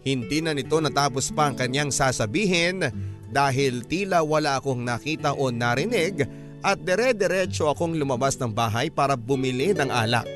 hindi 0.08 0.40
na 0.40 0.56
nito 0.56 0.80
natapos 0.80 1.36
pa 1.36 1.52
ang 1.52 1.56
kanyang 1.60 1.92
sasabihin 1.92 2.88
dahil 3.28 3.84
tila 3.84 4.24
wala 4.24 4.56
akong 4.56 4.88
nakita 4.88 5.36
o 5.36 5.52
narinig 5.52 6.24
at 6.64 6.80
dere-derecho 6.80 7.68
akong 7.68 7.92
lumabas 8.00 8.40
ng 8.40 8.56
bahay 8.56 8.88
para 8.88 9.20
bumili 9.20 9.76
ng 9.76 9.92
alak. 9.92 10.28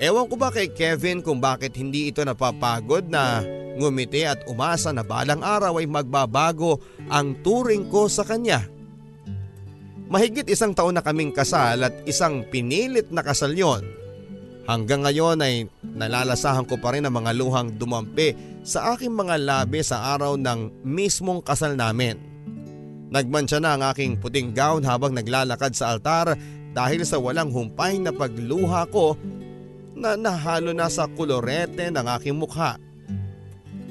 Ewan 0.00 0.24
ko 0.24 0.40
ba 0.40 0.48
kay 0.48 0.72
Kevin 0.72 1.20
kung 1.20 1.36
bakit 1.36 1.76
hindi 1.76 2.08
ito 2.08 2.24
napapagod 2.24 3.12
na 3.12 3.44
ngumiti 3.76 4.24
at 4.24 4.40
umasa 4.48 4.88
na 4.88 5.04
balang 5.04 5.44
araw 5.44 5.76
ay 5.76 5.84
magbabago 5.84 6.80
ang 7.12 7.36
turing 7.44 7.92
ko 7.92 8.08
sa 8.08 8.24
kanya. 8.24 8.71
Mahigit 10.12 10.44
isang 10.52 10.76
taon 10.76 10.92
na 10.92 11.00
kaming 11.00 11.32
kasal 11.32 11.88
at 11.88 11.94
isang 12.04 12.44
pinilit 12.52 13.08
na 13.08 13.24
kasal 13.24 13.56
yon. 13.56 13.80
Hanggang 14.68 15.08
ngayon 15.08 15.40
ay 15.40 15.72
nalalasahan 15.80 16.68
ko 16.68 16.76
pa 16.76 16.92
rin 16.92 17.08
ang 17.08 17.16
mga 17.16 17.32
luhang 17.32 17.72
dumampi 17.80 18.36
sa 18.60 18.92
aking 18.92 19.08
mga 19.08 19.40
labi 19.40 19.80
sa 19.80 20.12
araw 20.12 20.36
ng 20.36 20.84
mismong 20.84 21.40
kasal 21.40 21.80
namin. 21.80 22.20
Nagmansya 23.08 23.56
na 23.64 23.72
ang 23.72 23.88
aking 23.88 24.20
puting 24.20 24.52
gown 24.52 24.84
habang 24.84 25.16
naglalakad 25.16 25.72
sa 25.72 25.96
altar 25.96 26.36
dahil 26.76 27.08
sa 27.08 27.16
walang 27.16 27.48
humpay 27.48 27.96
na 27.96 28.12
pagluha 28.12 28.84
ko 28.92 29.16
na 29.96 30.12
nahalo 30.12 30.76
na 30.76 30.92
sa 30.92 31.08
kolorete 31.08 31.88
ng 31.88 32.06
aking 32.20 32.36
mukha. 32.36 32.76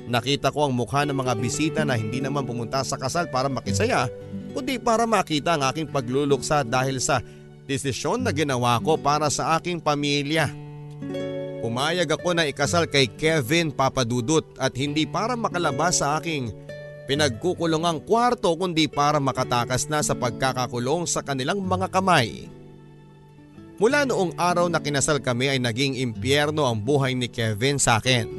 Nakita 0.05 0.53
ko 0.53 0.69
ang 0.69 0.78
mukha 0.78 1.01
ng 1.01 1.17
mga 1.17 1.34
bisita 1.41 1.82
na 1.82 1.97
hindi 1.97 2.22
naman 2.22 2.45
pumunta 2.45 2.86
sa 2.86 3.01
kasal 3.01 3.26
para 3.34 3.49
makisaya 3.49 4.05
kundi 4.52 4.78
para 4.78 5.08
makita 5.08 5.56
ang 5.56 5.68
aking 5.68 5.89
pagluluksa 5.89 6.64
dahil 6.68 6.99
sa 6.99 7.24
desisyon 7.66 8.22
na 8.22 8.36
ginawa 8.36 8.78
ko 8.84 8.99
para 8.99 9.32
sa 9.32 9.56
aking 9.58 9.80
pamilya. 9.80 10.52
Pumayag 11.62 12.10
ako 12.10 12.34
na 12.34 12.49
ikasal 12.49 12.89
kay 12.89 13.06
Kevin 13.06 13.70
Papadudut 13.70 14.43
at 14.58 14.74
hindi 14.74 15.06
para 15.06 15.38
makalabas 15.38 16.02
sa 16.02 16.18
aking 16.18 16.49
pinagkukulungang 17.06 18.02
kwarto 18.04 18.54
kundi 18.58 18.89
para 18.89 19.22
makatakas 19.22 19.86
na 19.86 20.02
sa 20.02 20.18
pagkakakulong 20.18 21.06
sa 21.06 21.22
kanilang 21.22 21.62
mga 21.62 21.88
kamay. 21.93 22.49
Mula 23.82 24.06
noong 24.06 24.38
araw 24.38 24.70
na 24.70 24.78
kinasal 24.78 25.22
kami 25.26 25.58
ay 25.58 25.58
naging 25.58 25.97
impyerno 25.97 26.70
ang 26.70 26.78
buhay 26.78 27.18
ni 27.18 27.26
Kevin 27.26 27.82
sa 27.82 27.97
akin. 27.97 28.30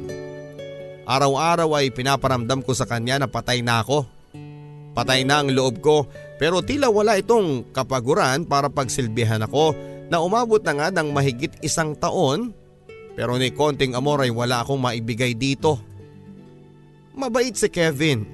Araw-araw 1.03 1.75
ay 1.75 1.91
pinaparamdam 1.91 2.63
ko 2.63 2.71
sa 2.71 2.87
kanya 2.87 3.19
na 3.19 3.27
patay 3.27 3.59
na 3.59 3.83
ako. 3.83 4.07
Patay 4.93 5.25
na 5.25 5.41
ang 5.41 5.49
loob 5.49 5.81
ko 5.81 6.05
pero 6.37 6.61
tila 6.61 6.89
wala 6.89 7.17
itong 7.17 7.73
kapaguran 7.73 8.45
para 8.45 8.69
pagsilbihan 8.69 9.41
ako 9.41 9.73
na 10.09 10.21
umabot 10.21 10.61
na 10.61 10.73
nga 10.77 10.87
ng 10.93 11.09
mahigit 11.09 11.57
isang 11.65 11.97
taon 11.97 12.53
pero 13.13 13.37
ni 13.37 13.53
konting 13.53 13.93
amor 13.93 14.25
ay 14.25 14.33
wala 14.33 14.61
akong 14.65 14.81
maibigay 14.81 15.37
dito. 15.37 15.77
Mabait 17.13 17.53
si 17.53 17.69
Kevin. 17.69 18.25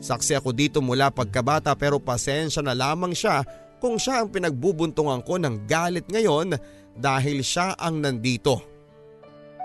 Saksi 0.00 0.36
ako 0.36 0.52
dito 0.52 0.80
mula 0.80 1.12
pagkabata 1.12 1.72
pero 1.76 2.00
pasensya 2.00 2.64
na 2.64 2.76
lamang 2.76 3.12
siya 3.12 3.44
kung 3.80 3.96
siya 3.96 4.24
ang 4.24 4.28
pinagbubuntungan 4.32 5.24
ko 5.24 5.40
ng 5.40 5.64
galit 5.64 6.04
ngayon 6.08 6.56
dahil 6.96 7.40
siya 7.40 7.76
ang 7.80 8.00
nandito. 8.00 8.60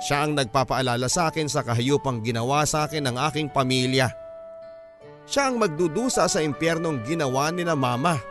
Siya 0.03 0.27
ang 0.27 0.36
nagpapaalala 0.36 1.07
sa 1.07 1.31
akin 1.31 1.47
sa 1.47 1.63
kahayupang 1.63 2.23
ginawa 2.23 2.67
sa 2.67 2.88
akin 2.88 3.07
ng 3.11 3.15
aking 3.31 3.47
pamilya. 3.51 4.11
Siya 5.26 5.49
ang 5.49 5.57
magdudusa 5.57 6.30
sa 6.30 6.39
impyernong 6.41 7.01
ginawa 7.01 7.49
ni 7.49 7.65
na 7.65 7.73
mama. 7.73 8.21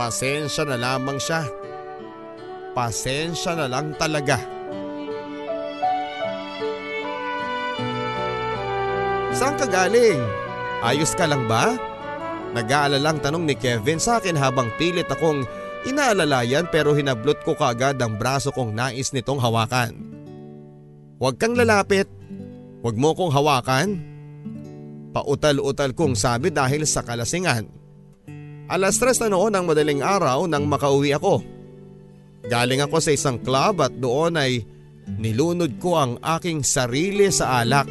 Pasensya 0.00 0.64
na 0.64 0.80
lamang 0.80 1.20
siya. 1.20 1.44
Pasensya 2.72 3.52
na 3.52 3.68
lang 3.68 3.92
talaga. 4.00 4.40
Saan 9.36 9.54
ka 9.60 9.68
galing? 9.68 10.18
Ayos 10.80 11.12
ka 11.12 11.28
lang 11.28 11.44
ba? 11.44 11.76
Nag-aalalang 12.56 13.20
tanong 13.20 13.44
ni 13.44 13.54
Kevin 13.54 14.00
sa 14.00 14.18
akin 14.18 14.34
habang 14.40 14.72
pilit 14.80 15.06
akong 15.06 15.44
inaalalayan 15.84 16.64
pero 16.72 16.96
hinablot 16.96 17.44
ko 17.44 17.52
kaagad 17.52 18.00
ang 18.00 18.16
braso 18.16 18.48
kong 18.50 18.72
nais 18.72 19.12
nitong 19.12 19.38
hawakan. 19.38 19.92
Huwag 21.20 21.36
kang 21.36 21.58
lalapit. 21.58 22.08
Huwag 22.80 22.96
mo 22.96 23.12
kong 23.12 23.34
hawakan. 23.34 24.17
Pautal-utal 25.18 25.98
kong 25.98 26.14
sabi 26.14 26.54
dahil 26.54 26.86
sa 26.86 27.02
kalasingan. 27.02 27.66
Alas 28.70 29.02
tres 29.02 29.18
na 29.18 29.26
noon 29.26 29.50
ang 29.50 29.66
madaling 29.66 29.98
araw 29.98 30.46
nang 30.46 30.70
makauwi 30.70 31.10
ako. 31.10 31.42
Galing 32.46 32.86
ako 32.86 33.02
sa 33.02 33.10
isang 33.10 33.42
club 33.42 33.82
at 33.82 33.90
doon 33.98 34.38
ay 34.38 34.62
nilunod 35.18 35.74
ko 35.82 35.98
ang 35.98 36.22
aking 36.22 36.62
sarili 36.62 37.34
sa 37.34 37.66
alak. 37.66 37.90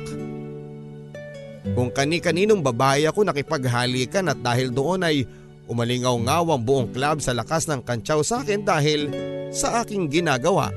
Kung 1.76 1.92
kani-kaninong 1.92 2.64
babae 2.64 3.04
ako 3.12 3.28
nakipaghalikan 3.28 4.32
at 4.32 4.40
dahil 4.40 4.72
doon 4.72 5.04
ay 5.04 5.28
umalingaw-ngaw 5.68 6.56
ang 6.56 6.64
buong 6.64 6.96
club 6.96 7.20
sa 7.20 7.36
lakas 7.36 7.68
ng 7.68 7.84
kantsaw 7.84 8.24
sa 8.24 8.40
akin 8.40 8.64
dahil 8.64 9.12
sa 9.52 9.84
aking 9.84 10.08
ginagawa. 10.08 10.72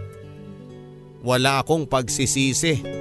Wala 1.23 1.63
akong 1.63 1.87
pagsisisi. 1.87 3.00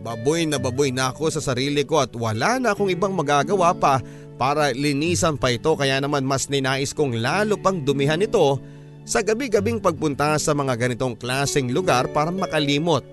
Baboy 0.00 0.48
na 0.48 0.56
baboy 0.56 0.88
na 0.88 1.12
ako 1.12 1.28
sa 1.28 1.44
sarili 1.44 1.84
ko 1.84 2.00
at 2.00 2.16
wala 2.16 2.56
na 2.56 2.72
akong 2.72 2.88
ibang 2.88 3.12
magagawa 3.12 3.76
pa 3.76 4.00
para 4.40 4.72
linisan 4.72 5.36
pa 5.36 5.52
ito 5.52 5.76
kaya 5.76 6.00
naman 6.00 6.24
mas 6.24 6.48
ninais 6.48 6.96
kong 6.96 7.20
lalo 7.20 7.60
pang 7.60 7.76
dumihan 7.76 8.20
ito 8.24 8.56
sa 9.04 9.20
gabi-gabing 9.20 9.76
pagpunta 9.76 10.40
sa 10.40 10.56
mga 10.56 10.80
ganitong 10.80 11.12
klaseng 11.20 11.68
lugar 11.68 12.08
para 12.16 12.32
makalimot 12.32 13.04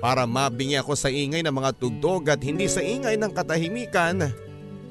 para 0.00 0.24
mabingi 0.24 0.80
ako 0.80 0.96
sa 0.96 1.12
ingay 1.12 1.44
ng 1.44 1.52
mga 1.52 1.76
tugtog 1.76 2.26
at 2.32 2.40
hindi 2.40 2.66
sa 2.66 2.80
ingay 2.80 3.20
ng 3.20 3.30
katahimikan 3.36 4.32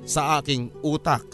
sa 0.05 0.39
aking 0.39 0.69
utak. 0.85 1.25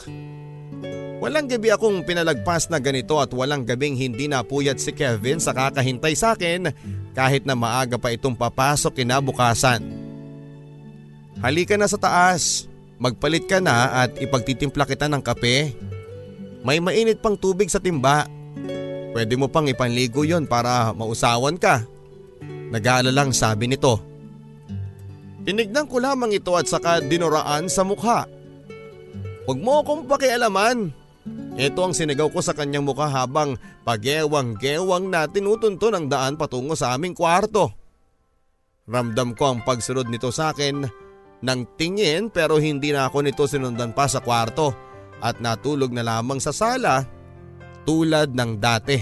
Walang 1.20 1.52
gabi 1.52 1.72
akong 1.72 2.04
pinalagpas 2.08 2.72
na 2.72 2.80
ganito 2.80 3.20
at 3.20 3.32
walang 3.36 3.68
gabing 3.68 3.96
hindi 3.96 4.32
napuyat 4.32 4.80
si 4.80 4.96
Kevin 4.96 5.44
sa 5.44 5.52
kakahintay 5.52 6.16
sa 6.16 6.36
akin 6.36 6.72
kahit 7.16 7.48
na 7.48 7.56
maaga 7.56 7.96
pa 7.96 8.12
itong 8.12 8.36
papasok 8.36 9.02
kinabukasan. 9.02 9.80
Halika 11.40 11.80
na 11.80 11.88
sa 11.88 11.96
taas, 11.96 12.68
magpalit 13.00 13.48
ka 13.48 13.64
na 13.64 14.04
at 14.04 14.12
ipagtitimpla 14.20 14.84
kita 14.84 15.08
ng 15.08 15.24
kape. 15.24 15.72
May 16.68 16.84
mainit 16.84 17.24
pang 17.24 17.40
tubig 17.40 17.72
sa 17.72 17.80
timba. 17.80 18.28
Pwede 19.16 19.40
mo 19.40 19.48
pang 19.48 19.64
ipanligo 19.64 20.28
yon 20.28 20.44
para 20.44 20.92
mausawan 20.92 21.56
ka. 21.56 21.88
Nag-aalalang 22.76 23.32
sabi 23.32 23.72
nito. 23.72 24.04
Tinignan 25.48 25.88
ko 25.88 26.02
lamang 26.02 26.36
ito 26.36 26.52
at 26.58 26.68
saka 26.68 27.00
dinuraan 27.00 27.72
sa 27.72 27.86
mukha. 27.86 28.28
Huwag 29.46 29.60
mo 29.62 29.86
akong 29.86 30.10
pakialaman. 30.10 30.90
Ito 31.56 31.88
ang 31.88 31.96
sinigaw 31.96 32.28
ko 32.36 32.44
sa 32.44 32.52
kanyang 32.52 32.84
mukha 32.84 33.08
habang 33.08 33.56
pagewang-gewang 33.88 35.08
na 35.08 35.24
tinutunto 35.24 35.88
ng 35.88 36.12
daan 36.12 36.36
patungo 36.36 36.76
sa 36.76 36.92
aming 36.92 37.16
kwarto. 37.16 37.72
Ramdam 38.86 39.32
ko 39.40 39.56
ang 39.56 39.60
pagsunod 39.64 40.12
nito 40.12 40.36
sa 40.36 40.52
akin 40.52 40.84
ng 41.40 41.60
tingin 41.80 42.28
pero 42.28 42.60
hindi 42.60 42.92
na 42.92 43.08
ako 43.08 43.18
nito 43.24 43.48
sinundan 43.48 43.96
pa 43.96 44.06
sa 44.12 44.20
kwarto 44.20 44.76
at 45.24 45.40
natulog 45.40 45.96
na 45.96 46.04
lamang 46.04 46.44
sa 46.44 46.52
sala 46.52 47.08
tulad 47.88 48.36
ng 48.36 48.52
dati. 48.60 49.00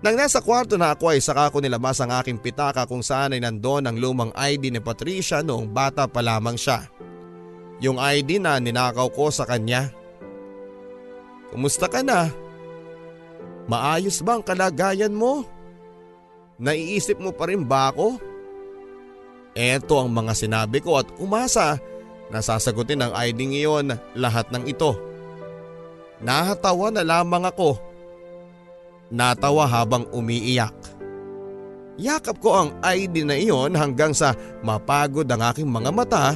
Nang 0.00 0.16
nasa 0.16 0.40
kwarto 0.44 0.80
na 0.80 0.92
ako 0.96 1.16
ay 1.16 1.20
saka 1.20 1.48
ko 1.48 1.60
nilabas 1.60 2.00
ang 2.00 2.12
aking 2.20 2.40
pitaka 2.40 2.84
kung 2.84 3.04
saan 3.04 3.36
ay 3.36 3.40
nandoon 3.40 3.88
ang 3.88 3.96
lumang 3.96 4.32
ID 4.36 4.72
ni 4.72 4.80
Patricia 4.80 5.40
noong 5.40 5.68
bata 5.68 6.04
pa 6.08 6.20
lamang 6.20 6.60
siya. 6.60 6.88
Yung 7.80 7.96
ID 7.96 8.40
na 8.40 8.60
ninakaw 8.60 9.08
ko 9.12 9.32
sa 9.32 9.48
kanya. 9.48 9.99
Kumusta 11.50 11.90
ka 11.90 12.00
na? 12.00 12.30
Maayos 13.66 14.22
ba 14.22 14.38
ang 14.38 14.44
kalagayan 14.46 15.14
mo? 15.14 15.46
Naiisip 16.58 17.18
mo 17.18 17.34
pa 17.34 17.50
rin 17.50 17.62
ba 17.66 17.90
ako? 17.90 18.18
Eto 19.54 19.98
ang 19.98 20.10
mga 20.14 20.32
sinabi 20.34 20.78
ko 20.78 21.02
at 21.02 21.10
umasa 21.18 21.78
na 22.30 22.38
sasagutin 22.38 23.02
ng 23.02 23.12
ID 23.14 23.38
ngayon 23.58 23.94
lahat 24.14 24.46
ng 24.54 24.66
ito. 24.70 24.94
Nahatawa 26.22 26.94
na 26.94 27.02
lamang 27.02 27.48
ako. 27.50 27.74
Natawa 29.10 29.66
habang 29.66 30.06
umiiyak. 30.14 30.74
Yakap 31.98 32.38
ko 32.38 32.54
ang 32.54 32.70
ID 32.80 33.26
na 33.26 33.34
iyon 33.34 33.74
hanggang 33.74 34.14
sa 34.14 34.32
mapagod 34.62 35.26
ang 35.26 35.42
aking 35.50 35.66
mga 35.66 35.90
mata 35.90 36.32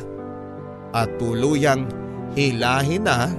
at 0.90 1.08
tuluyang 1.16 1.86
hilahin 2.34 3.06
na 3.06 3.30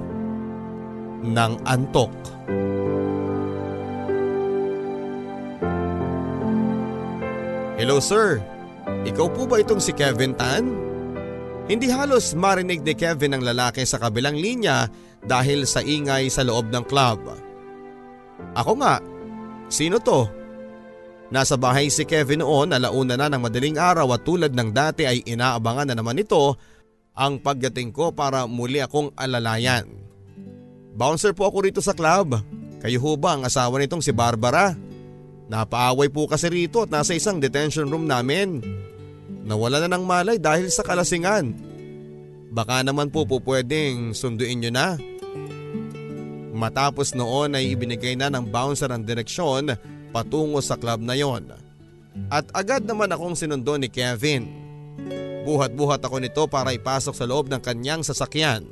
ng 1.24 1.52
antok. 1.64 2.12
Hello 7.76 8.00
sir, 8.00 8.40
ikaw 9.04 9.28
po 9.30 9.46
ba 9.46 9.60
itong 9.60 9.84
si 9.84 9.92
Kevin 9.92 10.34
Tan? 10.34 10.72
Hindi 11.66 11.90
halos 11.92 12.38
marinig 12.38 12.86
ni 12.86 12.94
Kevin 12.94 13.36
ang 13.36 13.44
lalaki 13.44 13.84
sa 13.84 14.00
kabilang 14.00 14.38
linya 14.38 14.88
dahil 15.26 15.66
sa 15.66 15.82
ingay 15.82 16.30
sa 16.30 16.46
loob 16.46 16.70
ng 16.70 16.86
club. 16.86 17.20
Ako 18.56 18.80
nga, 18.80 19.02
sino 19.68 19.98
to? 20.00 20.30
Nasa 21.34 21.58
bahay 21.58 21.90
si 21.90 22.06
Kevin 22.06 22.46
noon 22.46 22.70
alauna 22.72 23.18
na 23.18 23.28
ng 23.34 23.42
madaling 23.42 23.82
araw 23.82 24.14
at 24.14 24.22
tulad 24.22 24.54
ng 24.54 24.70
dati 24.70 25.10
ay 25.10 25.26
inaabangan 25.26 25.90
na 25.90 25.96
naman 25.98 26.22
ito 26.22 26.54
ang 27.18 27.42
pagdating 27.42 27.90
ko 27.90 28.14
para 28.14 28.46
muli 28.46 28.80
akong 28.80 29.10
alalayan. 29.18 29.90
Bouncer 30.96 31.36
po 31.36 31.52
ako 31.52 31.68
rito 31.68 31.84
sa 31.84 31.92
club. 31.92 32.40
Kayo 32.80 33.04
ho 33.04 33.20
ba 33.20 33.36
ang 33.36 33.44
asawa 33.44 33.84
nitong 33.84 34.00
si 34.00 34.16
Barbara? 34.16 34.72
Napaaway 35.52 36.08
po 36.08 36.26
kasi 36.26 36.48
rito 36.48 36.88
at 36.88 36.90
nasa 36.90 37.12
isang 37.12 37.38
detention 37.38 37.92
room 37.92 38.08
namin. 38.08 38.64
Nawala 39.44 39.84
na 39.84 39.92
ng 39.92 40.08
malay 40.08 40.40
dahil 40.40 40.72
sa 40.72 40.88
kalasingan. 40.88 41.52
Baka 42.50 42.82
naman 42.88 43.12
po 43.12 43.28
po 43.28 43.44
pwedeng 43.44 44.16
sunduin 44.16 44.64
nyo 44.64 44.72
na. 44.72 44.90
Matapos 46.56 47.12
noon 47.12 47.60
ay 47.60 47.76
ibinigay 47.76 48.16
na 48.16 48.32
ng 48.32 48.48
bouncer 48.48 48.88
ang 48.88 49.04
direksyon 49.04 49.76
patungo 50.16 50.64
sa 50.64 50.80
club 50.80 51.04
na 51.04 51.20
yon. 51.20 51.52
At 52.32 52.48
agad 52.56 52.88
naman 52.88 53.12
akong 53.12 53.36
sinundo 53.36 53.76
ni 53.76 53.92
Kevin. 53.92 54.48
Buhat-buhat 55.44 56.00
ako 56.00 56.24
nito 56.24 56.48
para 56.48 56.72
ipasok 56.72 57.12
sa 57.12 57.28
loob 57.28 57.52
ng 57.52 57.60
kanyang 57.60 58.02
sasakyan. 58.02 58.64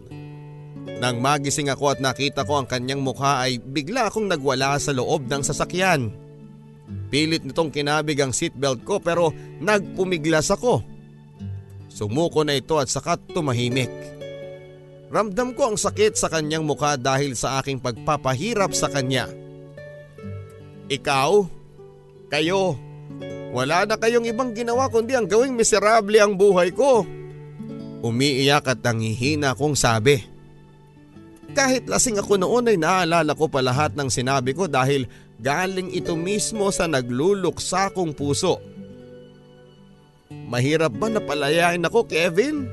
Nang 0.83 1.19
magising 1.19 1.71
ako 1.71 1.95
at 1.95 1.99
nakita 1.99 2.43
ko 2.47 2.63
ang 2.63 2.67
kanyang 2.67 3.03
mukha 3.03 3.43
ay 3.43 3.59
bigla 3.59 4.07
akong 4.07 4.27
nagwala 4.27 4.75
sa 4.79 4.95
loob 4.95 5.27
ng 5.27 5.43
sasakyan. 5.43 6.11
Pilit 7.07 7.43
nitong 7.45 7.71
kinabig 7.71 8.19
ang 8.19 8.35
seatbelt 8.35 8.83
ko 8.83 8.99
pero 8.99 9.31
nagpumiglas 9.63 10.51
ako. 10.51 10.83
Sumuko 11.87 12.41
na 12.41 12.57
ito 12.57 12.79
at 12.81 12.89
saka 12.89 13.15
tumahimik. 13.15 13.91
Ramdam 15.13 15.53
ko 15.53 15.69
ang 15.69 15.77
sakit 15.77 16.17
sa 16.17 16.25
kanyang 16.25 16.65
mukha 16.65 16.97
dahil 16.97 17.37
sa 17.37 17.61
aking 17.61 17.77
pagpapahirap 17.77 18.73
sa 18.73 18.89
kanya. 18.89 19.29
Ikaw? 20.89 21.31
Kayo? 22.33 22.73
Wala 23.53 23.85
na 23.85 23.93
kayong 24.01 24.25
ibang 24.25 24.57
ginawa 24.57 24.89
kundi 24.89 25.13
ang 25.13 25.29
gawing 25.29 25.53
miserable 25.53 26.17
ang 26.17 26.33
buhay 26.33 26.73
ko. 26.73 27.05
Umiiyak 28.01 28.65
at 28.65 28.81
nangihina 28.81 29.53
kong 29.53 29.77
sabi. 29.77 30.32
Kahit 31.51 31.91
lasing 31.91 32.23
ako 32.23 32.39
noon 32.39 32.71
ay 32.71 32.79
naalala 32.79 33.35
ko 33.35 33.51
pa 33.51 33.59
lahat 33.59 33.91
ng 33.99 34.07
sinabi 34.07 34.55
ko 34.55 34.71
dahil 34.71 35.05
galing 35.43 35.91
ito 35.91 36.15
mismo 36.15 36.71
sa 36.71 36.87
nagluluksa 36.87 37.91
kong 37.91 38.15
puso. 38.15 38.63
Mahirap 40.31 40.95
ba 40.95 41.11
na 41.11 41.19
palayain 41.19 41.83
ako 41.83 42.07
Kevin? 42.07 42.71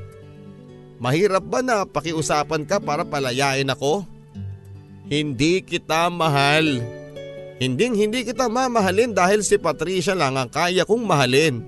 Mahirap 1.03 1.43
ba 1.45 1.59
na 1.59 1.83
pakiusapan 1.83 2.63
ka 2.63 2.79
para 2.79 3.03
palayain 3.03 3.67
ako? 3.69 4.07
Hindi 5.11 5.59
kita 5.61 6.07
mahal. 6.07 6.79
Hinding 7.61 7.93
hindi 7.93 8.25
kita 8.25 8.49
mamahalin 8.49 9.13
dahil 9.13 9.45
si 9.45 9.59
Patricia 9.61 10.17
lang 10.17 10.33
ang 10.39 10.49
kaya 10.49 10.81
kong 10.81 11.05
mahalin. 11.05 11.61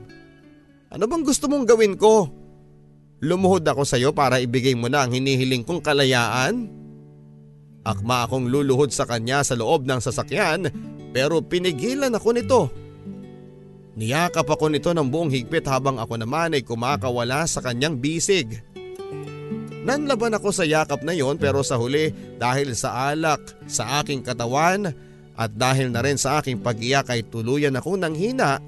Ano 0.89 1.05
bang 1.05 1.21
gusto 1.21 1.45
mong 1.45 1.65
gawin 1.69 1.93
ko? 1.97 2.29
Lumuhod 3.21 3.65
ako 3.65 3.85
sa 3.85 3.97
iyo 3.97 4.13
para 4.13 4.41
ibigay 4.41 4.73
mo 4.73 4.89
na 4.89 5.05
ang 5.05 5.13
hinihiling 5.13 5.61
kong 5.61 5.81
kalayaan? 5.85 6.69
Akma 7.83 8.23
akong 8.23 8.47
luluhod 8.47 8.95
sa 8.95 9.03
kanya 9.03 9.43
sa 9.43 9.59
loob 9.59 9.83
ng 9.83 9.99
sasakyan 9.99 10.71
pero 11.11 11.43
pinigilan 11.43 12.15
ako 12.15 12.29
nito. 12.31 12.61
Niyakap 13.93 14.49
ako 14.49 14.73
nito 14.73 14.89
ng 14.89 15.05
buong 15.05 15.29
higpit 15.29 15.67
habang 15.69 16.01
ako 16.01 16.17
naman 16.17 16.57
ay 16.57 16.65
kumakawala 16.65 17.45
sa 17.45 17.61
kanyang 17.61 17.99
bisig. 17.99 18.63
Nanlaban 19.83 20.33
ako 20.33 20.49
sa 20.55 20.63
yakap 20.63 21.03
na 21.03 21.11
yon 21.11 21.35
pero 21.35 21.59
sa 21.59 21.75
huli 21.75 22.09
dahil 22.39 22.71
sa 22.73 23.11
alak 23.11 23.43
sa 23.67 23.99
aking 23.99 24.23
katawan 24.23 24.95
at 25.35 25.51
dahil 25.53 25.91
na 25.91 25.99
rin 25.99 26.15
sa 26.15 26.39
aking 26.39 26.63
pag-iyak 26.63 27.11
ay 27.11 27.27
tuluyan 27.27 27.75
ako 27.75 27.99
ng 27.99 28.15
hina 28.15 28.63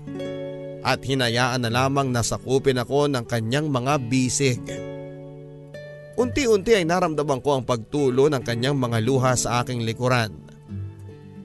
at 0.85 0.99
hinayaan 1.01 1.65
na 1.65 1.71
lamang 1.73 2.11
nasakupin 2.13 2.77
ako 2.77 3.09
ng 3.09 3.25
kanyang 3.25 3.71
mga 3.71 3.97
bisig. 4.05 4.61
Unti-unti 6.15 6.71
ay 6.71 6.87
naramdaman 6.87 7.43
ko 7.43 7.59
ang 7.59 7.63
pagtulo 7.67 8.31
ng 8.31 8.39
kanyang 8.39 8.79
mga 8.79 9.03
luha 9.03 9.35
sa 9.35 9.59
aking 9.59 9.83
likuran. 9.83 10.31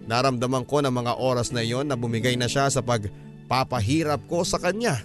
Naramdaman 0.06 0.62
ko 0.66 0.78
ng 0.82 0.94
mga 0.94 1.18
oras 1.18 1.50
na 1.50 1.62
iyon 1.62 1.90
na 1.90 1.98
bumigay 1.98 2.38
na 2.38 2.46
siya 2.46 2.70
sa 2.70 2.78
pagpapahirap 2.82 4.22
ko 4.30 4.46
sa 4.46 4.62
kanya. 4.62 5.02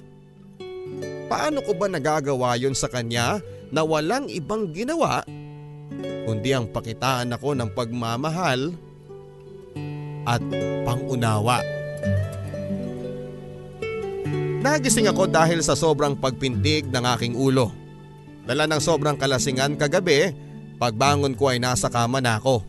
Paano 1.26 1.66
ko 1.66 1.74
ba 1.74 1.90
nagagawa 1.90 2.58
yon 2.62 2.78
sa 2.78 2.86
kanya 2.86 3.42
na 3.74 3.82
walang 3.82 4.30
ibang 4.30 4.70
ginawa 4.70 5.26
kundi 6.26 6.54
ang 6.54 6.70
pakitaan 6.70 7.34
ako 7.34 7.54
ng 7.54 7.70
pagmamahal 7.74 8.74
at 10.26 10.42
pangunawa. 10.86 11.62
Nagising 14.66 15.06
ako 15.06 15.30
dahil 15.30 15.62
sa 15.62 15.78
sobrang 15.78 16.18
pagpintig 16.18 16.90
ng 16.90 17.04
aking 17.14 17.38
ulo. 17.38 17.85
Dala 18.46 18.70
ng 18.70 18.82
sobrang 18.82 19.18
kalasingan 19.18 19.74
kagabi, 19.74 20.30
pagbangon 20.78 21.34
ko 21.34 21.50
ay 21.50 21.58
nasa 21.58 21.90
kama 21.90 22.22
na 22.22 22.38
ako. 22.38 22.62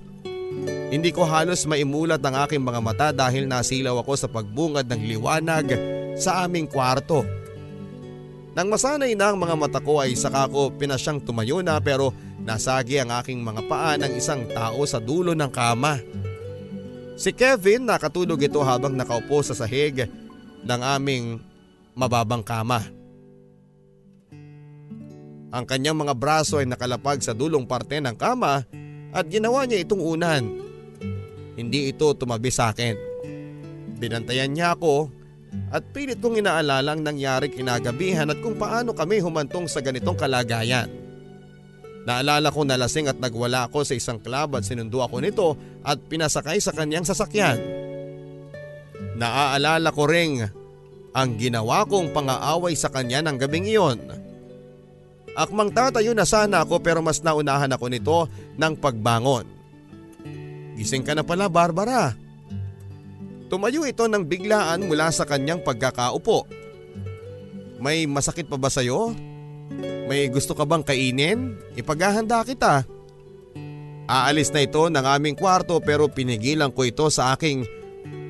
Hindi 0.89 1.13
ko 1.13 1.29
halos 1.29 1.69
maimulat 1.69 2.23
ang 2.25 2.49
aking 2.49 2.65
mga 2.65 2.81
mata 2.81 3.09
dahil 3.13 3.45
nasilaw 3.45 4.01
ako 4.01 4.13
sa 4.17 4.29
pagbungad 4.31 4.89
ng 4.89 5.03
liwanag 5.05 5.77
sa 6.17 6.49
aming 6.49 6.65
kwarto. 6.65 7.27
Nang 8.57 8.73
masanay 8.73 9.13
na 9.13 9.35
ang 9.35 9.37
mga 9.37 9.53
mata 9.53 9.81
ko 9.85 10.01
ay 10.01 10.17
saka 10.17 10.49
ko 10.49 10.73
pinasyang 10.73 11.21
tumayo 11.21 11.61
na 11.61 11.77
pero 11.77 12.17
nasagi 12.41 12.97
ang 12.97 13.13
aking 13.21 13.45
mga 13.45 13.69
paa 13.69 14.01
ng 14.01 14.17
isang 14.17 14.49
tao 14.49 14.81
sa 14.89 14.97
dulo 14.97 15.37
ng 15.37 15.53
kama. 15.53 16.01
Si 17.21 17.37
Kevin 17.37 17.85
nakatulog 17.85 18.41
ito 18.41 18.65
habang 18.65 18.97
nakaupo 18.97 19.45
sa 19.45 19.53
sahig 19.53 20.09
ng 20.65 20.81
aming 20.81 21.37
mababang 21.93 22.41
kama. 22.41 22.81
Ang 25.57 25.65
kanyang 25.65 25.97
mga 25.97 26.13
braso 26.13 26.61
ay 26.61 26.69
nakalapag 26.69 27.25
sa 27.25 27.33
dulong 27.33 27.65
parte 27.65 27.97
ng 27.97 28.13
kama 28.13 28.69
at 29.09 29.25
ginawa 29.25 29.65
niya 29.65 29.89
itong 29.89 30.05
unan. 30.05 30.45
Hindi 31.57 31.89
ito 31.89 32.13
tumabi 32.13 32.53
sa 32.53 32.77
akin. 32.77 32.93
Binantayan 33.97 34.53
niya 34.53 34.77
ako 34.77 35.09
at 35.73 35.81
pilit 35.97 36.21
kong 36.21 36.45
inaalala 36.45 36.93
ang 36.93 37.01
nangyari 37.01 37.49
kinagabihan 37.49 38.29
at 38.29 38.37
kung 38.45 38.61
paano 38.61 38.93
kami 38.93 39.25
humantong 39.25 39.65
sa 39.65 39.81
ganitong 39.81 40.21
kalagayan. 40.21 40.93
Naalala 42.05 42.53
ko 42.53 42.61
nalasing 42.69 43.09
at 43.09 43.17
nagwala 43.17 43.73
ako 43.73 43.81
sa 43.89 43.97
isang 43.97 44.21
club 44.21 44.61
at 44.61 44.69
sinundo 44.69 45.01
ako 45.01 45.25
nito 45.25 45.57
at 45.81 45.97
pinasakay 46.05 46.61
sa 46.61 46.77
kanyang 46.77 47.09
sasakyan. 47.09 47.57
Naaalala 49.17 49.89
ko 49.89 50.05
ring 50.05 50.45
ang 51.17 51.41
ginawa 51.41 51.89
kong 51.89 52.13
pangaaway 52.13 52.77
sa 52.77 52.93
kanya 52.93 53.25
ng 53.25 53.41
gabing 53.41 53.65
iyon. 53.65 54.26
Akmang 55.37 55.69
tatayo 55.69 56.17
na 56.17 56.25
sana 56.25 56.65
ako 56.65 56.81
pero 56.81 57.05
mas 57.05 57.21
naunahan 57.21 57.69
ako 57.69 57.93
nito 57.93 58.25
ng 58.57 58.73
pagbangon. 58.81 59.45
Gising 60.81 61.05
ka 61.05 61.13
na 61.13 61.21
pala 61.21 61.53
Barbara. 61.53 62.17
Tumayo 63.53 63.85
ito 63.85 64.09
ng 64.09 64.25
biglaan 64.25 64.89
mula 64.89 65.13
sa 65.13 65.29
kanyang 65.29 65.61
pagkakaupo. 65.61 66.49
May 67.77 68.09
masakit 68.09 68.49
pa 68.49 68.57
ba 68.57 68.73
sa'yo? 68.73 69.13
May 70.09 70.33
gusto 70.33 70.57
ka 70.57 70.65
bang 70.65 70.81
kainin? 70.81 71.61
Ipaghahanda 71.77 72.41
kita. 72.41 72.89
Aalis 74.09 74.49
na 74.57 74.65
ito 74.65 74.89
ng 74.89 75.05
aming 75.05 75.37
kwarto 75.37 75.77
pero 75.85 76.09
pinigilan 76.09 76.73
ko 76.73 76.89
ito 76.89 77.13
sa 77.13 77.37
aking 77.37 77.69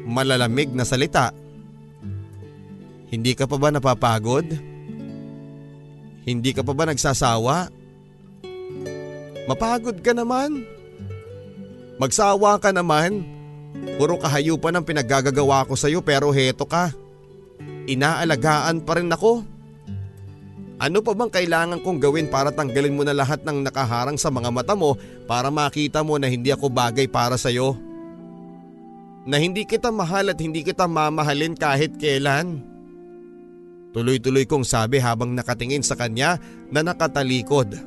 malalamig 0.02 0.74
na 0.74 0.82
salita. 0.82 1.30
Hindi 3.06 3.38
ka 3.38 3.46
pa 3.46 3.56
ba 3.62 3.70
napapagod? 3.70 4.50
Hindi 4.50 4.75
ka 6.26 6.62
pa 6.66 6.72
ba 6.74 6.84
nagsasawa? 6.90 7.70
Mapagod 9.46 10.02
ka 10.02 10.10
naman. 10.10 10.66
Magsawa 12.02 12.58
ka 12.58 12.74
naman. 12.74 13.22
Puro 13.94 14.18
kahayupan 14.18 14.74
ang 14.74 14.84
pinaggagawa 14.84 15.62
ko 15.70 15.78
sa 15.78 15.86
iyo 15.86 16.02
pero 16.02 16.34
heto 16.34 16.66
ka. 16.66 16.90
inaalagaan 17.86 18.82
pa 18.82 18.98
rin 18.98 19.08
ako. 19.14 19.46
Ano 20.76 21.00
pa 21.00 21.16
bang 21.16 21.32
kailangan 21.32 21.80
kong 21.80 22.02
gawin 22.02 22.28
para 22.28 22.52
tanggalin 22.52 22.92
mo 22.92 23.00
na 23.00 23.16
lahat 23.16 23.40
ng 23.46 23.64
nakaharang 23.64 24.20
sa 24.20 24.28
mga 24.28 24.52
mata 24.52 24.76
mo 24.76 24.98
para 25.24 25.48
makita 25.48 26.04
mo 26.04 26.20
na 26.20 26.28
hindi 26.28 26.52
ako 26.52 26.68
bagay 26.68 27.08
para 27.08 27.40
sa'yo? 27.40 27.78
Na 29.24 29.40
hindi 29.40 29.64
kita 29.64 29.88
mahal 29.88 30.34
at 30.34 30.38
hindi 30.42 30.60
kita 30.60 30.84
mamahalin 30.84 31.56
kahit 31.56 31.96
kailan? 31.96 32.60
Tuloy-tuloy 33.96 34.44
kong 34.44 34.60
sabi 34.60 35.00
habang 35.00 35.32
nakatingin 35.32 35.80
sa 35.80 35.96
kanya 35.96 36.36
na 36.68 36.84
nakatalikod. 36.84 37.80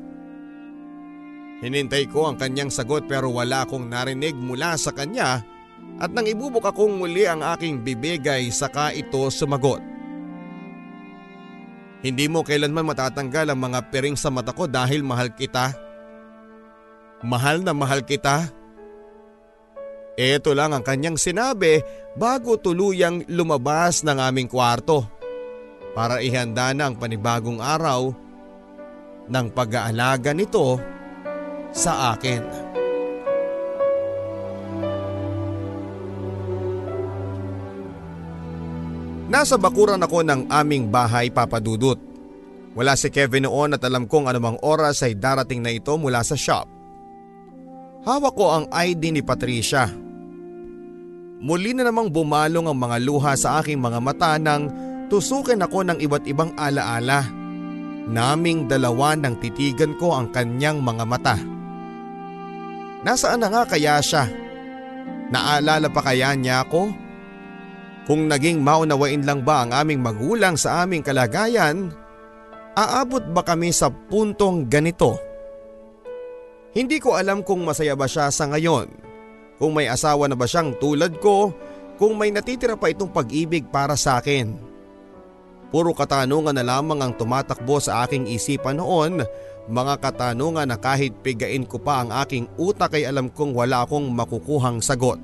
Hinintay 1.61 2.09
ko 2.09 2.25
ang 2.25 2.33
kanyang 2.33 2.73
sagot 2.73 3.05
pero 3.05 3.29
wala 3.29 3.61
akong 3.61 3.85
narinig 3.85 4.33
mula 4.33 4.73
sa 4.73 4.89
kanya 4.89 5.45
at 6.01 6.09
nang 6.09 6.25
ibubuk 6.25 6.65
akong 6.65 6.97
muli 6.97 7.29
ang 7.29 7.45
aking 7.45 7.85
bibigay 7.85 8.49
saka 8.49 8.89
ito 8.89 9.29
sumagot. 9.29 9.85
Hindi 12.01 12.25
mo 12.25 12.41
kailanman 12.41 12.89
matatanggal 12.89 13.53
ang 13.53 13.59
mga 13.69 13.93
piring 13.93 14.17
sa 14.17 14.33
mata 14.33 14.49
ko 14.49 14.65
dahil 14.65 15.05
mahal 15.05 15.29
kita. 15.29 15.77
Mahal 17.21 17.61
na 17.61 17.77
mahal 17.77 18.01
kita. 18.01 18.49
Ito 20.17 20.57
lang 20.57 20.73
ang 20.73 20.81
kanyang 20.81 21.21
sinabi 21.21 21.85
bago 22.17 22.57
tuluyang 22.57 23.29
lumabas 23.29 24.01
ng 24.01 24.17
aming 24.17 24.49
kwarto 24.49 25.18
para 25.93 26.21
ihanda 26.21 26.71
na 26.73 26.89
ang 26.89 26.95
panibagong 26.95 27.61
araw 27.61 28.13
ng 29.29 29.47
pag-aalaga 29.53 30.33
nito 30.33 30.81
sa 31.69 32.13
akin. 32.17 32.69
Nasa 39.29 39.61
bakuran 39.61 40.01
ako 40.01 40.25
ng 40.25 40.41
aming 40.49 40.89
bahay 40.89 41.29
papadudot. 41.29 42.01
Wala 42.73 42.97
si 42.97 43.13
Kevin 43.13 43.45
noon 43.45 43.77
at 43.77 43.85
alam 43.85 44.09
kong 44.09 44.25
anumang 44.25 44.57
oras 44.65 45.05
ay 45.05 45.13
darating 45.13 45.61
na 45.61 45.69
ito 45.69 45.93
mula 46.01 46.25
sa 46.25 46.33
shop. 46.33 46.65
Hawak 48.09 48.33
ko 48.33 48.45
ang 48.49 48.65
ID 48.73 49.13
ni 49.13 49.21
Patricia. 49.21 49.85
Muli 51.39 51.77
na 51.77 51.85
namang 51.85 52.09
bumalong 52.09 52.73
ang 52.73 52.77
mga 52.77 52.97
luha 53.05 53.33
sa 53.37 53.61
aking 53.61 53.77
mga 53.77 53.99
mata 54.01 54.33
nang 54.41 54.65
tusukin 55.09 55.65
ako 55.65 55.83
ng 55.83 55.97
iba't 55.99 56.23
ibang 56.29 56.53
alaala. 56.55 57.25
Naming 58.09 58.69
dalawa 58.69 59.13
nang 59.13 59.37
titigan 59.37 59.97
ko 59.97 60.15
ang 60.17 60.29
kanyang 60.33 60.81
mga 60.81 61.03
mata. 61.05 61.37
Nasaan 63.05 63.41
na 63.41 63.49
nga 63.49 63.63
kaya 63.65 64.01
siya? 64.01 64.25
Naalala 65.29 65.89
pa 65.93 66.01
kaya 66.01 66.33
niya 66.33 66.65
ako? 66.65 66.89
Kung 68.09 68.25
naging 68.25 68.65
maunawain 68.65 69.21
lang 69.21 69.45
ba 69.45 69.61
ang 69.61 69.71
aming 69.73 70.01
magulang 70.01 70.57
sa 70.57 70.81
aming 70.81 71.05
kalagayan, 71.05 71.93
aabot 72.73 73.21
ba 73.29 73.45
kami 73.45 73.69
sa 73.69 73.93
puntong 73.93 74.65
ganito? 74.65 75.21
Hindi 76.73 76.97
ko 76.97 77.13
alam 77.17 77.45
kung 77.45 77.61
masaya 77.61 77.93
ba 77.93 78.09
siya 78.09 78.33
sa 78.33 78.49
ngayon, 78.49 78.89
kung 79.61 79.77
may 79.77 79.85
asawa 79.85 80.25
na 80.25 80.33
ba 80.33 80.49
siyang 80.49 80.73
tulad 80.81 81.21
ko, 81.21 81.53
kung 82.01 82.17
may 82.17 82.33
natitira 82.33 82.73
pa 82.73 82.89
itong 82.89 83.13
pag-ibig 83.13 83.69
para 83.69 83.93
sa 83.93 84.17
akin. 84.17 84.68
Puro 85.69 85.93
katanungan 85.93 86.57
na 86.57 86.65
lamang 86.65 86.99
ang 87.05 87.13
tumatakbo 87.13 87.77
sa 87.77 88.05
aking 88.05 88.25
isipan 88.25 88.81
noon, 88.81 89.21
mga 89.69 90.01
katanungan 90.01 90.65
na 90.65 90.81
kahit 90.81 91.13
pigain 91.21 91.61
ko 91.61 91.77
pa 91.77 92.01
ang 92.01 92.09
aking 92.25 92.49
utak 92.57 92.97
ay 92.97 93.05
alam 93.05 93.29
kong 93.29 93.53
wala 93.53 93.85
akong 93.85 94.09
makukuhang 94.09 94.81
sagot. 94.81 95.21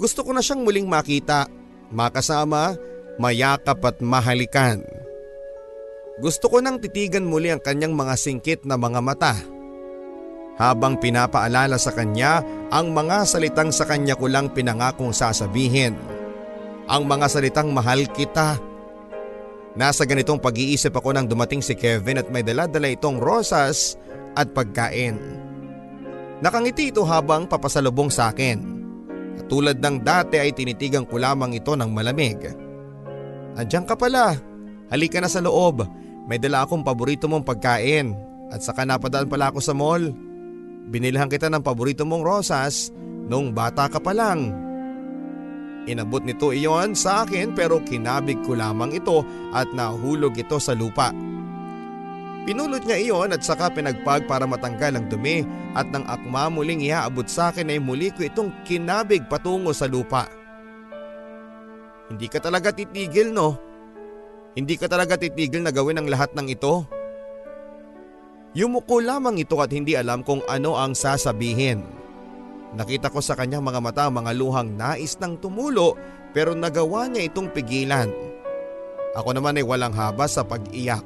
Gusto 0.00 0.24
ko 0.24 0.32
na 0.32 0.40
siyang 0.40 0.64
muling 0.64 0.88
makita, 0.88 1.52
makasama, 1.92 2.72
mayakap 3.20 3.76
at 3.84 4.00
mahalikan. 4.00 4.80
Gusto 6.24 6.48
ko 6.48 6.64
nang 6.64 6.80
titigan 6.80 7.28
muli 7.28 7.52
ang 7.52 7.60
kanyang 7.60 7.92
mga 7.92 8.14
singkit 8.16 8.64
na 8.64 8.80
mga 8.80 9.00
mata. 9.04 9.36
Habang 10.56 10.96
pinapaalala 10.96 11.76
sa 11.76 11.92
kanya 11.92 12.40
ang 12.72 12.92
mga 12.92 13.28
salitang 13.28 13.68
sa 13.68 13.84
kanya 13.84 14.16
ko 14.16 14.32
lang 14.32 14.48
pinangakong 14.48 15.12
sasabihin. 15.12 15.96
Ang 16.92 17.08
mga 17.08 17.24
salitang 17.24 17.72
mahal 17.72 18.04
kita. 18.12 18.60
Nasa 19.72 20.04
ganitong 20.04 20.36
pag-iisip 20.36 20.92
ako 20.92 21.16
nang 21.16 21.24
dumating 21.24 21.64
si 21.64 21.72
Kevin 21.72 22.20
at 22.20 22.28
may 22.28 22.44
dala-dala 22.44 22.92
itong 22.92 23.16
rosas 23.16 23.96
at 24.36 24.52
pagkain. 24.52 25.16
Nakangiti 26.44 26.92
ito 26.92 27.00
habang 27.08 27.48
papasalubong 27.48 28.12
sa 28.12 28.28
akin. 28.28 28.60
At 29.40 29.48
tulad 29.48 29.80
ng 29.80 30.04
dati 30.04 30.36
ay 30.36 30.52
tinitigan 30.52 31.08
ko 31.08 31.16
lamang 31.16 31.56
ito 31.56 31.72
ng 31.72 31.88
malamig. 31.88 32.52
Andiyan 33.56 33.88
ka 33.88 33.96
pala. 33.96 34.36
Halika 34.92 35.16
na 35.16 35.32
sa 35.32 35.40
loob. 35.40 35.88
May 36.28 36.36
dala 36.36 36.68
akong 36.68 36.84
paborito 36.84 37.24
mong 37.24 37.48
pagkain. 37.48 38.12
At 38.52 38.60
saka 38.60 38.84
napadaan 38.84 39.32
pala 39.32 39.48
ako 39.48 39.64
sa 39.64 39.72
mall. 39.72 40.12
Binilhan 40.92 41.32
kita 41.32 41.48
ng 41.48 41.64
paborito 41.64 42.04
mong 42.04 42.20
rosas 42.20 42.92
nung 43.32 43.56
bata 43.56 43.88
ka 43.88 43.96
pa 43.96 44.12
lang. 44.12 44.71
Inabot 45.90 46.22
nito 46.22 46.54
iyon 46.54 46.94
sa 46.94 47.26
akin 47.26 47.58
pero 47.58 47.82
kinabig 47.82 48.38
ko 48.46 48.54
lamang 48.54 48.94
ito 48.94 49.26
at 49.50 49.66
nahulog 49.74 50.38
ito 50.38 50.62
sa 50.62 50.78
lupa. 50.78 51.10
Pinulot 52.42 52.82
niya 52.86 52.98
iyon 52.98 53.34
at 53.34 53.42
saka 53.42 53.70
pinagpag 53.70 54.26
para 54.26 54.46
matanggal 54.46 54.98
ang 54.98 55.06
dumi 55.06 55.46
at 55.78 55.86
nang 55.90 56.02
akma 56.06 56.50
muling 56.50 56.82
iaabot 56.82 57.26
sa 57.26 57.54
akin 57.54 57.70
ay 57.70 57.78
muli 57.78 58.10
ko 58.14 58.26
itong 58.26 58.50
kinabig 58.66 59.26
patungo 59.30 59.70
sa 59.70 59.86
lupa. 59.86 60.26
Hindi 62.10 62.26
ka 62.26 62.42
talaga 62.42 62.74
titigil 62.74 63.30
no? 63.30 63.54
Hindi 64.58 64.74
ka 64.74 64.90
talaga 64.90 65.14
titigil 65.14 65.62
na 65.62 65.70
gawin 65.70 66.02
ang 66.02 66.10
lahat 66.10 66.34
ng 66.34 66.46
ito? 66.50 66.82
Yumuko 68.52 69.00
lamang 69.00 69.40
ito 69.40 69.56
at 69.62 69.72
hindi 69.72 69.96
alam 69.96 70.20
kung 70.20 70.44
ano 70.44 70.76
ang 70.76 70.92
sasabihin. 70.92 72.01
Nakita 72.72 73.12
ko 73.12 73.20
sa 73.20 73.36
kanyang 73.36 73.60
mga 73.60 73.80
mata 73.84 74.08
mga 74.08 74.32
luhang 74.32 74.72
nais 74.72 75.20
ng 75.20 75.36
tumulo 75.36 75.92
pero 76.32 76.56
nagawa 76.56 77.04
niya 77.08 77.28
itong 77.28 77.52
pigilan. 77.52 78.08
Ako 79.12 79.36
naman 79.36 79.60
ay 79.60 79.64
walang 79.64 79.92
haba 79.92 80.24
sa 80.24 80.40
pag-iyak. 80.40 81.04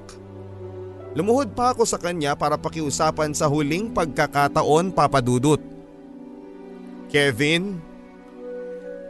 Lumuhod 1.19 1.59
pa 1.59 1.75
ako 1.75 1.83
sa 1.83 1.99
kanya 1.99 2.39
para 2.39 2.55
pakiusapan 2.55 3.35
sa 3.35 3.51
huling 3.51 3.91
pagkakataon 3.91 4.95
papadudot. 4.95 5.59
Kevin, 7.11 7.83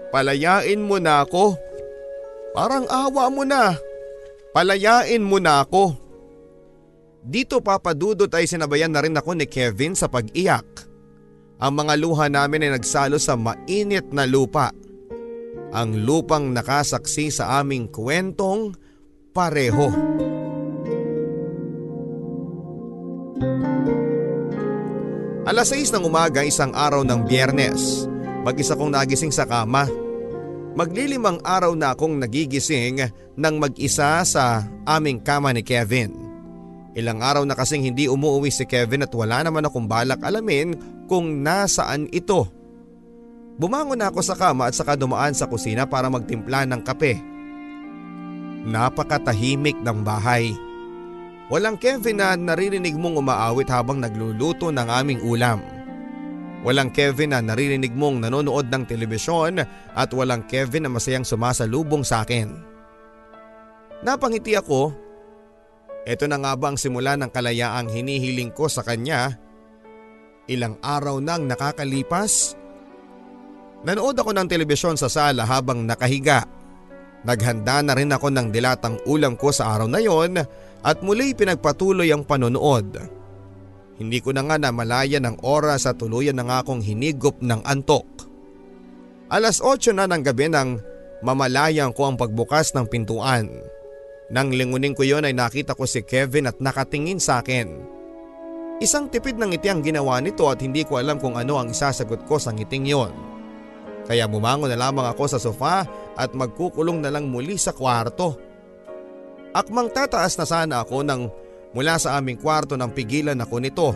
palayain 0.09 0.80
mo 0.80 0.96
na 0.96 1.26
ako. 1.26 1.59
Parang 2.57 2.88
awa 2.88 3.28
mo 3.28 3.44
na. 3.44 3.76
Palayain 4.57 5.20
mo 5.20 5.36
na 5.36 5.61
ako. 5.61 5.92
Dito 7.20 7.61
papadudot 7.61 8.30
ay 8.32 8.48
sinabayan 8.48 8.94
na 8.94 9.04
rin 9.04 9.18
ako 9.18 9.36
ni 9.36 9.44
Kevin 9.44 9.92
sa 9.92 10.09
pag-iyak. 10.09 10.64
Ang 11.57 11.72
mga 11.72 11.94
luha 11.96 12.28
namin 12.28 12.68
ay 12.68 12.70
nagsalo 12.76 13.16
sa 13.16 13.32
mainit 13.32 14.12
na 14.12 14.28
lupa. 14.28 14.76
Ang 15.72 16.04
lupang 16.04 16.52
nakasaksi 16.52 17.32
sa 17.32 17.61
aming 17.61 17.88
kwentong 17.88 18.76
pareho. 19.32 19.88
Alas 25.46 25.72
6 25.72 25.96
ng 25.96 26.04
umaga 26.04 26.44
isang 26.44 26.76
araw 26.76 27.07
ng 27.07 27.24
biyernes. 27.24 28.04
Mag-isa 28.44 28.76
kong 28.76 28.92
nagising 28.92 29.32
sa 29.32 29.48
kama. 29.48 29.88
Maglilimang 30.76 31.40
araw 31.40 31.72
na 31.72 31.96
akong 31.96 32.20
nagigising 32.20 33.00
nang 33.32 33.57
mag-isa 33.57 34.20
sa 34.28 34.68
aming 34.84 35.24
kama 35.24 35.57
ni 35.57 35.64
Kevin. 35.64 36.26
Ilang 36.97 37.20
araw 37.20 37.44
na 37.44 37.53
kasing 37.53 37.84
hindi 37.84 38.09
umuwi 38.09 38.49
si 38.49 38.64
Kevin 38.64 39.05
at 39.05 39.12
wala 39.12 39.44
naman 39.44 39.68
akong 39.68 39.84
balak 39.84 40.16
alamin 40.24 40.72
kung 41.05 41.44
nasaan 41.44 42.09
ito. 42.09 42.49
Bumangon 43.61 44.01
ako 44.01 44.24
sa 44.24 44.32
kama 44.32 44.72
at 44.72 44.74
saka 44.76 44.97
dumaan 44.97 45.36
sa 45.36 45.44
kusina 45.44 45.84
para 45.84 46.09
magtimpla 46.09 46.64
ng 46.64 46.80
kape. 46.80 47.20
Napakatahimik 48.64 49.76
ng 49.84 49.99
bahay. 50.01 50.57
Walang 51.53 51.76
Kevin 51.76 52.18
na 52.18 52.34
naririnig 52.34 52.97
mong 52.97 53.20
umaawit 53.20 53.68
habang 53.68 54.01
nagluluto 54.01 54.72
ng 54.72 54.88
aming 54.88 55.20
ulam. 55.20 55.61
Walang 56.66 56.90
Kevin 56.90 57.36
na 57.36 57.44
naririnig 57.44 57.92
mong 57.92 58.24
nanonood 58.24 58.72
ng 58.72 58.88
telebisyon 58.88 59.62
at 59.94 60.11
walang 60.16 60.49
Kevin 60.49 60.88
na 60.88 60.90
masayang 60.90 61.28
sumasalubong 61.28 62.03
sa 62.03 62.24
akin. 62.24 62.51
Napangiti 64.03 64.59
ako. 64.59 65.05
Ito 66.07 66.30
na 66.30 66.38
nga 66.38 66.54
ba 66.54 66.70
ang 66.70 66.78
simula 66.78 67.18
ng 67.18 67.34
kalayaang 67.34 67.90
hinihiling 67.90 68.54
ko 68.54 68.70
sa 68.70 68.86
kanya? 68.86 69.34
Ilang 70.46 70.78
araw 70.78 71.18
nang 71.18 71.50
nakakalipas? 71.50 72.54
Nanood 73.82 74.14
ako 74.14 74.30
ng 74.30 74.46
telebisyon 74.46 74.94
sa 74.94 75.11
sala 75.11 75.42
habang 75.42 75.82
nakahiga. 75.82 76.46
Naghanda 77.26 77.82
na 77.82 77.98
rin 77.98 78.14
ako 78.14 78.30
ng 78.30 78.54
dilatang 78.54 79.02
ulam 79.11 79.34
ko 79.34 79.50
sa 79.50 79.74
araw 79.74 79.90
na 79.90 79.98
yon 79.98 80.38
at 80.86 81.02
muli 81.02 81.34
pinagpatuloy 81.34 82.14
ang 82.14 82.22
panonood. 82.22 83.02
Hindi 83.98 84.22
ko 84.22 84.30
na 84.30 84.46
nga 84.46 84.62
namalaya 84.62 85.18
ng 85.18 85.42
oras 85.42 85.90
at 85.90 85.98
tuluyan 85.98 86.38
na 86.38 86.46
nga 86.46 86.62
akong 86.62 86.86
hinigop 86.86 87.42
ng 87.42 87.66
antok. 87.66 88.07
Alas 89.26 89.59
8 89.59 89.90
na 89.90 90.07
ng 90.07 90.22
gabi 90.22 90.46
nang 90.46 90.78
Mamalayang 91.24 91.96
ko 91.96 92.12
ang 92.12 92.16
pagbukas 92.20 92.76
ng 92.76 92.84
pintuan. 92.92 93.48
Nang 94.27 94.51
lingunin 94.51 94.95
ko 94.95 95.07
yon 95.07 95.22
ay 95.22 95.35
nakita 95.35 95.79
ko 95.79 95.87
si 95.87 96.03
Kevin 96.03 96.51
at 96.51 96.59
nakatingin 96.59 97.22
sa 97.22 97.39
akin. 97.39 97.95
Isang 98.83 99.09
tipid 99.09 99.39
ng 99.39 99.55
ngiti 99.55 99.70
ang 99.70 99.81
ginawa 99.81 100.18
nito 100.18 100.51
at 100.51 100.61
hindi 100.61 100.83
ko 100.83 100.99
alam 100.99 101.16
kung 101.16 101.39
ano 101.39 101.57
ang 101.57 101.70
isasagot 101.70 102.27
ko 102.27 102.37
sa 102.37 102.51
ngiting 102.51 102.91
yon. 102.91 103.14
Kaya 104.05 104.27
bumangon 104.27 104.70
na 104.70 104.79
lamang 104.79 105.07
ako 105.09 105.24
sa 105.31 105.39
sofa 105.39 105.87
at 106.14 106.31
magkukulong 106.35 107.01
na 107.03 107.11
lang 107.11 107.31
muli 107.31 107.57
sa 107.57 107.70
kwarto. 107.70 108.39
Akmang 109.55 109.95
tataas 109.95 110.37
na 110.37 110.47
sana 110.47 110.74
ako 110.83 111.07
nang 111.07 111.31
mula 111.72 111.97
sa 111.97 112.18
aming 112.18 112.37
kwarto 112.37 112.74
nang 112.74 112.93
pigilan 112.93 113.39
ako 113.39 113.57
nito. 113.62 113.89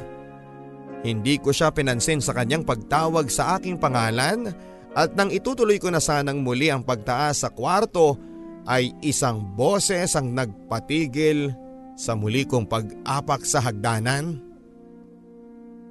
Hindi 1.04 1.42
ko 1.42 1.50
siya 1.50 1.74
pinansin 1.74 2.22
sa 2.22 2.32
kanyang 2.32 2.64
pagtawag 2.64 3.28
sa 3.28 3.58
aking 3.58 3.76
pangalan 3.76 4.52
at 4.94 5.12
nang 5.14 5.28
itutuloy 5.28 5.76
ko 5.76 5.90
na 5.90 6.00
sanang 6.00 6.40
muli 6.40 6.72
ang 6.72 6.86
pagtaas 6.86 7.44
sa 7.44 7.48
kwarto 7.52 8.29
ay 8.68 8.92
isang 9.00 9.40
boses 9.56 10.16
ang 10.16 10.32
nagpatigil 10.36 11.52
sa 11.96 12.16
muli 12.16 12.48
kong 12.48 12.64
pag-apak 12.64 13.44
sa 13.44 13.60
hagdanan. 13.60 14.40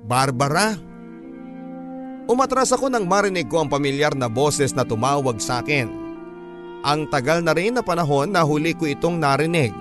Barbara? 0.06 0.74
Umatras 2.30 2.70
ako 2.74 2.94
nang 2.94 3.10
marinig 3.10 3.50
ko 3.50 3.66
ang 3.66 3.70
pamilyar 3.70 4.14
na 4.14 4.30
boses 4.30 4.74
na 4.78 4.86
tumawag 4.86 5.42
sa 5.42 5.66
akin. 5.66 5.90
Ang 6.86 7.10
tagal 7.10 7.44
na 7.44 7.52
rin 7.52 7.76
na 7.76 7.84
panahon 7.84 8.32
na 8.32 8.46
huli 8.46 8.72
ko 8.78 8.86
itong 8.88 9.20
narinig 9.20 9.74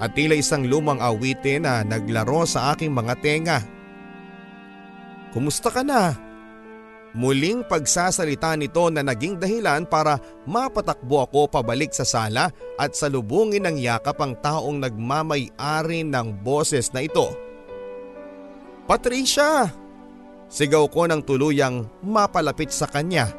at 0.00 0.10
tila 0.16 0.34
isang 0.34 0.64
lumang 0.66 0.98
awitin 0.98 1.66
na 1.66 1.84
naglaro 1.84 2.46
sa 2.48 2.72
aking 2.72 2.90
mga 2.90 3.14
tenga. 3.20 3.58
Kumusta 5.34 5.68
ka 5.68 5.82
na? 5.82 6.23
Muling 7.14 7.62
pagsasalita 7.64 8.58
nito 8.58 8.90
na 8.90 9.06
naging 9.06 9.38
dahilan 9.38 9.86
para 9.86 10.18
mapatakbo 10.50 11.22
ako 11.22 11.46
pabalik 11.46 11.94
sa 11.94 12.02
sala 12.02 12.50
at 12.74 12.98
salubungin 12.98 13.70
ng 13.70 13.78
yakap 13.78 14.18
ang 14.18 14.34
taong 14.42 14.82
nagmamay-ari 14.82 16.02
ng 16.02 16.42
boses 16.42 16.90
na 16.90 17.06
ito. 17.06 17.30
Patricia! 18.90 19.70
Sigaw 20.50 20.90
ko 20.90 21.06
ng 21.08 21.22
tuluyang 21.22 21.86
mapalapit 22.02 22.74
sa 22.74 22.90
kanya. 22.90 23.30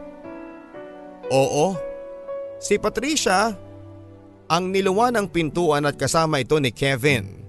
Oo, 1.29 1.75
Si 2.65 2.81
Patricia 2.81 3.53
ang 4.49 4.73
niluwa 4.73 5.13
ng 5.13 5.29
pintuan 5.29 5.85
at 5.85 6.01
kasama 6.01 6.41
ito 6.41 6.57
ni 6.57 6.73
Kevin. 6.73 7.44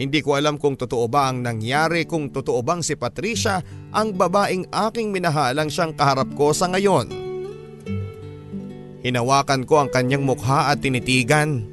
Hindi 0.00 0.24
ko 0.24 0.40
alam 0.40 0.56
kung 0.56 0.74
totoo 0.74 1.04
ba 1.06 1.28
ang 1.28 1.44
nangyari 1.44 2.08
kung 2.08 2.32
totoo 2.32 2.64
bang 2.64 2.80
si 2.80 2.96
Patricia 2.96 3.60
ang 3.92 4.16
babaeng 4.16 4.72
aking 4.72 5.12
minahalang 5.12 5.68
siyang 5.68 5.92
kaharap 5.92 6.32
ko 6.32 6.56
sa 6.56 6.72
ngayon. 6.72 7.12
Hinawakan 9.02 9.66
ko 9.66 9.82
ang 9.82 9.90
kanyang 9.90 10.22
mukha 10.22 10.70
at 10.70 10.80
tinitigan. 10.80 11.66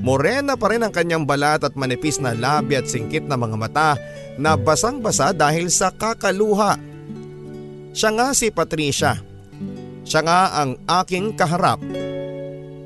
Morena 0.00 0.56
pa 0.56 0.72
rin 0.72 0.82
ang 0.82 0.94
kanyang 0.94 1.28
balat 1.28 1.60
at 1.62 1.76
manipis 1.76 2.22
na 2.22 2.32
labi 2.32 2.78
at 2.80 2.88
singkit 2.88 3.28
na 3.28 3.36
mga 3.36 3.56
mata 3.58 3.90
na 4.40 4.56
basang-basa 4.56 5.36
dahil 5.36 5.68
sa 5.68 5.92
kakaluha. 5.92 6.80
Siya 7.92 8.10
nga 8.16 8.32
si 8.32 8.48
Patricia. 8.48 9.20
Siya 10.02 10.24
nga 10.24 10.64
ang 10.64 10.80
aking 10.88 11.36
kaharap. 11.36 11.78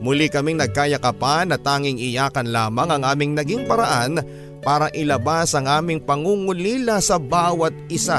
Muli 0.03 0.29
kaming 0.29 0.61
nagkayakapan 0.61 1.49
na 1.51 1.57
tanging 1.57 1.97
iyakan 1.97 2.53
lamang 2.53 2.91
ang 2.91 3.03
aming 3.07 3.33
naging 3.33 3.65
paraan 3.65 4.21
para 4.67 4.91
ilabas 4.91 5.55
ang 5.55 5.71
aming 5.71 6.03
pangungulila 6.03 6.99
sa 6.99 7.23
bawat 7.23 7.71
isa. 7.87 8.19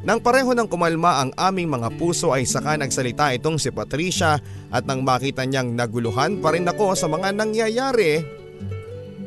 Nang 0.00 0.18
pareho 0.24 0.56
ng 0.56 0.64
kumalma 0.64 1.20
ang 1.20 1.30
aming 1.36 1.68
mga 1.68 1.92
puso 2.00 2.32
ay 2.32 2.48
saka 2.48 2.80
nagsalita 2.80 3.36
itong 3.36 3.60
si 3.60 3.68
Patricia 3.68 4.40
at 4.72 4.82
nang 4.88 5.04
makita 5.04 5.44
niyang 5.44 5.76
naguluhan 5.76 6.40
pa 6.40 6.56
rin 6.56 6.64
ako 6.64 6.96
sa 6.96 7.04
mga 7.04 7.36
nangyayari 7.36 8.24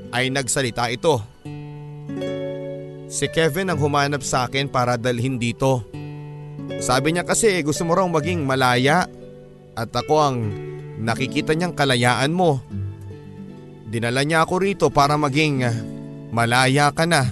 ay 0.10 0.34
nagsalita 0.34 0.90
ito. 0.90 1.22
Si 3.06 3.30
Kevin 3.30 3.70
ang 3.70 3.78
humanap 3.78 4.26
sa 4.26 4.50
akin 4.50 4.66
para 4.66 4.98
dalhin 4.98 5.38
dito. 5.38 5.86
Sabi 6.82 7.14
niya 7.14 7.22
kasi 7.22 7.62
gusto 7.62 7.86
mo 7.86 7.94
raw 7.94 8.10
maging 8.10 8.44
malaya 8.44 9.06
at 9.78 9.94
ako 9.94 10.16
ang 10.18 10.38
nakikita 10.98 11.54
niyang 11.54 11.78
kalayaan 11.78 12.34
mo. 12.34 12.60
Dinala 13.86 14.26
niya 14.26 14.42
ako 14.42 14.56
rito 14.58 14.86
para 14.90 15.14
maging 15.14 15.62
malaya 16.34 16.90
ka 16.90 17.06
na. 17.06 17.30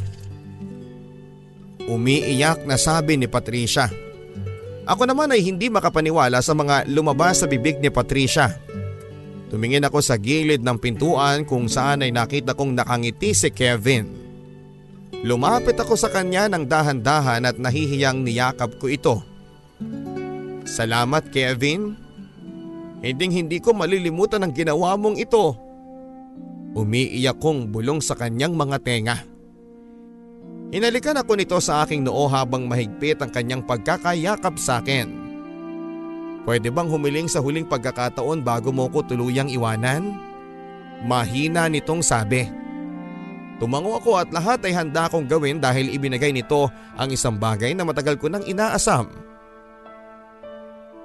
Umiiyak 1.84 2.64
na 2.64 2.80
sabi 2.80 3.18
ni 3.20 3.28
Patricia. 3.28 3.91
Ako 4.84 5.04
naman 5.08 5.32
ay 5.32 5.43
hindi 5.43 5.68
makapaniwala 5.68 6.39
sa 6.43 6.56
mga 6.56 6.88
lumabas 6.91 7.43
sa 7.43 7.47
bibig 7.49 7.80
ni 7.80 7.89
Patricia. 7.89 8.51
Tumingin 9.47 9.86
ako 9.86 10.01
sa 10.01 10.18
gilid 10.18 10.66
ng 10.66 10.78
pintuan 10.82 11.45
kung 11.45 11.70
saan 11.70 12.01
ay 12.01 12.12
nakita 12.12 12.58
kong 12.58 12.74
nakangiti 12.74 13.38
si 13.38 13.54
Kevin. 13.54 14.10
Lumapit 15.24 15.80
ako 15.80 15.95
sa 15.95 16.12
kanya 16.12 16.51
ng 16.51 16.68
dahan-dahan 16.68 17.47
at 17.47 17.56
nahihiyang 17.56 18.28
niyakap 18.28 18.76
ko 18.76 18.91
ito. 18.91 19.24
Salamat 20.68 21.32
Kevin. 21.32 21.95
Hinding 22.99 23.32
hindi 23.32 23.64
ko 23.64 23.72
malilimutan 23.72 24.43
ang 24.43 24.51
ginawa 24.51 24.99
mong 24.99 25.16
ito. 25.16 25.56
Umiiyak 26.74 27.38
kong 27.38 27.69
bulong 27.69 28.01
sa 28.01 28.17
kanyang 28.17 28.57
mga 28.57 28.78
tenga. 28.82 29.17
Hinalikan 30.74 31.21
ako 31.21 31.38
nito 31.38 31.57
sa 31.61 31.86
aking 31.86 32.01
noo 32.01 32.26
habang 32.26 32.65
mahigpit 32.65 33.21
ang 33.21 33.30
kanyang 33.30 33.61
pagkakayakap 33.61 34.57
sa 34.57 34.82
akin. 34.82 35.05
Pwede 36.49 36.74
bang 36.74 36.89
humiling 36.89 37.30
sa 37.30 37.39
huling 37.45 37.69
pagkakataon 37.69 38.41
bago 38.41 38.74
mo 38.74 38.89
ko 38.89 39.05
tuluyang 39.05 39.53
iwanan? 39.53 40.17
Mahina 41.05 41.69
nitong 41.69 42.01
sabi. 42.01 42.49
Tumango 43.61 43.95
ako 43.95 44.17
at 44.17 44.34
lahat 44.34 44.65
ay 44.65 44.74
handa 44.74 45.05
kong 45.07 45.30
gawin 45.30 45.61
dahil 45.61 45.93
ibinigay 45.93 46.34
nito 46.34 46.67
ang 46.97 47.13
isang 47.13 47.38
bagay 47.38 47.71
na 47.78 47.86
matagal 47.86 48.17
ko 48.17 48.28
nang 48.28 48.43
inaasam. 48.43 49.07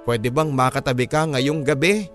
Pwede 0.03 0.33
bang 0.33 0.49
makatabi 0.49 1.05
ka 1.05 1.29
ngayong 1.29 1.61
gabi? 1.61 2.09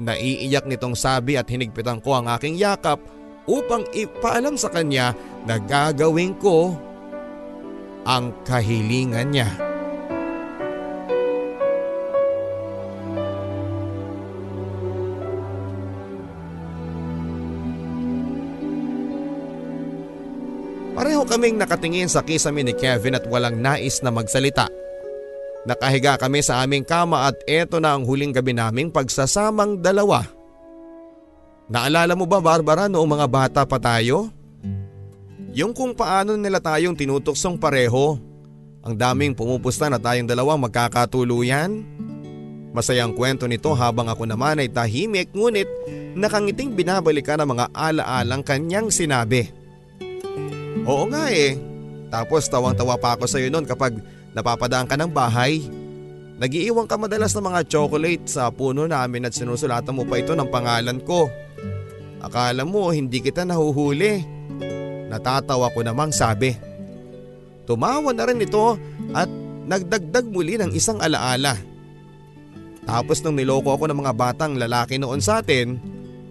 Naiiyak 0.00 0.64
nitong 0.64 0.96
sabi 0.96 1.36
at 1.36 1.48
hinigpitan 1.52 2.00
ko 2.00 2.16
ang 2.16 2.26
aking 2.32 2.56
yakap 2.56 2.96
upang 3.44 3.84
ipaalam 3.92 4.56
sa 4.56 4.72
kanya 4.72 5.12
na 5.44 5.60
gagawin 5.60 6.32
ko 6.40 6.72
ang 8.08 8.32
kahilingan 8.48 9.28
niya. 9.28 9.50
Pareho 20.92 21.24
kaming 21.24 21.56
nakatingin 21.58 22.08
sa 22.08 22.24
kisame 22.24 22.64
ni 22.64 22.72
Kevin 22.76 23.18
at 23.18 23.26
walang 23.26 23.58
nais 23.60 24.00
na 24.00 24.12
magsalita. 24.12 24.81
Nakahiga 25.62 26.18
kami 26.18 26.42
sa 26.42 26.58
aming 26.66 26.82
kama 26.82 27.30
at 27.30 27.38
eto 27.46 27.78
na 27.78 27.94
ang 27.94 28.02
huling 28.02 28.34
gabi 28.34 28.50
naming 28.50 28.90
pagsasamang 28.90 29.78
dalawa. 29.78 30.26
Naalala 31.70 32.18
mo 32.18 32.26
ba 32.26 32.42
Barbara 32.42 32.90
noong 32.90 33.06
mga 33.06 33.26
bata 33.30 33.62
pa 33.62 33.78
tayo? 33.78 34.28
Yung 35.54 35.70
kung 35.70 35.94
paano 35.94 36.34
nila 36.34 36.58
tayong 36.58 36.98
tinutuksong 36.98 37.60
pareho. 37.62 38.18
Ang 38.82 38.98
daming 38.98 39.38
pumupusta 39.38 39.86
na 39.86 40.02
tayong 40.02 40.26
dalawang 40.26 40.58
magkakatuluyan. 40.66 41.86
Masayang 42.74 43.14
kwento 43.14 43.46
nito 43.46 43.70
habang 43.78 44.10
ako 44.10 44.26
naman 44.26 44.58
ay 44.58 44.66
tahimik 44.66 45.30
ngunit 45.30 45.68
nakangiting 46.18 46.74
binabalikan 46.74 47.38
ang 47.38 47.54
mga 47.54 47.70
alaalang 47.70 48.42
kanyang 48.42 48.90
sinabi. 48.90 49.46
Oo 50.82 51.06
nga 51.06 51.30
eh. 51.30 51.54
Tapos 52.10 52.50
tawang-tawa 52.50 52.98
pa 52.98 53.14
ako 53.14 53.30
sa 53.30 53.38
iyo 53.38 53.48
noon 53.48 53.68
kapag 53.68 53.96
napapadaan 54.32 54.88
ka 54.88 54.96
ng 54.96 55.12
bahay. 55.12 55.64
Nagiiwan 56.40 56.88
ka 56.90 56.98
madalas 56.98 57.36
ng 57.36 57.44
mga 57.44 57.60
chocolate 57.70 58.26
sa 58.26 58.50
puno 58.50 58.88
namin 58.88 59.28
at 59.28 59.36
sinusulatan 59.36 59.94
mo 59.94 60.02
pa 60.02 60.18
ito 60.18 60.34
ng 60.34 60.48
pangalan 60.50 60.98
ko. 61.04 61.30
Akala 62.18 62.66
mo 62.66 62.90
hindi 62.90 63.22
kita 63.22 63.46
nahuhuli. 63.46 64.24
Natatawa 65.12 65.70
ko 65.70 65.80
namang 65.84 66.10
sabi. 66.10 66.56
Tumawa 67.68 68.10
na 68.10 68.26
rin 68.26 68.42
ito 68.42 68.74
at 69.14 69.30
nagdagdag 69.70 70.26
muli 70.26 70.58
ng 70.58 70.74
isang 70.74 70.98
alaala. 70.98 71.54
Tapos 72.82 73.22
nung 73.22 73.38
niloko 73.38 73.78
ako 73.78 73.86
ng 73.90 73.98
mga 74.02 74.12
batang 74.18 74.58
lalaki 74.58 74.98
noon 74.98 75.22
sa 75.22 75.38
atin, 75.38 75.78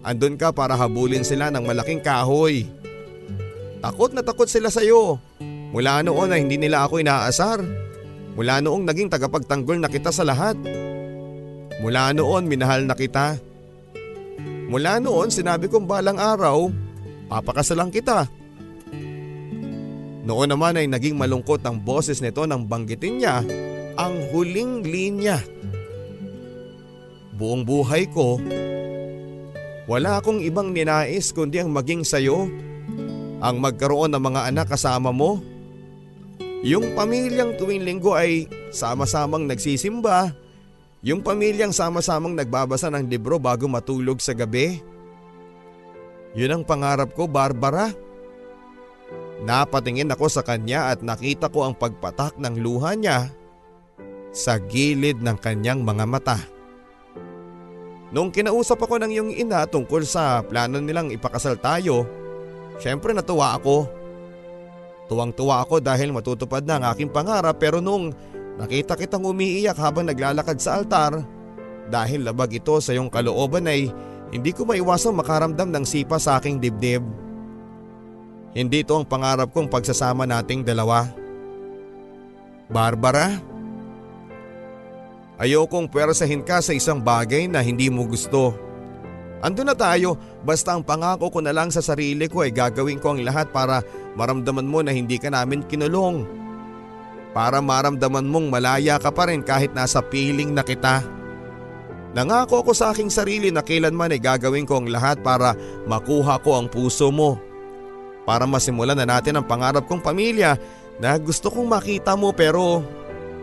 andun 0.04 0.36
ka 0.36 0.52
para 0.52 0.76
habulin 0.76 1.24
sila 1.24 1.48
ng 1.48 1.64
malaking 1.64 2.04
kahoy. 2.04 2.68
Takot 3.80 4.12
na 4.12 4.20
takot 4.20 4.46
sila 4.46 4.68
sa 4.68 4.84
iyo. 4.84 5.16
Mula 5.72 6.04
noon 6.04 6.28
na 6.28 6.36
hindi 6.36 6.60
nila 6.60 6.84
ako 6.84 7.00
inaasar. 7.00 7.64
Mula 8.32 8.64
noong 8.64 8.88
naging 8.88 9.12
tagapagtanggol 9.12 9.76
na 9.76 9.92
kita 9.92 10.08
sa 10.08 10.24
lahat. 10.24 10.56
Mula 11.84 12.16
noon 12.16 12.48
minahal 12.48 12.88
na 12.88 12.96
kita. 12.96 13.36
Mula 14.72 14.96
noon 15.02 15.28
sinabi 15.28 15.68
kong 15.68 15.84
balang 15.84 16.16
araw, 16.16 16.72
papakasalang 17.28 17.92
kita. 17.92 18.24
Noon 20.22 20.48
naman 20.48 20.78
ay 20.78 20.86
naging 20.86 21.18
malungkot 21.18 21.60
ang 21.66 21.82
boses 21.82 22.22
nito 22.22 22.46
nang 22.46 22.64
banggitin 22.64 23.20
niya 23.20 23.42
ang 23.98 24.14
huling 24.32 24.86
linya. 24.86 25.36
buong 27.32 27.66
buhay 27.66 28.06
ko, 28.06 28.38
wala 29.90 30.22
akong 30.22 30.38
ibang 30.46 30.70
ninais 30.70 31.34
kundi 31.34 31.58
ang 31.58 31.74
maging 31.74 32.06
sayo, 32.06 32.46
ang 33.42 33.58
magkaroon 33.58 34.14
ng 34.14 34.22
mga 34.22 34.40
anak 34.54 34.70
kasama 34.70 35.10
mo. 35.10 35.42
Yung 36.62 36.94
pamilyang 36.94 37.58
tuwing 37.58 37.82
linggo 37.82 38.14
ay 38.14 38.46
sama-samang 38.70 39.50
nagsisimba, 39.50 40.30
yung 41.02 41.18
pamilyang 41.18 41.74
sama-samang 41.74 42.38
nagbabasa 42.38 42.86
ng 42.86 43.10
libro 43.10 43.42
bago 43.42 43.66
matulog 43.66 44.22
sa 44.22 44.30
gabi. 44.30 44.78
Yun 46.38 46.62
ang 46.62 46.64
pangarap 46.64 47.10
ko, 47.18 47.26
Barbara. 47.26 47.90
Napatingin 49.42 50.14
ako 50.14 50.30
sa 50.30 50.46
kanya 50.46 50.94
at 50.94 51.02
nakita 51.02 51.50
ko 51.50 51.66
ang 51.66 51.74
pagpatak 51.74 52.38
ng 52.38 52.54
luha 52.62 52.94
niya 52.94 53.26
sa 54.30 54.54
gilid 54.62 55.18
ng 55.18 55.34
kanyang 55.42 55.82
mga 55.82 56.04
mata. 56.06 56.38
Nung 58.14 58.30
kinausap 58.30 58.78
ako 58.86 59.02
ng 59.02 59.10
iyong 59.10 59.32
ina 59.34 59.66
tungkol 59.66 60.06
sa 60.06 60.46
plano 60.46 60.78
nilang 60.78 61.10
ipakasal 61.10 61.58
tayo, 61.58 62.06
syempre 62.78 63.10
natuwa 63.10 63.58
ako. 63.58 64.01
Tuwang-tuwa 65.12 65.60
ako 65.60 65.84
dahil 65.84 66.08
matutupad 66.08 66.64
na 66.64 66.80
ang 66.80 66.84
aking 66.96 67.12
pangarap 67.12 67.60
pero 67.60 67.84
nung 67.84 68.16
nakita 68.56 68.96
kitang 68.96 69.28
umiiyak 69.28 69.76
habang 69.76 70.08
naglalakad 70.08 70.56
sa 70.56 70.80
altar, 70.80 71.20
dahil 71.92 72.24
labag 72.24 72.56
ito 72.56 72.72
sa 72.80 72.96
iyong 72.96 73.12
kalooban 73.12 73.68
ay 73.68 73.92
hindi 74.32 74.56
ko 74.56 74.64
maiwasang 74.64 75.12
makaramdam 75.12 75.68
ng 75.68 75.84
sipa 75.84 76.16
sa 76.16 76.40
aking 76.40 76.56
dibdib. 76.56 77.04
Hindi 78.56 78.80
ito 78.80 78.96
ang 78.96 79.04
pangarap 79.04 79.52
kong 79.52 79.68
pagsasama 79.68 80.24
nating 80.24 80.64
dalawa. 80.64 81.04
Barbara? 82.72 83.36
Ayokong 85.36 85.92
pwersahin 85.92 86.40
ka 86.40 86.64
sa 86.64 86.72
isang 86.72 87.04
bagay 87.04 87.52
na 87.52 87.60
hindi 87.60 87.92
mo 87.92 88.08
gusto. 88.08 88.56
Ando 89.42 89.66
na 89.66 89.74
tayo, 89.74 90.14
basta 90.46 90.70
ang 90.70 90.86
pangako 90.86 91.26
ko 91.34 91.38
na 91.42 91.50
lang 91.50 91.74
sa 91.74 91.82
sarili 91.82 92.30
ko 92.30 92.46
ay 92.46 92.54
gagawin 92.54 93.02
ko 93.02 93.18
ang 93.18 93.26
lahat 93.26 93.50
para 93.50 93.82
maramdaman 94.14 94.70
mo 94.70 94.86
na 94.86 94.94
hindi 94.94 95.18
ka 95.18 95.34
namin 95.34 95.66
kinulong. 95.66 96.22
Para 97.34 97.58
maramdaman 97.58 98.22
mong 98.22 98.46
malaya 98.54 99.02
ka 99.02 99.10
pa 99.10 99.26
rin 99.26 99.42
kahit 99.42 99.74
nasa 99.74 99.98
piling 99.98 100.54
na 100.54 100.62
kita. 100.62 101.02
Nangako 102.14 102.62
ako 102.62 102.72
sa 102.76 102.94
aking 102.94 103.10
sarili 103.10 103.50
na 103.50 103.66
kailanman 103.66 104.14
ay 104.14 104.20
gagawin 104.22 104.68
ko 104.68 104.78
ang 104.78 104.86
lahat 104.86 105.18
para 105.24 105.58
makuha 105.90 106.38
ko 106.38 106.60
ang 106.60 106.70
puso 106.70 107.10
mo 107.10 107.40
para 108.22 108.46
masimulan 108.46 108.94
na 108.94 109.06
natin 109.06 109.38
ang 109.38 109.46
pangarap 109.46 109.86
kong 109.86 110.02
pamilya 110.02 110.54
na 111.02 111.18
gusto 111.18 111.50
kong 111.50 111.66
makita 111.66 112.14
mo 112.14 112.30
pero 112.30 112.84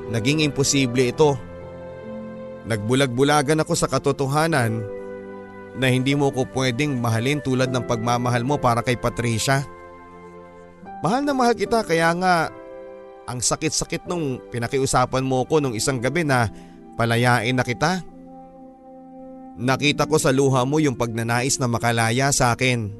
naging 0.08 0.47
imposible 0.47 1.12
ito. 1.12 1.36
Nagbulag-bulagan 2.70 3.66
ako 3.66 3.74
sa 3.76 3.89
katotohanan 3.89 4.99
na 5.80 5.88
hindi 5.88 6.11
mo 6.11 6.27
ko 6.30 6.43
pwedeng 6.51 6.99
mahalin 6.99 7.39
tulad 7.39 7.71
ng 7.71 7.88
pagmamahal 7.88 8.43
mo 8.43 8.59
para 8.59 8.84
kay 8.84 8.99
Patricia. 8.99 9.63
Mahal 10.99 11.23
na 11.23 11.32
mahal 11.32 11.55
kita 11.55 11.88
kaya 11.88 12.11
nga 12.19 12.51
ang 13.23 13.39
sakit-sakit 13.39 14.03
nung 14.03 14.43
pinakiusapan 14.51 15.23
mo 15.23 15.47
ko 15.47 15.63
nung 15.63 15.71
isang 15.71 16.03
gabi 16.03 16.27
na 16.27 16.51
palayain 16.99 17.55
na 17.55 17.63
kita. 17.63 18.03
Nakita 19.55 20.03
ko 20.03 20.19
sa 20.19 20.36
luha 20.36 20.67
mo 20.67 20.84
yung 20.84 20.99
pagnanais 20.99 21.55
na 21.63 21.71
makalaya 21.71 22.27
sa 22.36 22.51
akin. 22.51 22.91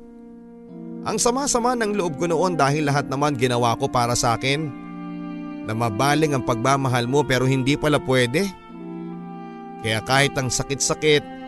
Ang 1.04 1.18
sama-sama 1.20 1.76
ng 1.76 1.96
loob 1.96 2.16
ko 2.20 2.28
noon 2.28 2.56
dahil 2.56 2.88
lahat 2.88 3.12
naman 3.12 3.36
ginawa 3.36 3.76
ko 3.76 3.92
para 3.92 4.16
sa 4.16 4.40
akin. 4.40 4.68
Na 5.68 5.76
mabaling 5.76 6.36
ang 6.36 6.44
pagmamahal 6.44 7.08
mo 7.08 7.24
pero 7.28 7.44
hindi 7.44 7.76
pala 7.76 8.00
pwede. 8.00 8.48
Kaya 9.80 10.04
kahit 10.04 10.36
ang 10.36 10.52
sakit-sakit, 10.52 11.39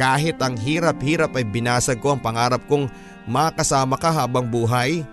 kahit 0.00 0.40
ang 0.40 0.56
hirap-hirap 0.56 1.36
ay 1.36 1.44
binasag 1.44 2.00
ko 2.00 2.16
ang 2.16 2.20
pangarap 2.24 2.64
kong 2.66 2.88
makasama 3.28 4.00
ka 4.00 4.10
habang 4.10 4.48
buhay 4.48 5.04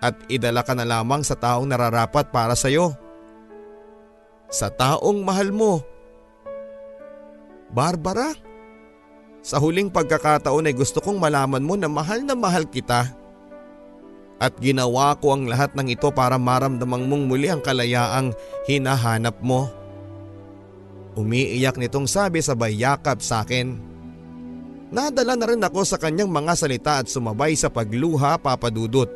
at 0.00 0.16
idala 0.32 0.64
ka 0.64 0.72
na 0.72 0.88
lamang 0.88 1.20
sa 1.20 1.36
taong 1.36 1.68
nararapat 1.68 2.32
para 2.32 2.56
sa 2.56 2.72
iyo. 2.72 2.96
Sa 4.48 4.72
taong 4.72 5.20
mahal 5.20 5.52
mo. 5.52 5.84
Barbara? 7.70 8.34
Sa 9.44 9.60
huling 9.60 9.92
pagkakataon 9.92 10.68
ay 10.68 10.74
gusto 10.74 10.98
kong 10.98 11.20
malaman 11.20 11.62
mo 11.62 11.76
na 11.76 11.86
mahal 11.86 12.24
na 12.24 12.34
mahal 12.34 12.66
kita. 12.66 13.12
At 14.40 14.56
ginawa 14.56 15.20
ko 15.20 15.36
ang 15.36 15.44
lahat 15.52 15.76
ng 15.76 15.92
ito 15.92 16.08
para 16.16 16.40
maramdamang 16.40 17.04
mong 17.04 17.24
muli 17.28 17.52
ang 17.52 17.60
kalayaang 17.60 18.32
hinahanap 18.64 19.36
mo. 19.44 19.68
Umiiyak 21.12 21.76
nitong 21.76 22.08
sabi 22.08 22.40
sabay 22.40 22.72
yakap 22.80 23.20
sa 23.20 23.44
akin. 23.44 23.89
Nadala 24.90 25.38
na 25.38 25.46
rin 25.46 25.62
ako 25.62 25.86
sa 25.86 26.02
kanyang 26.02 26.26
mga 26.26 26.52
salita 26.58 26.98
at 26.98 27.06
sumabay 27.06 27.54
sa 27.54 27.70
pagluha 27.70 28.42
papadudot. 28.42 29.06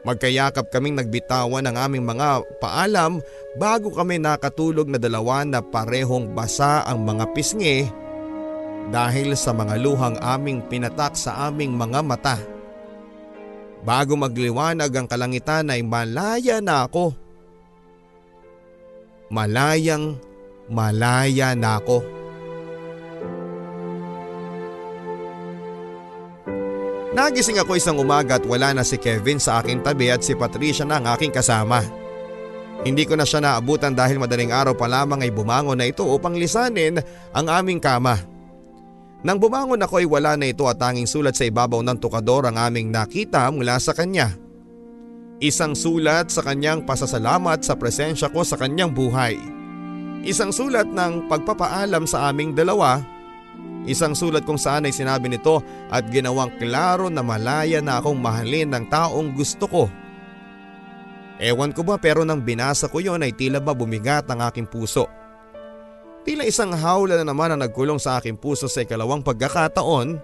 Magkayakap 0.00 0.72
kaming 0.72 0.96
nagbitawan 0.96 1.68
ng 1.68 1.76
aming 1.76 2.04
mga 2.08 2.40
paalam 2.56 3.20
bago 3.60 3.92
kami 3.92 4.16
nakatulog 4.16 4.88
na 4.88 4.96
dalawa 4.96 5.44
na 5.44 5.60
parehong 5.60 6.32
basa 6.32 6.80
ang 6.88 7.04
mga 7.04 7.28
pisngi 7.36 7.84
dahil 8.88 9.36
sa 9.36 9.52
mga 9.52 9.76
luhang 9.76 10.16
aming 10.24 10.64
pinatak 10.64 11.12
sa 11.12 11.52
aming 11.52 11.76
mga 11.76 12.00
mata. 12.00 12.40
Bago 13.84 14.16
magliwanag 14.16 14.88
ang 14.96 15.04
kalangitan 15.04 15.68
ay 15.68 15.84
malaya 15.84 16.64
na 16.64 16.88
ako. 16.88 17.12
Malayang 19.28 20.16
malaya 20.72 21.52
na 21.52 21.76
ako. 21.76 22.19
Nagising 27.10 27.58
ako 27.58 27.74
isang 27.74 27.98
umaga 27.98 28.38
at 28.38 28.46
wala 28.46 28.70
na 28.70 28.86
si 28.86 28.94
Kevin 28.94 29.42
sa 29.42 29.58
aking 29.58 29.82
tabi 29.82 30.14
at 30.14 30.22
si 30.22 30.38
Patricia 30.38 30.86
na 30.86 31.02
ang 31.02 31.10
aking 31.10 31.34
kasama. 31.34 31.82
Hindi 32.86 33.02
ko 33.02 33.18
na 33.18 33.26
siya 33.26 33.42
naabutan 33.42 33.92
dahil 33.92 34.22
madaling 34.22 34.54
araw 34.54 34.78
pa 34.78 34.86
lamang 34.86 35.26
ay 35.26 35.34
bumangon 35.34 35.74
na 35.74 35.90
ito 35.90 36.06
upang 36.06 36.38
lisanin 36.38 37.02
ang 37.34 37.46
aming 37.50 37.82
kama. 37.82 38.14
Nang 39.20 39.36
bumangon 39.36 39.82
ako 39.82 40.00
ay 40.00 40.08
wala 40.08 40.38
na 40.38 40.48
ito 40.48 40.64
at 40.64 40.80
tanging 40.80 41.04
sulat 41.04 41.36
sa 41.36 41.44
ibabaw 41.44 41.82
ng 41.84 41.98
tukador 41.98 42.46
ang 42.46 42.56
aming 42.56 42.88
nakita 42.88 43.50
mula 43.52 43.76
sa 43.82 43.92
kanya. 43.92 44.32
Isang 45.42 45.74
sulat 45.74 46.30
sa 46.30 46.40
kanyang 46.46 46.86
pasasalamat 46.86 47.60
sa 47.60 47.74
presensya 47.76 48.30
ko 48.32 48.46
sa 48.46 48.54
kanyang 48.54 48.94
buhay. 48.94 49.36
Isang 50.24 50.54
sulat 50.54 50.88
ng 50.88 51.26
pagpapaalam 51.26 52.06
sa 52.06 52.30
aming 52.30 52.54
dalawa. 52.54 53.02
Isang 53.90 54.14
sulat 54.14 54.46
kung 54.46 54.54
saan 54.54 54.86
ay 54.86 54.94
sinabi 54.94 55.26
nito 55.26 55.58
at 55.90 56.06
ginawang 56.14 56.54
klaro 56.62 57.10
na 57.10 57.26
malaya 57.26 57.82
na 57.82 57.98
akong 57.98 58.14
mahalin 58.14 58.70
ng 58.70 58.86
taong 58.86 59.34
gusto 59.34 59.66
ko. 59.66 59.84
Ewan 61.42 61.74
ko 61.74 61.82
ba 61.82 61.98
pero 61.98 62.22
nang 62.22 62.38
binasa 62.38 62.86
ko 62.86 63.02
yon 63.02 63.26
ay 63.26 63.34
tila 63.34 63.58
ba 63.58 63.74
bumigat 63.74 64.30
ang 64.30 64.46
aking 64.46 64.70
puso. 64.70 65.10
Tila 66.22 66.46
isang 66.46 66.70
hawla 66.70 67.18
na 67.18 67.26
naman 67.26 67.50
ang 67.50 67.66
nagkulong 67.66 67.98
sa 67.98 68.22
aking 68.22 68.38
puso 68.38 68.70
sa 68.70 68.86
ikalawang 68.86 69.26
pagkakataon. 69.26 70.22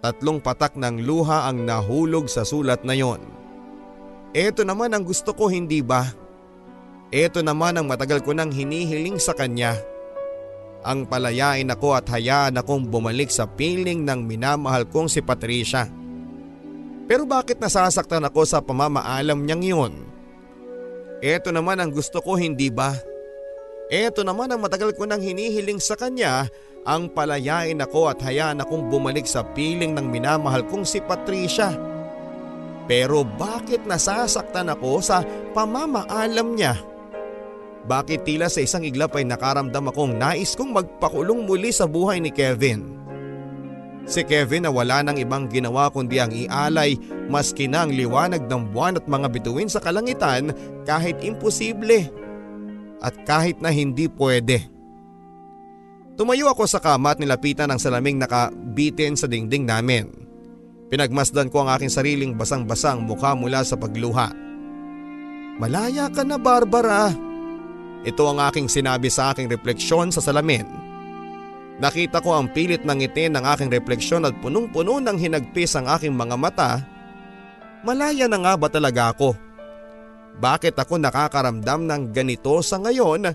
Tatlong 0.00 0.40
patak 0.42 0.74
ng 0.74 1.06
luha 1.06 1.46
ang 1.46 1.62
nahulog 1.62 2.26
sa 2.26 2.42
sulat 2.42 2.82
na 2.82 2.98
yon. 2.98 3.22
Ito 4.34 4.66
naman 4.66 4.90
ang 4.90 5.06
gusto 5.06 5.36
ko 5.36 5.52
hindi 5.52 5.84
ba? 5.86 6.08
Ito 7.14 7.46
naman 7.46 7.78
ang 7.78 7.86
matagal 7.86 8.26
ko 8.26 8.34
nang 8.34 8.50
hinihiling 8.50 9.20
sa 9.22 9.36
kanya. 9.38 9.76
Ang 10.80 11.04
palayain 11.04 11.68
ako 11.68 11.92
at 11.92 12.08
hayaan 12.08 12.56
akong 12.56 12.88
bumalik 12.88 13.28
sa 13.28 13.44
piling 13.44 14.00
ng 14.08 14.24
minamahal 14.24 14.88
kong 14.88 15.12
si 15.12 15.20
Patricia. 15.20 15.84
Pero 17.04 17.28
bakit 17.28 17.60
nasasaktan 17.60 18.24
ako 18.24 18.48
sa 18.48 18.64
pamamaalam 18.64 19.44
niyang 19.44 19.64
yun? 19.64 19.92
Ito 21.20 21.52
naman 21.52 21.84
ang 21.84 21.92
gusto 21.92 22.24
ko 22.24 22.40
hindi 22.40 22.72
ba? 22.72 22.96
Ito 23.92 24.24
naman 24.24 24.48
ang 24.48 24.64
matagal 24.64 24.96
ko 24.96 25.04
nang 25.04 25.20
hinihiling 25.20 25.82
sa 25.82 25.98
kanya 25.98 26.48
ang 26.88 27.12
palayain 27.12 27.76
ako 27.76 28.08
at 28.08 28.24
hayaan 28.24 28.64
akong 28.64 28.88
bumalik 28.88 29.28
sa 29.28 29.44
piling 29.44 29.92
ng 29.92 30.06
minamahal 30.08 30.64
kong 30.64 30.88
si 30.88 31.04
Patricia. 31.04 31.76
Pero 32.88 33.20
bakit 33.22 33.84
nasasaktan 33.84 34.72
ako 34.72 35.04
sa 35.04 35.20
pamamaalam 35.52 36.56
niya? 36.56 36.89
Bakit 37.88 38.28
tila 38.28 38.52
sa 38.52 38.60
isang 38.60 38.84
iglap 38.84 39.16
ay 39.16 39.24
nakaramdam 39.24 39.88
akong 39.88 40.16
nais 40.20 40.52
kong 40.52 40.76
magpakulong 40.76 41.48
muli 41.48 41.72
sa 41.72 41.88
buhay 41.88 42.20
ni 42.20 42.28
Kevin? 42.28 43.00
Si 44.04 44.20
Kevin 44.26 44.66
na 44.66 44.74
wala 44.74 45.00
nang 45.00 45.16
ibang 45.16 45.46
ginawa 45.46 45.88
kundi 45.88 46.18
ang 46.18 46.34
ialay 46.34 46.98
maski 47.30 47.70
na 47.70 47.86
ang 47.86 47.94
liwanag 47.94 48.50
ng 48.50 48.74
buwan 48.74 48.98
at 48.98 49.06
mga 49.06 49.28
bituin 49.30 49.70
sa 49.70 49.78
kalangitan 49.78 50.50
kahit 50.82 51.20
imposible 51.22 52.10
at 53.00 53.14
kahit 53.24 53.62
na 53.62 53.72
hindi 53.72 54.10
pwede. 54.12 54.66
Tumayo 56.20 56.52
ako 56.52 56.68
sa 56.68 56.82
kama 56.82 57.16
at 57.16 57.18
nilapitan 57.22 57.72
ang 57.72 57.80
salaming 57.80 58.20
nakabitin 58.20 59.16
sa 59.16 59.24
dingding 59.24 59.64
namin. 59.64 60.10
Pinagmasdan 60.92 61.48
ko 61.48 61.64
ang 61.64 61.72
aking 61.78 61.88
sariling 61.88 62.32
basang-basang 62.36 63.06
mukha 63.06 63.32
mula 63.32 63.62
sa 63.64 63.78
pagluha. 63.78 64.34
Malaya 65.56 66.10
ka 66.10 66.26
na 66.26 66.36
Barbara. 66.36 67.29
Ito 68.00 68.24
ang 68.32 68.40
aking 68.48 68.72
sinabi 68.72 69.12
sa 69.12 69.32
aking 69.32 69.52
refleksyon 69.52 70.08
sa 70.08 70.24
salamin. 70.24 70.64
Nakita 71.80 72.20
ko 72.20 72.36
ang 72.36 72.52
pilit 72.52 72.84
ng 72.84 72.96
ngiti 73.00 73.32
ng 73.32 73.44
aking 73.56 73.72
refleksyon 73.72 74.28
at 74.28 74.36
punong-puno 74.44 75.00
ng 75.00 75.16
hinagpis 75.16 75.76
ang 75.76 75.88
aking 75.88 76.12
mga 76.12 76.36
mata. 76.36 76.84
Malaya 77.80 78.28
na 78.28 78.36
nga 78.40 78.52
ba 78.56 78.68
talaga 78.68 79.16
ako? 79.16 79.32
Bakit 80.36 80.76
ako 80.76 81.00
nakakaramdam 81.00 81.88
ng 81.88 82.02
ganito 82.12 82.60
sa 82.60 82.76
ngayon? 82.80 83.32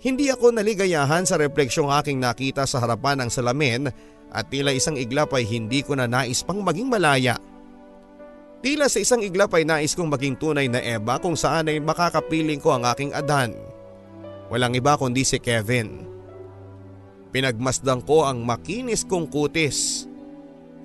Hindi 0.00 0.28
ako 0.28 0.56
naligayahan 0.56 1.24
sa 1.24 1.40
refleksyong 1.40 1.92
aking 2.00 2.20
nakita 2.20 2.68
sa 2.68 2.80
harapan 2.80 3.24
ng 3.24 3.30
salamin 3.32 3.88
at 4.32 4.44
tila 4.52 4.72
isang 4.72 4.96
iglap 4.96 5.32
ay 5.32 5.48
hindi 5.48 5.80
ko 5.80 5.96
na 5.96 6.04
nais 6.04 6.44
pang 6.44 6.60
maging 6.60 6.88
malaya. 6.88 7.36
Tila 8.64 8.88
sa 8.88 8.98
isang 8.98 9.20
iglap 9.20 9.52
ay 9.52 9.68
nais 9.68 9.92
kong 9.92 10.08
maging 10.08 10.36
tunay 10.40 10.66
na 10.66 10.80
Eva 10.80 11.20
kung 11.20 11.36
saan 11.36 11.68
ay 11.68 11.78
makakapiling 11.78 12.58
ko 12.58 12.72
ang 12.72 12.88
aking 12.88 13.12
adan. 13.12 13.52
Walang 14.48 14.78
iba 14.78 14.96
kundi 14.96 15.26
si 15.26 15.36
Kevin. 15.36 16.06
Pinagmasdan 17.34 18.00
ko 18.06 18.24
ang 18.24 18.46
makinis 18.46 19.04
kong 19.04 19.28
kutis. 19.28 20.08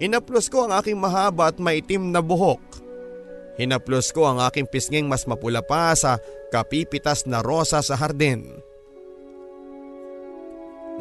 Hinaplos 0.01 0.49
ko 0.49 0.67
ang 0.67 0.73
aking 0.75 0.97
mahaba 0.97 1.53
at 1.53 1.61
maitim 1.61 2.09
na 2.09 2.19
buhok. 2.19 2.59
Hinaplos 3.55 4.09
ko 4.09 4.25
ang 4.25 4.41
aking 4.41 4.65
pisnging 4.65 5.05
mas 5.05 5.29
mapula 5.29 5.61
pa 5.61 5.93
sa 5.93 6.17
kapipitas 6.49 7.29
na 7.29 7.39
rosa 7.39 7.79
sa 7.79 7.95
hardin. 7.95 8.43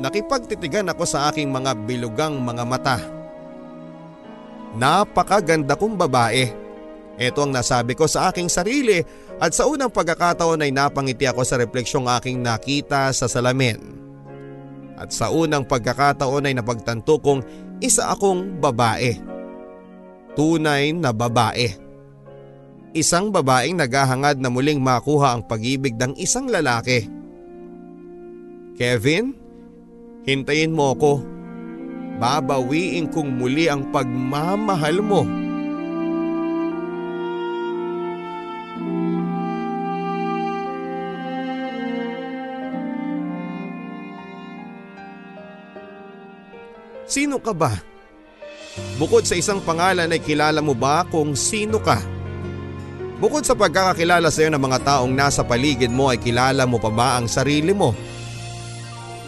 Nakipagtitigan 0.00 0.88
ako 0.92 1.04
sa 1.08 1.32
aking 1.32 1.50
mga 1.50 1.76
bilugang 1.88 2.38
mga 2.40 2.64
mata. 2.64 3.19
Napakaganda 4.76 5.74
kong 5.74 5.98
babae. 5.98 6.46
Ito 7.20 7.44
ang 7.44 7.52
nasabi 7.52 7.92
ko 7.98 8.08
sa 8.08 8.32
aking 8.32 8.48
sarili 8.48 9.02
at 9.36 9.52
sa 9.52 9.68
unang 9.68 9.92
pagkakataon 9.92 10.64
ay 10.64 10.72
napangiti 10.72 11.28
ako 11.28 11.44
sa 11.44 11.60
refleksyong 11.60 12.08
aking 12.16 12.40
nakita 12.40 13.12
sa 13.12 13.28
salamin. 13.28 13.76
At 14.96 15.12
sa 15.12 15.28
unang 15.28 15.68
pagkakataon 15.68 16.48
ay 16.48 16.54
napagtanto 16.56 17.20
kong 17.20 17.44
isa 17.84 18.08
akong 18.12 18.60
babae. 18.60 19.16
Tunay 20.32 20.96
na 20.96 21.10
babae. 21.10 21.72
Isang 22.96 23.30
babaeng 23.30 23.78
naghahangad 23.78 24.40
na 24.40 24.48
muling 24.48 24.80
makuha 24.80 25.34
ang 25.36 25.42
pag-ibig 25.44 26.00
ng 26.00 26.16
isang 26.16 26.48
lalaki. 26.48 27.06
Kevin, 28.80 29.36
hintayin 30.24 30.72
mo 30.72 30.96
ako. 30.96 31.39
Babawiin 32.20 33.08
kong 33.08 33.40
muli 33.40 33.64
ang 33.72 33.88
pagmamahal 33.88 35.00
mo. 35.00 35.24
Sino 47.08 47.40
ka 47.40 47.56
ba? 47.56 47.74
Bukod 49.00 49.24
sa 49.26 49.34
isang 49.34 49.64
pangalan 49.64 50.12
ay 50.12 50.20
kilala 50.22 50.60
mo 50.60 50.76
ba 50.76 51.02
kung 51.08 51.32
sino 51.34 51.80
ka? 51.80 51.98
Bukod 53.16 53.42
sa 53.48 53.56
pagkakakilala 53.56 54.28
sa 54.28 54.44
iyo 54.44 54.54
ng 54.54 54.62
mga 54.62 54.78
taong 54.84 55.12
nasa 55.12 55.42
paligid 55.42 55.90
mo 55.90 56.12
ay 56.12 56.20
kilala 56.22 56.68
mo 56.68 56.76
pa 56.76 56.92
ba 56.92 57.18
ang 57.18 57.26
sarili 57.26 57.72
mo? 57.72 57.96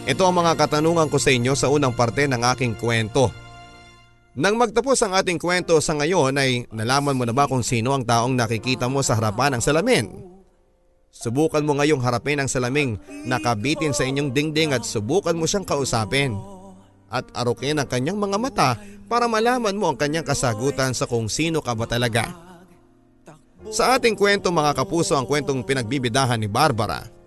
Ito 0.02 0.26
ang 0.26 0.34
mga 0.34 0.58
katanungan 0.58 1.06
ko 1.06 1.22
sa 1.22 1.30
inyo 1.30 1.54
sa 1.54 1.70
unang 1.70 1.94
parte 1.94 2.26
ng 2.26 2.42
aking 2.42 2.74
kwento. 2.74 3.30
Nang 4.34 4.58
magtapos 4.58 4.98
ang 5.06 5.14
ating 5.14 5.38
kwento 5.38 5.78
sa 5.78 5.94
ngayon 5.94 6.34
ay 6.42 6.66
nalaman 6.74 7.14
mo 7.14 7.22
na 7.22 7.30
ba 7.30 7.46
kung 7.46 7.62
sino 7.62 7.94
ang 7.94 8.02
taong 8.02 8.34
nakikita 8.34 8.90
mo 8.90 8.98
sa 9.06 9.14
harapan 9.14 9.54
ng 9.54 9.62
salamin? 9.62 10.10
Subukan 11.12 11.62
mo 11.62 11.78
ngayong 11.78 12.02
harapin 12.02 12.42
ang 12.42 12.50
salaming 12.50 12.98
nakabitin 13.28 13.94
sa 13.94 14.02
inyong 14.02 14.34
dingding 14.34 14.74
at 14.74 14.82
subukan 14.82 15.38
mo 15.38 15.46
siyang 15.46 15.68
kausapin 15.68 16.34
at 17.06 17.28
arukin 17.36 17.78
ang 17.78 17.86
kanyang 17.86 18.18
mga 18.18 18.38
mata 18.42 18.70
para 19.06 19.30
malaman 19.30 19.76
mo 19.76 19.86
ang 19.92 20.00
kanyang 20.00 20.26
kasagutan 20.26 20.98
sa 20.98 21.06
kung 21.06 21.30
sino 21.30 21.62
ka 21.62 21.78
ba 21.78 21.86
talaga. 21.86 22.26
Sa 23.70 23.94
ating 23.94 24.18
kwento 24.18 24.50
mga 24.50 24.82
kapuso 24.82 25.14
ang 25.14 25.30
kwentong 25.30 25.62
pinagbibidahan 25.62 26.42
ni 26.42 26.50
Barbara. 26.50 27.21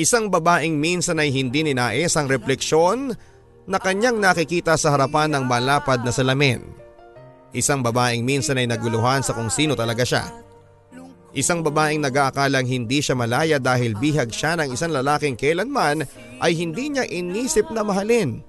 Isang 0.00 0.32
babaeng 0.32 0.80
minsan 0.80 1.20
ay 1.20 1.28
hindi 1.28 1.60
ninais 1.60 2.16
ang 2.16 2.24
refleksyon 2.24 3.12
na 3.68 3.76
kanyang 3.76 4.16
nakikita 4.16 4.72
sa 4.80 4.96
harapan 4.96 5.28
ng 5.36 5.44
malapad 5.44 6.00
na 6.00 6.08
salamin. 6.08 6.64
Isang 7.52 7.84
babaeng 7.84 8.24
minsan 8.24 8.56
ay 8.56 8.64
naguluhan 8.64 9.20
sa 9.20 9.36
kung 9.36 9.52
sino 9.52 9.76
talaga 9.76 10.00
siya. 10.00 10.24
Isang 11.36 11.60
babaeng 11.60 12.00
nag-aakalang 12.00 12.64
hindi 12.64 13.04
siya 13.04 13.12
malaya 13.12 13.60
dahil 13.60 13.92
bihag 13.92 14.32
siya 14.32 14.56
ng 14.56 14.72
isang 14.72 14.88
lalaking 14.88 15.36
kailanman 15.36 16.08
ay 16.40 16.56
hindi 16.56 16.96
niya 16.96 17.04
inisip 17.04 17.68
na 17.68 17.84
mahalin. 17.84 18.40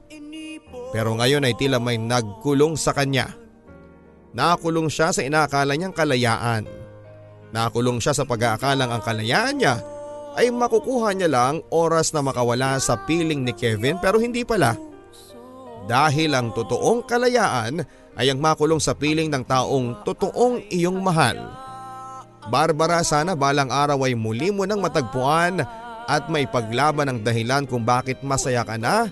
Pero 0.95 1.19
ngayon 1.19 1.51
ay 1.51 1.59
tila 1.59 1.83
may 1.83 1.99
nagkulong 1.99 2.79
sa 2.79 2.95
kanya. 2.95 3.27
Nakulong 4.31 4.87
siya 4.87 5.11
sa 5.11 5.19
inaakala 5.19 5.75
niyang 5.75 5.91
kalayaan. 5.91 6.63
Nakulong 7.51 7.99
siya 7.99 8.15
sa 8.15 8.23
pag-aakalang 8.23 8.87
ang 8.87 9.03
kalayaan 9.03 9.59
niya 9.59 9.75
ay 10.39 10.47
makukuha 10.51 11.11
niya 11.11 11.29
lang 11.31 11.59
oras 11.71 12.15
na 12.15 12.23
makawala 12.23 12.79
sa 12.79 12.95
piling 13.03 13.43
ni 13.43 13.51
Kevin 13.51 13.99
pero 13.99 14.17
hindi 14.17 14.47
pala. 14.47 14.75
Dahil 15.89 16.31
ang 16.37 16.55
totoong 16.55 17.03
kalayaan 17.03 17.83
ay 18.15 18.31
ang 18.31 18.39
makulong 18.39 18.79
sa 18.79 18.95
piling 18.95 19.27
ng 19.27 19.43
taong 19.43 20.07
totoong 20.07 20.71
iyong 20.71 20.99
mahal. 21.01 21.35
Barbara 22.47 23.03
sana 23.05 23.37
balang 23.37 23.69
araw 23.69 24.07
ay 24.07 24.17
muli 24.17 24.49
mo 24.49 24.65
nang 24.65 24.81
matagpuan 24.81 25.61
at 26.09 26.23
may 26.27 26.49
paglaban 26.49 27.07
ang 27.11 27.19
dahilan 27.21 27.63
kung 27.69 27.85
bakit 27.85 28.19
masaya 28.25 28.65
ka 28.65 28.75
na 28.75 29.07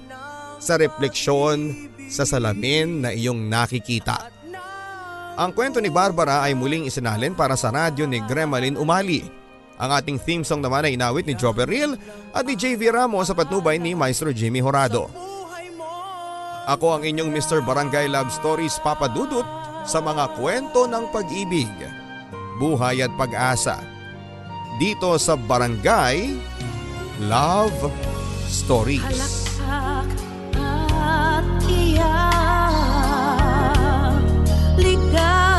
sa 0.60 0.76
refleksyon 0.76 1.90
sa 2.10 2.26
salamin 2.26 3.06
na 3.06 3.10
iyong 3.14 3.48
nakikita. 3.48 4.34
Ang 5.40 5.56
kwento 5.56 5.80
ni 5.80 5.88
Barbara 5.88 6.44
ay 6.44 6.52
muling 6.52 6.90
isinalin 6.90 7.32
para 7.32 7.56
sa 7.56 7.72
radyo 7.72 8.04
ni 8.04 8.20
Gremlin 8.28 8.76
Umali. 8.76 9.39
Ang 9.80 9.96
ating 9.96 10.20
theme 10.20 10.44
song 10.44 10.60
naman 10.60 10.84
ay 10.84 11.00
inawit 11.00 11.24
ni 11.24 11.40
Joe 11.40 11.56
Berril 11.56 11.96
at 12.36 12.44
ni 12.44 12.60
JV 12.60 12.92
Ramos 12.92 13.32
sa 13.32 13.36
patnubay 13.36 13.80
ni 13.80 13.96
Maestro 13.96 14.36
Jimmy 14.36 14.60
Horado. 14.60 15.08
Ako 16.68 17.00
ang 17.00 17.08
inyong 17.08 17.32
Mr. 17.32 17.64
Barangay 17.64 18.12
Love 18.12 18.30
Stories 18.30 18.76
Papa 18.84 19.08
Dudut 19.08 19.48
sa 19.88 20.04
mga 20.04 20.36
kwento 20.36 20.84
ng 20.86 21.10
pag-ibig, 21.16 21.72
buhay 22.60 23.02
at 23.02 23.10
pag-asa. 23.16 23.80
Dito 24.78 25.16
sa 25.16 25.40
Barangay 25.40 26.36
Love 27.26 27.90
Stories. 28.52 29.02
Halaksak 29.02 30.12
at 30.60 31.48
iyak 31.72 32.20
Ligaya 34.78 35.59